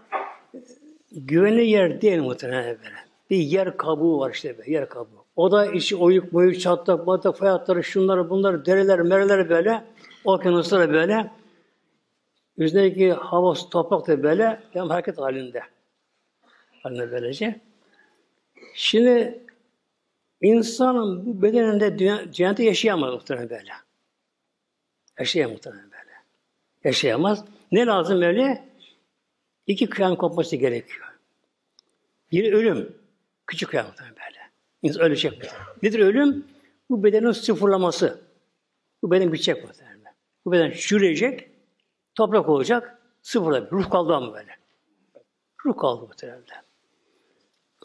güvenli 1.12 1.66
yer 1.66 2.00
değil 2.00 2.22
muhtemelen 2.22 2.64
böyle. 2.64 2.96
Bir 3.30 3.36
yer 3.36 3.76
kabuğu 3.76 4.18
var 4.18 4.30
işte 4.30 4.58
böyle, 4.58 4.70
yer 4.70 4.88
kabuğu. 4.88 5.17
O 5.38 5.52
da 5.52 5.66
içi 5.66 5.96
oyuk 5.96 6.32
boyuk 6.32 6.60
çatlak 6.60 7.06
batak 7.06 7.38
fay 7.38 7.82
şunları 7.82 8.30
bunları 8.30 8.66
dereler 8.66 9.00
mereler 9.00 9.48
böyle 9.48 9.84
okyanuslar 10.24 10.92
böyle 10.92 11.30
üzerindeki 12.56 13.12
hava 13.12 13.54
toprak 13.54 14.06
da 14.06 14.22
böyle 14.22 14.60
hem 14.72 14.88
hareket 14.88 15.18
halinde 15.18 15.62
halinde 16.82 17.12
böylece. 17.12 17.60
Şimdi 18.74 19.44
insanın 20.40 21.26
bu 21.26 21.42
bedeninde 21.42 21.98
dünya, 21.98 22.32
cennette 22.32 22.64
yaşayamaz 22.64 23.14
muhtemelen 23.14 23.50
böyle. 23.50 23.72
Yaşayamaz 25.18 25.52
muhtemelen 25.54 25.90
böyle. 25.90 26.12
Yaşayamaz. 26.84 27.44
Ne 27.72 27.86
lazım 27.86 28.22
öyle? 28.22 28.68
İki 29.66 29.88
kıyamet 29.88 30.18
kopması 30.18 30.56
gerekiyor. 30.56 31.06
Bir 32.32 32.52
ölüm. 32.52 32.96
Küçük 33.46 33.70
kıyamet 33.70 34.00
böyle. 34.00 34.37
İnsan 34.82 35.02
ölecek 35.02 35.32
muhtemelen. 35.32 35.66
Nedir 35.82 35.98
ölüm? 35.98 36.46
Bu 36.90 37.04
bedenin 37.04 37.32
sıfırlaması. 37.32 38.20
Bu 39.02 39.10
beden 39.10 39.32
bitecek 39.32 39.64
muhtemelen. 39.64 40.14
Bu 40.44 40.52
beden 40.52 40.70
çürüyecek, 40.70 41.50
toprak 42.14 42.48
olacak, 42.48 43.02
sıfırla. 43.22 43.70
Ruh 43.72 43.90
kaldı 43.90 44.14
ama 44.14 44.34
böyle. 44.34 44.56
Ruh 45.64 45.76
kaldı 45.76 46.06
muhtemelen. 46.06 46.42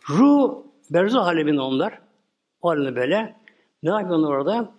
Ruh, 0.09 0.63
berzah 0.89 1.27
aleminde 1.27 1.61
onlar. 1.61 2.01
O 2.61 2.69
halinde 2.69 2.95
böyle. 2.95 3.35
Ne 3.83 3.89
yapıyorlar 3.89 4.29
orada? 4.29 4.71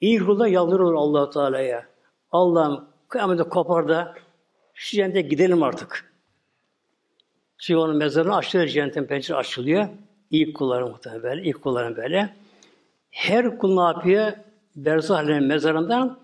İyi 0.00 0.20
ruhla 0.20 0.48
yalvarıyor 0.48 0.94
allah 0.94 1.30
Teala'ya. 1.30 1.86
Allah'ım 2.30 2.88
kıyamete 3.08 3.42
kopar 3.42 3.88
da 3.88 4.14
şu 4.74 4.96
cennete 4.96 5.20
gidelim 5.20 5.62
artık. 5.62 6.12
Çünkü 7.58 7.78
onun 7.78 7.96
mezarını 7.96 8.36
açılıyor, 8.36 8.68
cennetin 8.68 9.04
pencere 9.04 9.38
açılıyor. 9.38 9.88
İlk 10.30 10.56
kulları 10.56 10.86
muhtemelen 10.86 11.22
böyle, 11.22 11.42
ilk 11.42 11.62
kulların 11.62 11.96
böyle. 11.96 12.34
Her 13.10 13.58
kul 13.58 13.74
ne 13.74 13.80
yapıyor? 13.80 14.32
Berzahlerin 14.76 15.44
mezarından 15.44 16.18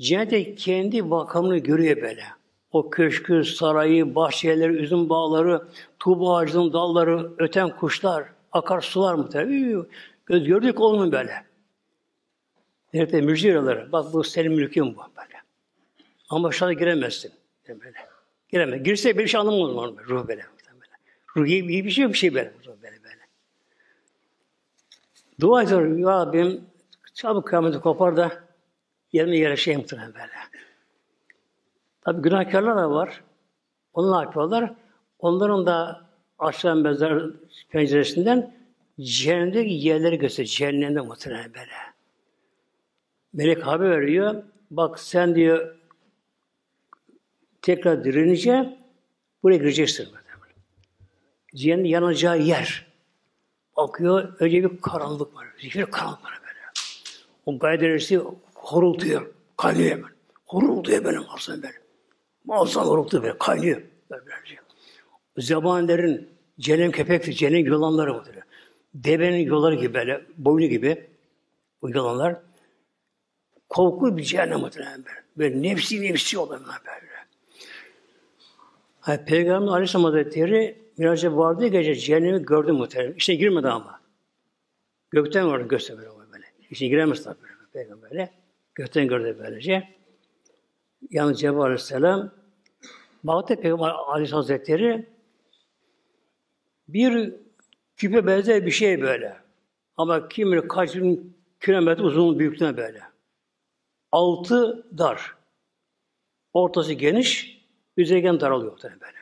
cennete 0.00 0.54
kendi 0.54 1.02
makamını 1.02 1.58
görüyor 1.58 1.96
böyle. 1.96 2.24
O 2.72 2.90
köşkü, 2.90 3.44
sarayı, 3.44 4.14
bahçeleri, 4.14 4.72
üzüm 4.72 5.08
bağları, 5.08 5.62
tuğba 5.98 6.36
ağacının 6.36 6.72
dalları, 6.72 7.30
öten 7.38 7.76
kuşlar, 7.76 8.24
akarsular 8.52 9.14
muhtemelen. 9.14 9.86
Göz 10.26 10.44
gördük 10.44 10.80
olmuyor 10.80 11.12
böyle. 11.12 11.32
Nerede 12.94 13.20
müjdeleri. 13.20 13.92
Bak 13.92 14.12
bu 14.12 14.24
senin 14.24 14.52
mülkün 14.52 14.96
bu 14.96 14.98
böyle. 15.16 15.40
Ama 16.28 16.52
şu 16.52 16.72
giremezsin. 16.72 17.32
Böyle. 17.68 17.94
Giremez. 18.48 18.82
Girse 18.82 19.18
bir 19.18 19.26
şey 19.26 19.40
anlamaz 19.40 19.92
mı? 19.92 19.96
Ruh 20.08 20.28
böyle. 20.28 20.42
Ruh 21.36 21.46
iyi, 21.46 21.68
iyi 21.68 21.84
bir 21.84 21.90
şey 21.90 22.08
bir 22.08 22.14
şey 22.14 22.34
böyle. 22.34 22.52
Dua 25.40 25.62
ediyor. 25.62 25.96
Ya 25.98 26.08
Rabbim 26.08 26.64
çabuk 27.14 27.46
kıyameti 27.46 27.80
kopar 27.80 28.16
da 28.16 28.32
yerine 29.12 29.36
yere 29.36 29.56
şey 29.56 29.76
muhtemelen 29.76 30.14
böyle. 30.14 30.30
Tabi 32.00 32.22
günahkarlar 32.22 32.76
da 32.76 32.90
var. 32.90 33.24
Onlar 33.92 34.24
yapıyorlar? 34.24 34.74
Onların 35.18 35.66
da 35.66 36.06
aşağı 36.38 36.76
mezar 36.76 37.22
penceresinden 37.68 38.54
cehennemdeki 39.00 39.72
yerleri 39.72 40.18
gösteriyor. 40.18 40.48
Cehennemde 40.48 41.00
muhtemelen 41.00 41.54
böyle. 41.54 41.72
Melek 43.32 43.66
haber 43.66 43.90
veriyor. 43.90 44.42
Bak 44.70 44.98
sen 44.98 45.34
diyor 45.34 45.76
tekrar 47.62 48.04
direnince 48.04 48.78
buraya 49.42 49.56
gireceksin. 49.56 50.08
Cehennem 51.54 51.84
yanacağı 51.84 52.38
yer. 52.38 52.89
Bakıyor, 53.76 54.32
önce 54.38 54.70
bir 54.70 54.80
karanlık 54.80 55.34
var. 55.34 55.46
Bir 55.62 55.86
karanlık 55.86 56.24
var 56.24 56.40
böyle. 56.42 56.58
O 57.46 57.58
gayderesi 57.58 58.20
horultuyor, 58.54 59.26
kaynıyor 59.56 59.90
hemen. 59.90 60.10
Horultuyor 60.46 61.04
benim 61.04 61.22
aslında 61.28 61.62
böyle. 61.62 61.78
Muazzam 62.44 62.86
horultuyor 62.86 63.22
böyle, 63.22 63.38
kaynıyor. 63.38 63.82
Böyle 64.10 64.22
böylece. 64.26 64.60
Zebanilerin 65.38 66.28
cehennem 66.58 66.92
kepekli, 66.92 67.34
cehennem 67.34 67.66
yılanları 67.66 68.14
mıdır? 68.14 68.36
Devenin 68.94 69.46
yolları 69.46 69.74
gibi 69.74 69.94
böyle, 69.94 70.26
boynu 70.36 70.66
gibi 70.66 71.06
bu 71.82 71.88
yılanlar. 71.88 72.36
Korku 73.68 74.16
bir 74.16 74.22
cehennem 74.22 74.60
muhtemelen 74.60 75.04
böyle. 75.04 75.20
Böyle 75.36 75.62
nefsi 75.62 76.02
nefsi 76.02 76.38
olanlar 76.38 76.80
böyle. 76.86 77.10
Yani 79.06 79.24
Peygamber 79.24 79.72
Aleyhisselam 79.72 80.04
Hazretleri 80.04 80.78
Miraç'a 81.00 81.36
vardığı 81.36 81.66
gece 81.66 81.94
cehennemi 81.94 82.42
gördü 82.42 82.72
muhtemelen. 82.72 83.12
İşte 83.12 83.34
girmedi 83.34 83.68
ama. 83.68 84.00
Gökten 85.10 85.48
gördü 85.48 85.68
göster 85.68 85.96
böyle. 85.96 86.10
böyle. 86.32 86.44
İşte 86.70 86.86
giremez 86.86 87.24
tabi 87.24 87.36
böyle. 87.42 87.54
Peygamber'e. 87.72 88.30
Gökten 88.74 89.08
gördü 89.08 89.36
böylece. 89.38 89.88
Yalnız 91.10 91.40
Cebrail 91.40 91.62
Aleyhisselam 91.62 92.30
Bağdat 93.24 93.62
Peygamber 93.62 93.90
Aleyhisselam 93.90 94.42
Hazretleri 94.42 95.06
bir 96.88 97.34
küpe 97.96 98.26
benzer 98.26 98.66
bir 98.66 98.70
şey 98.70 99.02
böyle. 99.02 99.36
Ama 99.96 100.28
kim 100.28 100.52
bilir 100.52 100.68
kaç 100.68 100.96
bin 100.96 101.36
kilometre 101.60 102.02
uzun 102.02 102.38
büyüklüğüne 102.38 102.76
böyle. 102.76 103.02
Altı 104.12 104.86
dar. 104.98 105.34
Ortası 106.52 106.92
geniş, 106.92 107.60
üzerinden 107.96 108.40
daralıyor 108.40 108.82
böyle. 108.82 109.18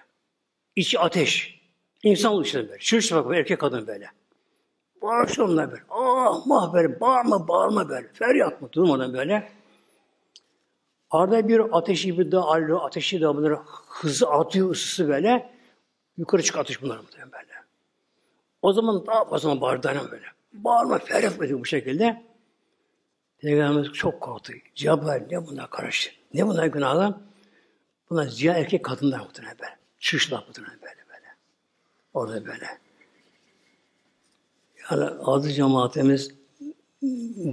İçi 0.77 0.99
ateş. 0.99 1.58
İnsan 2.03 2.33
oluşuyor 2.33 2.69
böyle. 2.69 2.79
Çırış 2.79 3.13
bak 3.13 3.37
erkek 3.37 3.61
kadın 3.61 3.87
böyle. 3.87 4.11
Bağırışıyor 5.03 5.49
onlar 5.49 5.71
böyle. 5.71 5.83
Ah 5.91 6.47
mah 6.47 6.73
böyle. 6.73 7.01
Bağırma 7.01 7.49
bağırma 7.49 7.89
böyle. 7.89 8.09
Feryat 8.13 8.63
mı 8.63 8.69
durmadan 8.73 9.13
böyle. 9.13 9.53
Arada 11.11 11.49
bir 11.49 11.79
ateşi 11.79 12.19
bir 12.19 12.33
daha 12.33 12.49
alıyor. 12.49 12.81
Ateşi 12.83 13.21
de 13.21 13.29
bunları 13.29 13.59
hızlı 13.89 14.27
atıyor 14.27 14.71
ısısı 14.71 15.09
böyle. 15.09 15.51
Yukarı 16.17 16.43
çık 16.43 16.57
ateş 16.57 16.83
bunlar 16.83 16.99
muhtemelen 16.99 17.33
böyle. 17.33 17.53
O 18.63 18.73
zaman 18.73 19.07
daha 19.07 19.25
fazla 19.25 19.61
bağır 19.61 19.83
dayanam 19.83 20.11
böyle. 20.11 20.27
Bağırma 20.53 20.99
feryat 20.99 21.43
ediyor 21.43 21.61
bu 21.61 21.65
şekilde. 21.65 22.23
Peygamberimiz 23.39 23.93
çok 23.93 24.21
korktu. 24.21 24.53
Cebrail 24.75 25.23
ne 25.31 25.47
bunlar 25.47 25.71
karıştı? 25.71 26.11
Ne 26.35 26.47
bunlar 26.47 26.67
günahlar? 26.67 27.15
Bunlar 28.11 28.27
ziya 28.27 28.55
erkek 28.55 28.85
kadınlar 28.85 29.19
muhtemelen 29.19 29.59
böyle. 29.59 29.77
Şışlar 29.99 30.45
muhtemelen 30.47 30.79
böyle. 30.83 30.98
Orada 32.19 32.47
böyle. 32.47 32.67
Yani 34.91 35.05
adı 35.05 35.49
cemaatimiz 35.49 36.35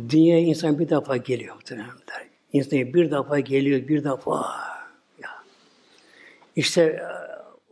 dünyaya 0.09 0.41
insan 0.41 0.79
bir 0.79 0.89
defa 0.89 1.17
geliyor 1.17 1.55
muhtemelen. 1.55 1.89
İnsan 2.53 2.93
bir 2.93 3.11
defa 3.11 3.39
geliyor, 3.39 3.87
bir 3.87 4.03
defa. 4.03 4.45
Ya. 5.23 5.29
İşte 6.55 7.03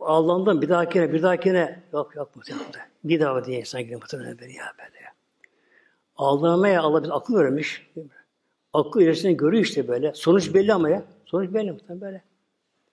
Allah'ından 0.00 0.62
bir 0.62 0.68
dahakine, 0.68 1.12
bir 1.12 1.22
dahakine 1.22 1.82
yok 1.92 2.16
yok 2.16 2.36
muhtemelen. 2.36 2.88
Bir 3.04 3.20
daha 3.20 3.44
diye 3.44 3.60
insan 3.60 3.82
geliyor 3.82 4.00
muhtemelen 4.00 4.38
böyle 4.38 4.52
ya 4.52 4.72
böyle. 4.78 5.04
Aldanmaya 6.16 6.82
Allah 6.82 7.02
biz 7.02 7.10
akıl 7.10 7.36
vermiş. 7.36 7.86
Akıl 8.72 9.00
ilerisini 9.00 9.36
görüyor 9.36 9.64
işte 9.64 9.88
böyle. 9.88 10.12
Sonuç 10.14 10.54
belli 10.54 10.72
ama 10.72 10.90
ya. 10.90 11.02
Sonuç 11.26 11.54
belli 11.54 11.72
muhtemelen 11.72 12.00
böyle. 12.00 12.22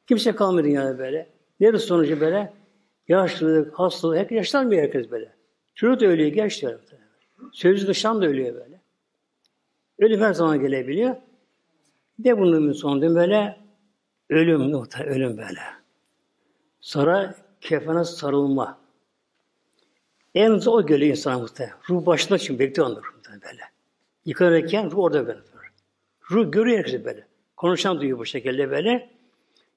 Kimse 0.07 0.35
kalmıyor 0.35 0.65
dünyada 0.65 0.99
böyle. 0.99 1.29
Nerede 1.59 1.79
sonucu 1.79 2.19
böyle? 2.19 2.60
Yaşlılık, 3.07 3.79
hastalık, 3.79 4.17
herkes 4.17 4.35
yaşlanmıyor 4.35 4.83
herkes 4.83 5.11
böyle. 5.11 5.33
Çocuk 5.75 5.99
da 5.99 6.05
ölüyor, 6.05 6.31
genç 6.31 6.63
de. 6.63 6.79
Sözlü 7.53 7.87
dışan 7.87 8.21
da 8.21 8.25
ölüyor 8.25 8.55
böyle. 8.55 8.81
Ölüm 9.99 10.21
her 10.21 10.33
zaman 10.33 10.59
gelebiliyor. 10.59 11.15
De 12.19 12.39
bunun 12.39 12.71
sonunda 12.71 13.15
böyle 13.15 13.57
ölüm 14.29 14.71
nokta, 14.71 15.03
ölüm 15.03 15.37
böyle. 15.37 15.61
Sonra 16.81 17.35
kefene 17.61 18.03
sarılma. 18.03 18.81
En 20.35 20.57
zor 20.57 20.83
o 20.83 20.85
geliyor 20.85 21.11
insana 21.11 21.39
muhtemelen. 21.39 21.75
Ruh 21.89 22.05
başında 22.05 22.35
için 22.35 22.59
bekliyor 22.59 22.89
muhtemelen 22.89 23.41
böyle. 23.41 23.61
Yıkanırken 24.25 24.91
ruh 24.91 24.97
orada 24.97 25.27
böyle. 25.27 25.39
Ruh 26.31 26.51
görüyor 26.51 26.77
herkesi 26.77 27.05
böyle. 27.05 27.27
Konuşan 27.57 27.99
duyuyor 27.99 28.19
bu 28.19 28.25
şekilde 28.25 28.71
böyle. 28.71 29.09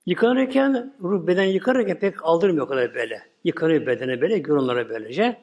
Yıkanırken, 0.07 0.95
ruh 1.03 1.27
beden 1.27 1.45
yıkarken 1.45 1.99
pek 1.99 2.25
aldırmıyor 2.25 2.69
kadar 2.69 2.95
böyle. 2.95 3.23
Yıkanıyor 3.45 3.87
bedene 3.87 4.21
böyle, 4.21 4.39
gör 4.39 4.89
böylece. 4.89 5.41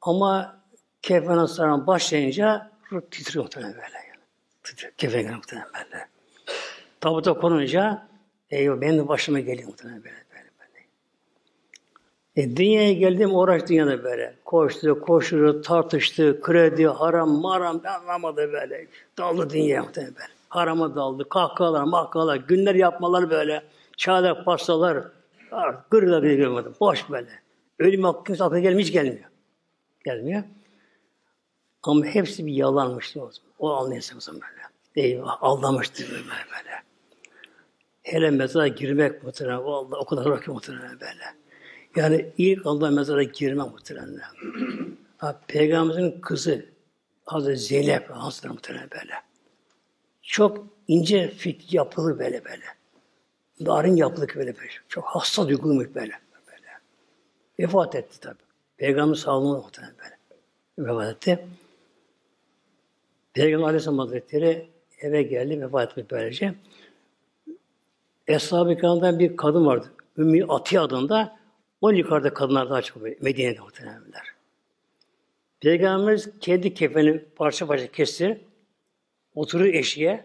Ama 0.00 0.60
kefene 1.02 1.46
saran 1.46 1.86
başlayınca 1.86 2.70
ruh 2.92 3.00
titriyor 3.10 3.44
muhtemelen 3.44 3.72
böyle. 3.72 3.96
Yani. 4.08 4.20
Titriyor, 4.62 4.92
kefene 4.92 5.36
muhtemelen 5.36 5.68
böyle. 5.74 6.08
Tabuta 7.00 7.34
konunca, 7.34 8.08
eyvah 8.50 8.80
benim 8.80 8.98
de 8.98 9.08
başıma 9.08 9.40
geliyor 9.40 9.68
muhtemelen 9.68 10.04
böyle. 10.04 10.16
böyle, 10.34 10.50
böyle. 10.60 10.86
E, 12.52 12.56
dünyaya 12.56 12.92
geldim 12.92 13.34
uğraş 13.34 13.68
dünyada 13.68 14.04
böyle. 14.04 14.34
Koştu, 14.44 15.00
koştu, 15.00 15.62
tartıştı, 15.62 16.40
kredi, 16.40 16.86
haram, 16.86 17.40
maram, 17.40 17.82
anlamadı 17.86 18.52
böyle. 18.52 18.86
Daldı 19.18 19.50
dünyaya 19.50 19.82
muhtemelen 19.82 20.14
böyle 20.14 20.34
harama 20.54 20.94
daldı. 20.94 21.28
Kahkahalar, 21.28 21.84
mahkahalar, 21.84 22.36
günler 22.36 22.74
yapmalar 22.74 23.30
böyle. 23.30 23.62
Çağlar, 23.96 24.44
pastalar, 24.44 25.04
gırla 25.90 26.22
bile 26.22 26.34
görmedim. 26.34 26.74
Boş 26.80 27.10
böyle. 27.10 27.28
Ölüm 27.78 28.04
hakkı 28.04 28.24
kimse 28.24 28.44
aklına 28.44 28.78
hiç 28.78 28.92
gelmiyor. 28.92 29.30
Gelmiyor. 30.04 30.42
Ama 31.82 32.04
hepsi 32.04 32.46
bir 32.46 32.52
yalanmıştı 32.52 33.22
o 33.22 33.30
zaman. 33.30 33.52
O 33.58 33.72
anlayasın 33.72 34.16
o 34.16 34.20
zaman 34.20 34.40
böyle. 34.40 35.08
Eyvah, 35.08 35.42
aldamıştı 35.42 36.04
böyle 36.10 36.24
böyle. 36.24 36.82
Hele 38.02 38.30
mezara 38.30 38.68
girmek 38.68 39.24
muhtemelen. 39.24 39.58
O 39.58 39.72
Allah 39.72 39.96
o 39.98 40.04
kadar 40.04 40.24
rakı 40.24 40.52
muhtemelen 40.52 41.00
böyle. 41.00 41.34
Yani 41.96 42.32
ilk 42.38 42.66
Allah 42.66 42.90
mezara 42.90 43.22
girmek 43.22 43.72
muhtemelen. 43.72 44.20
Peygamberimizin 45.46 46.20
kızı 46.20 46.66
Hazreti 47.26 47.60
Zeynep 47.60 48.10
Hazretleri 48.10 48.52
muhtemelen 48.52 48.88
böyle. 48.90 49.14
Çok 50.24 50.66
ince 50.88 51.28
fit 51.28 51.72
yapılı 51.72 52.18
böyle 52.18 52.44
böyle. 52.44 52.64
Narin 53.60 53.96
yapılı 53.96 54.26
böyle 54.28 54.56
böyle. 54.56 54.70
Çok 54.88 55.04
hasta 55.04 55.48
duyguluymuş 55.48 55.86
böyle. 55.94 56.12
böyle. 56.46 56.68
Vefat 57.58 57.94
etti 57.94 58.20
tabi. 58.20 58.38
Peygamber 58.76 59.14
sağlığına 59.14 59.58
muhtemelen 59.58 59.94
böyle. 59.98 60.88
Vefat 60.88 61.28
etti. 61.28 61.46
Peygamber 63.32 63.64
Aleyhisselam 63.66 63.98
Hazretleri 63.98 64.68
eve 65.00 65.22
geldi 65.22 65.60
vefat 65.60 65.90
etmiş 65.90 66.06
böylece. 66.10 66.54
Eshab-ı 68.26 69.18
bir 69.18 69.36
kadın 69.36 69.66
vardı. 69.66 69.92
Ümmü 70.18 70.44
Atiye 70.48 70.80
adında. 70.80 71.36
O 71.80 71.90
yukarıda 71.90 72.34
kadınlar 72.34 72.70
daha 72.70 72.82
çok 72.82 73.02
Medine'de 73.22 73.60
muhtemelenler. 73.60 74.34
Peygamberimiz 75.60 76.30
kendi 76.40 76.74
kefeni 76.74 77.24
parça 77.36 77.66
parça 77.66 77.86
kestir. 77.86 78.38
Oturur 79.34 79.64
eşiğe, 79.64 80.24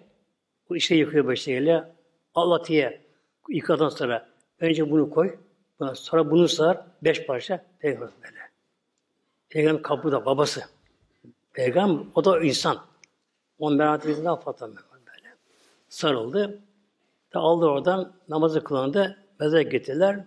bu 0.69 0.77
işte 0.77 0.95
yıkıyor 0.95 1.27
başıyla. 1.27 1.95
Allah 2.35 2.65
diye 2.65 3.01
yıkadan 3.49 3.89
sonra 3.89 4.29
önce 4.59 4.91
bunu 4.91 5.09
koy, 5.09 5.37
sonra 5.93 6.31
bunu 6.31 6.47
sar, 6.47 6.85
beş 7.01 7.25
parça 7.25 7.65
peygamber 7.79 8.09
böyle. 8.23 8.39
Peygamber 9.49 9.81
kapıda 9.81 10.25
babası. 10.25 10.61
Peygamber 11.53 12.05
o 12.15 12.25
da 12.25 12.39
insan. 12.39 12.85
Onun 13.59 13.77
merhametimizi 13.77 14.23
daha 14.23 14.35
fazla 14.35 14.67
böyle. 14.67 15.35
Sarıldı. 15.89 16.59
Da 17.33 17.39
aldı 17.39 17.65
oradan 17.65 18.13
namazı 18.29 18.63
kılandı. 18.63 19.17
Mezar 19.39 19.61
getirdiler. 19.61 20.25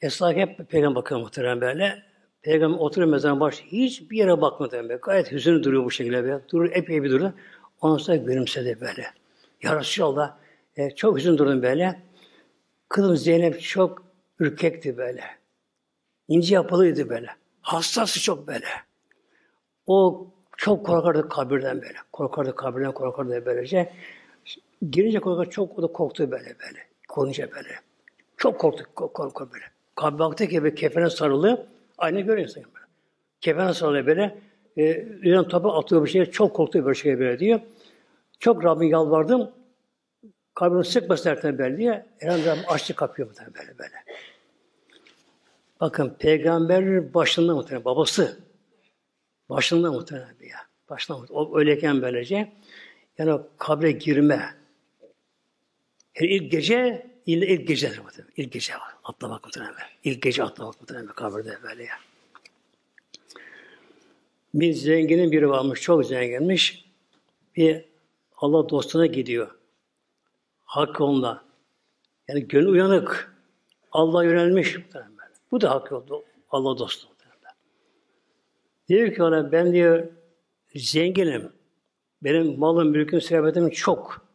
Esnaf 0.00 0.34
hep 0.34 0.70
peygamber 0.70 0.94
bakıyor 0.94 1.20
muhtemelen 1.20 1.60
böyle. 1.60 2.02
Peygamber 2.44 2.78
oturuyor 2.78 3.10
mezarın 3.10 3.40
başı. 3.40 3.64
Hiçbir 3.64 4.16
yere 4.16 4.40
bakmadı. 4.40 4.82
Böyle. 4.82 4.96
Gayet 4.96 5.32
hüzünlü 5.32 5.62
duruyor 5.62 5.84
bu 5.84 5.90
şekilde. 5.90 6.24
Böyle. 6.24 6.40
Durur, 6.50 6.70
epey 6.72 7.02
bir 7.02 7.10
durur. 7.10 7.30
Ondan 7.80 7.98
sonra 7.98 8.16
gülümsedi 8.16 8.80
böyle. 8.80 9.06
Ya 9.62 9.80
Resulallah, 9.80 10.36
e, 10.76 10.90
çok 10.90 11.18
üzün 11.18 11.38
durdum 11.38 11.62
böyle. 11.62 12.02
Kızım 12.88 13.16
Zeynep 13.16 13.60
çok 13.60 14.02
ürkekti 14.38 14.96
böyle. 14.96 15.24
İnce 16.28 16.54
yapılıydı 16.54 17.08
böyle. 17.08 17.28
Hassası 17.60 18.20
çok 18.20 18.46
böyle. 18.46 18.66
O 19.86 20.26
çok 20.56 20.86
korkardı 20.86 21.28
kabirden 21.28 21.82
böyle. 21.82 21.98
Korkardı 22.12 22.56
kabirden 22.56 22.92
korkardı 22.92 23.46
böylece. 23.46 23.92
Girince 24.90 25.20
korkardı 25.20 25.50
çok 25.50 25.78
o 25.78 25.82
da 25.82 25.86
korktu 25.86 26.30
böyle 26.30 26.46
böyle. 26.46 26.78
Konunca 27.08 27.50
böyle. 27.50 27.68
Çok 28.36 28.60
korktu 28.60 28.84
korku 28.94 29.48
böyle. 29.52 29.64
Kabir 29.94 30.18
baktı 30.18 30.46
ki 30.46 30.62
böyle 30.62 30.74
kefene 30.74 31.10
sarılı. 31.10 31.73
Aynı 31.98 32.20
görüyor 32.20 32.48
insan 32.48 32.64
böyle. 32.64 32.86
Kefene 33.40 33.74
sarılı 33.74 34.06
böyle. 34.06 34.38
E, 34.76 35.06
İran 35.22 35.48
tabi 35.48 35.68
atıyor 35.68 36.04
bir 36.04 36.10
şey. 36.10 36.26
Çok 36.26 36.56
korktu 36.56 36.84
böyle 36.84 36.94
şey 36.94 37.18
böyle 37.18 37.38
diyor. 37.38 37.60
Çok 38.38 38.64
Rabbim 38.64 38.88
yalvardım. 38.88 39.50
Kalbini 40.54 40.84
sıkmasın 40.84 41.30
derken 41.30 41.58
böyle 41.58 41.76
diye. 41.76 42.06
Elhamdülillah 42.20 42.72
açtı 42.72 42.94
kapıyor 42.94 43.28
muhtemelen 43.28 43.54
böyle 43.54 43.78
böyle. 43.78 43.94
Bakın 45.80 46.16
peygamber 46.18 47.14
başında 47.14 47.54
muhtemelen 47.54 47.84
babası. 47.84 48.38
Başında 49.48 49.92
muhtemelen 49.92 50.26
ya. 50.40 50.58
Başında 50.90 51.18
muhtemelen. 51.18 51.44
O 51.44 51.58
öyleyken 51.58 52.02
böylece. 52.02 52.52
Yani 53.18 53.40
kabre 53.58 53.92
girme. 53.92 54.54
Yani 56.20 56.30
ilk 56.30 56.50
gece 56.50 57.06
ilk, 57.26 57.50
ilk 57.50 57.68
gece 57.68 57.88
muhtemelen. 57.88 58.32
İlk 58.36 58.52
gece. 58.52 58.72
Atlamak 59.04 59.44
muhtemelen. 59.44 59.74
İlk 60.04 60.22
gece 60.22 60.42
atlamak 60.42 60.80
muhtemelen 60.80 61.06
kabirde 61.06 61.58
böyle 61.62 61.84
ya. 61.84 61.94
Bir 64.54 64.72
zenginin 64.72 65.32
biri 65.32 65.48
varmış. 65.48 65.80
Çok 65.80 66.06
zenginmiş. 66.06 66.84
Bir 67.56 67.84
Allah 68.36 68.68
dostuna 68.68 69.06
gidiyor. 69.06 69.50
Hak 70.64 71.00
onunla. 71.00 71.44
Yani 72.28 72.48
gönül 72.48 72.66
uyanık. 72.66 73.34
Allah 73.92 74.24
yönelmiş. 74.24 74.76
Bu 75.50 75.60
da 75.60 75.70
hak 75.70 75.92
oldu. 75.92 76.24
Allah 76.50 76.78
dostu. 76.78 77.08
Diyor 78.88 79.14
ki 79.14 79.22
ona 79.22 79.52
ben 79.52 79.72
diyor 79.72 80.08
zenginim. 80.74 81.52
Benim 82.22 82.58
malım, 82.58 82.88
mülküm, 82.88 83.20
servetim 83.20 83.70
çok. 83.70 84.26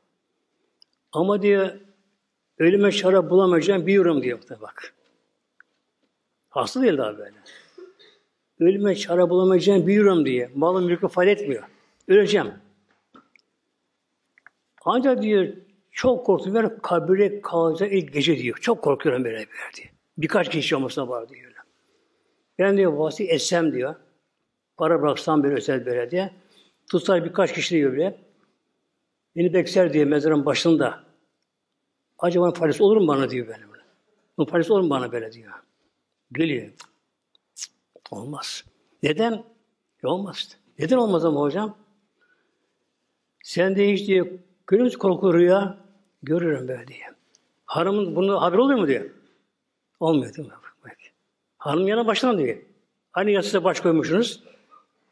Ama 1.12 1.42
diyor 1.42 1.80
ölüme 2.60 2.92
şarap 2.92 3.30
bulamayacağım 3.30 3.88
biliyorum 3.88 4.24
diyor 4.24 4.40
bak. 4.62 4.94
Hasta 6.50 6.82
değil 6.82 6.98
daha 6.98 7.18
böyle. 7.18 7.36
Ölüme 8.60 8.96
şarap 8.96 9.30
bulamayacağım 9.30 9.88
biliyorum 9.88 10.26
diye. 10.26 10.50
Malım, 10.56 10.86
mülküm 10.86 11.10
fayda 11.10 11.32
etmiyor. 11.32 11.64
Öleceğim. 12.08 12.54
Ancak 14.86 15.22
diyor 15.22 15.48
çok 15.92 16.26
korktum. 16.26 16.56
Ben 16.56 16.80
kabire 16.80 17.42
kalacak 17.42 17.94
ilk 17.94 18.14
gece 18.14 18.38
diyor. 18.38 18.58
Çok 18.58 18.82
korkuyorum 18.82 19.24
böyle 19.24 19.40
bir 19.40 19.76
diyor. 19.78 19.90
Birkaç 20.18 20.50
kişi 20.50 20.76
olmasına 20.76 21.08
var 21.08 21.30
diyor. 21.30 21.52
Ben 22.60 22.78
diyor 22.78 22.94
vasi 22.94 23.28
etsem 23.28 23.74
diyor. 23.74 23.96
Para 24.78 25.02
bıraksam 25.02 25.44
bir 25.44 25.52
özel 25.52 25.86
böyle 25.86 26.12
diye. 26.12 26.32
Tutsar 26.92 27.26
birkaç 27.26 27.54
kişi 27.54 27.76
diyor 27.76 27.94
bile. 27.94 28.18
Beni 29.36 29.54
bekler 29.54 29.94
diyor 29.94 30.08
mezarın 30.08 30.46
başında. 30.46 31.09
Acaba 32.20 32.52
faydası 32.52 32.86
olur 32.86 32.98
mu 32.98 33.08
bana 33.08 33.30
diyor 33.30 33.48
böyle. 33.48 33.64
Bu 34.38 34.46
faydası 34.46 34.74
olur 34.74 34.82
mu 34.82 34.90
bana 34.90 35.12
böyle 35.12 35.32
diyor. 35.32 35.52
Gülüyor. 36.32 36.70
Olmaz. 38.12 38.64
Neden? 39.04 39.44
E 40.04 40.08
olmaz. 40.08 40.58
Neden 40.80 40.98
olmaz 40.98 41.26
ama 41.26 41.42
hocam? 41.42 41.78
Sen 43.44 43.76
de 43.76 43.94
hiç 43.94 44.08
diyor 44.08 44.28
Görüyor 44.70 44.86
musun 44.86 45.00
korku 45.00 45.34
rüya? 45.34 45.78
Görürüm 46.24 46.68
böyle 46.68 46.88
diye. 46.88 47.06
Hanımın 47.66 48.16
bunu 48.16 48.42
haber 48.42 48.58
oluyor 48.58 48.80
mu 48.80 48.88
diyor. 48.88 49.10
Olmuyor 50.00 50.34
değil 50.34 50.48
mi? 50.48 50.54
Hanım 51.58 51.88
yana 51.88 52.08
baştan 52.08 52.38
diyor. 52.38 52.58
Aynı 53.14 53.32
yastığa 53.32 53.64
baş 53.64 53.80
koymuşsunuz. 53.80 54.44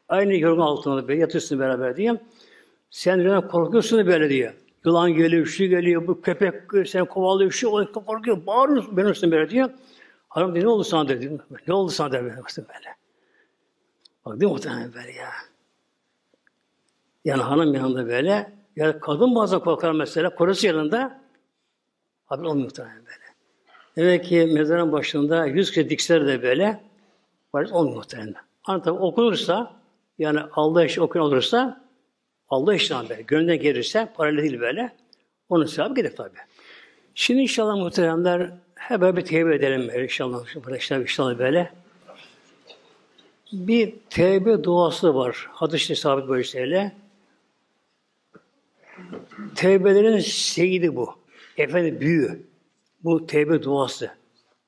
Aynı 0.08 0.36
yorgun 0.36 0.62
altında 0.62 1.08
böyle 1.08 1.20
yatıyorsun 1.20 1.58
beraber 1.58 1.96
diye. 1.96 2.20
Sen 2.90 3.20
rüyadan 3.20 3.48
korkuyorsun 3.48 4.06
böyle 4.06 4.30
diyor. 4.30 4.52
Yılan 4.84 5.14
geliyor, 5.14 5.46
şu 5.46 5.64
geliyor, 5.64 6.06
bu 6.06 6.20
köpek 6.20 6.88
sen 6.88 7.04
kovalıyor, 7.04 7.50
şu 7.50 7.68
o 7.68 7.92
korkuyor, 7.92 8.46
bağırıyorsun 8.46 8.96
benim 8.96 9.10
üstüne 9.10 9.30
böyle 9.30 9.50
diyor. 9.50 9.70
Hanım 10.28 10.54
diyor, 10.54 10.64
ne 10.64 10.68
oldu 10.68 10.84
sana 10.84 11.08
dedi. 11.08 11.38
Ne 11.68 11.74
oldu 11.74 11.90
sana 11.90 12.12
dedi 12.12 12.24
böyle. 12.56 12.96
Bak 14.24 14.40
değil 14.40 14.50
mi 14.50 14.52
muhtemelen 14.52 14.94
böyle 14.94 15.12
ya. 15.12 15.30
Yani 17.24 17.42
hanım 17.42 17.74
yanında 17.74 18.06
böyle 18.06 18.52
yani 18.76 19.00
kadın 19.00 19.34
bazen 19.34 19.60
korkar 19.60 19.92
mesela. 19.92 20.34
Korusu 20.34 20.66
yanında 20.66 21.20
haber 22.26 22.44
olmuyor 22.44 22.64
muhtemelen 22.64 22.96
böyle. 22.96 23.28
Demek 23.96 24.24
ki 24.24 24.50
mezarın 24.54 24.92
başında 24.92 25.46
yüz 25.46 25.70
kişi 25.70 25.90
dikseler 25.90 26.26
de 26.26 26.42
böyle 26.42 26.80
var 27.54 27.68
olmuyor 27.70 27.96
muhtemelen. 27.96 28.34
Hani 28.62 28.82
tabi 28.82 28.98
okunursa 28.98 29.74
yani 30.18 30.40
Allah 30.52 30.84
işi 30.84 31.00
okun 31.00 31.20
olursa 31.20 31.87
Allah 32.48 32.74
işten 32.74 33.08
böyle. 33.08 33.22
Gönlünden 33.22 33.60
gelirse 33.60 34.08
paralel 34.16 34.42
değil 34.42 34.60
böyle. 34.60 34.92
Onun 35.48 35.66
sevabı 35.66 35.94
gider 35.94 36.16
tabi. 36.16 36.36
Şimdi 37.14 37.40
inşallah 37.40 37.76
muhteremler 37.76 38.50
hep 38.74 39.00
bir 39.00 39.24
tevbe 39.24 39.54
edelim 39.54 39.88
böyle 39.88 40.04
inşallah. 40.04 40.56
Inşallah, 40.74 41.00
inşallah 41.00 41.38
böyle. 41.38 41.72
Bir 43.52 43.94
tevbe 44.10 44.64
duası 44.64 45.14
var. 45.14 45.46
Hadis-i 45.50 45.96
sabit 45.96 46.28
bu 46.28 46.38
işlerle. 46.38 46.92
Tevbelerin 49.54 50.18
seyidi 50.18 50.96
bu. 50.96 51.14
Efendim 51.56 52.00
büyüğü. 52.00 52.42
Bu 53.04 53.26
tevbe 53.26 53.62
duası. 53.62 54.10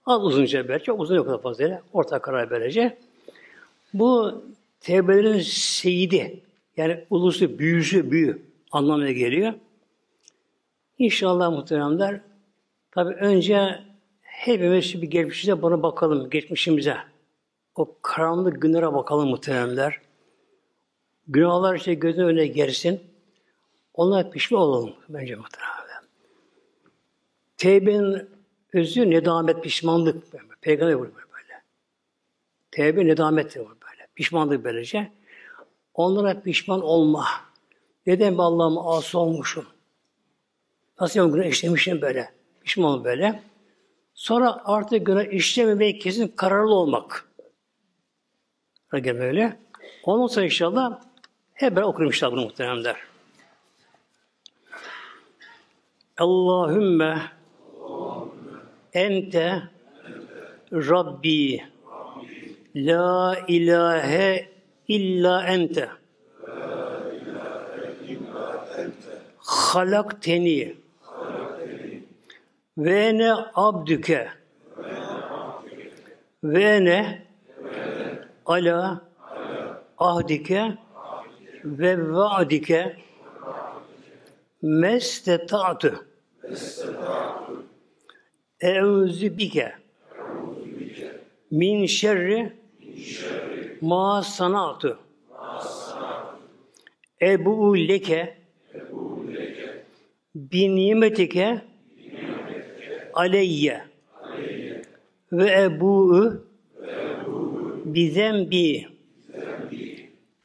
Az 0.07 0.25
uzunca 0.25 0.69
belki, 0.69 0.85
çok 0.85 1.01
uzun 1.01 1.17
yok 1.17 1.29
da 1.29 1.39
fazla. 1.39 1.83
Orta 1.93 2.19
karar 2.19 2.51
böylece. 2.51 2.99
Bu 3.95 4.43
tevbelerin 4.81 5.41
seyidi. 5.41 6.41
Yani 6.77 7.05
ulusu, 7.11 7.59
büyüsü, 7.59 8.11
büyü 8.11 8.43
anlamına 8.73 9.11
geliyor. 9.11 9.53
İnşallah 10.99 11.51
muhteremler 11.51 12.21
tabi 12.91 13.15
önce 13.15 13.79
hepimiz 14.21 15.03
bir 15.03 15.11
geçmişimize 15.11 15.63
bana 15.63 15.83
bakalım, 15.83 16.31
geçmişimize. 16.31 16.97
O 17.75 17.97
karanlık 18.03 18.63
günlere 18.63 18.93
bakalım 18.95 19.29
muhteremler. 19.29 20.01
Günahlar 21.29 21.77
işte 21.77 21.95
gözün 21.95 22.23
önüne 22.23 22.47
gelsin. 22.47 23.01
Onlar 23.95 24.31
pişman 24.31 24.63
olalım 24.63 24.95
bence 25.09 25.35
muhteremler. 25.35 26.01
Tevbenin 27.57 28.31
özü 28.73 29.11
nedamet, 29.11 29.63
pişmanlık. 29.63 30.33
Peygamber 30.61 30.99
buyuruyor 30.99 31.29
böyle. 31.33 31.63
Tevbe 32.71 33.07
nedamettir 33.07 33.59
böyle. 33.61 34.07
Pişmanlık 34.15 34.65
böylece. 34.65 35.13
Onlara 36.01 36.41
pişman 36.41 36.83
olma. 36.83 37.27
Neden 38.07 38.39
ben 38.39 38.43
Allah'ıma 38.43 38.97
asi 38.97 39.17
olmuşum? 39.17 39.67
Nasıl 41.01 41.21
yapayım 41.21 41.37
günah 41.37 41.53
işlemişim 41.53 42.01
böyle? 42.01 42.35
Pişman 42.61 43.05
böyle. 43.05 43.43
Sonra 44.15 44.63
artık 44.65 45.07
günah 45.07 45.33
işlememeye 45.33 45.99
kesin 45.99 46.29
kararlı 46.29 46.75
olmak. 46.75 47.29
Öyle 48.93 49.19
böyle. 49.19 49.57
Ondan 50.05 50.27
sonra 50.27 50.45
inşallah 50.45 51.01
hep 51.53 51.77
beraber 51.77 51.83
okurum 51.83 52.07
inşallah 52.07 52.33
bunu 52.33 52.41
muhteremler. 52.41 52.97
Allahümme 56.19 57.23
ente 58.93 59.63
Rabbi 60.73 61.65
La 62.77 63.39
ilahe 63.49 64.60
illa 64.97 65.47
ente. 65.47 65.89
Halakteni 69.39 70.77
ve 72.79 73.19
ne 73.19 73.33
abdüke. 73.55 74.29
Ve 76.45 76.85
ne 76.85 77.23
ala 78.47 79.05
ahdike 79.99 80.79
ve 81.65 82.13
vaadike. 82.13 82.97
Mesteta'tu 84.63 86.05
Eûzü 88.61 89.39
bike. 89.39 89.73
Min 91.51 91.87
şerri 91.87 92.60
ma 93.81 94.23
sanatu 94.23 94.99
ebu 97.21 97.77
leke. 97.89 98.35
Bi 100.35 100.69
nimetike. 100.75 101.61
Aleyye. 103.15 103.81
Ve 105.33 105.47
ebu'u 105.65 106.45
bi 107.85 108.11
zembi. 108.11 108.89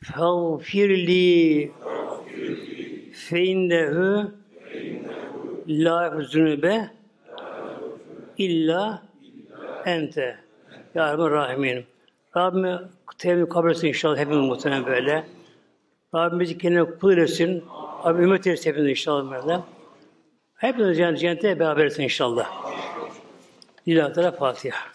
Fagfirli 0.04 1.72
fe 3.12 3.44
innehu 3.44 4.32
la 5.68 6.22
zünübe 6.22 6.90
illa 8.38 9.04
ente. 9.86 10.38
Ya 10.96 11.18
Rabbi 11.18 11.32
Rahimin. 11.32 11.95
Rabbime 12.38 12.80
tevbe 13.18 13.50
kabul 13.50 13.72
etsin 13.72 13.88
inşallah 13.88 14.18
hepimiz 14.18 14.40
muhtemelen 14.40 14.86
böyle. 14.86 15.28
Rabbimizi 16.16 16.58
kendine 16.58 16.84
kul 16.84 17.18
etsin. 17.18 17.64
Rabbim 18.06 18.24
ümmet 18.24 18.48
etsin 18.48 18.70
hepimiz 18.70 18.90
inşallah 18.90 19.32
böyle. 19.32 19.60
Hepimiz 20.56 20.98
cennete 20.98 21.60
beraber 21.60 21.86
etsin 21.86 22.04
inşallah. 22.04 22.52
Lillahi 23.88 24.14
Teala 24.14 24.32
Fatiha. 24.32 24.95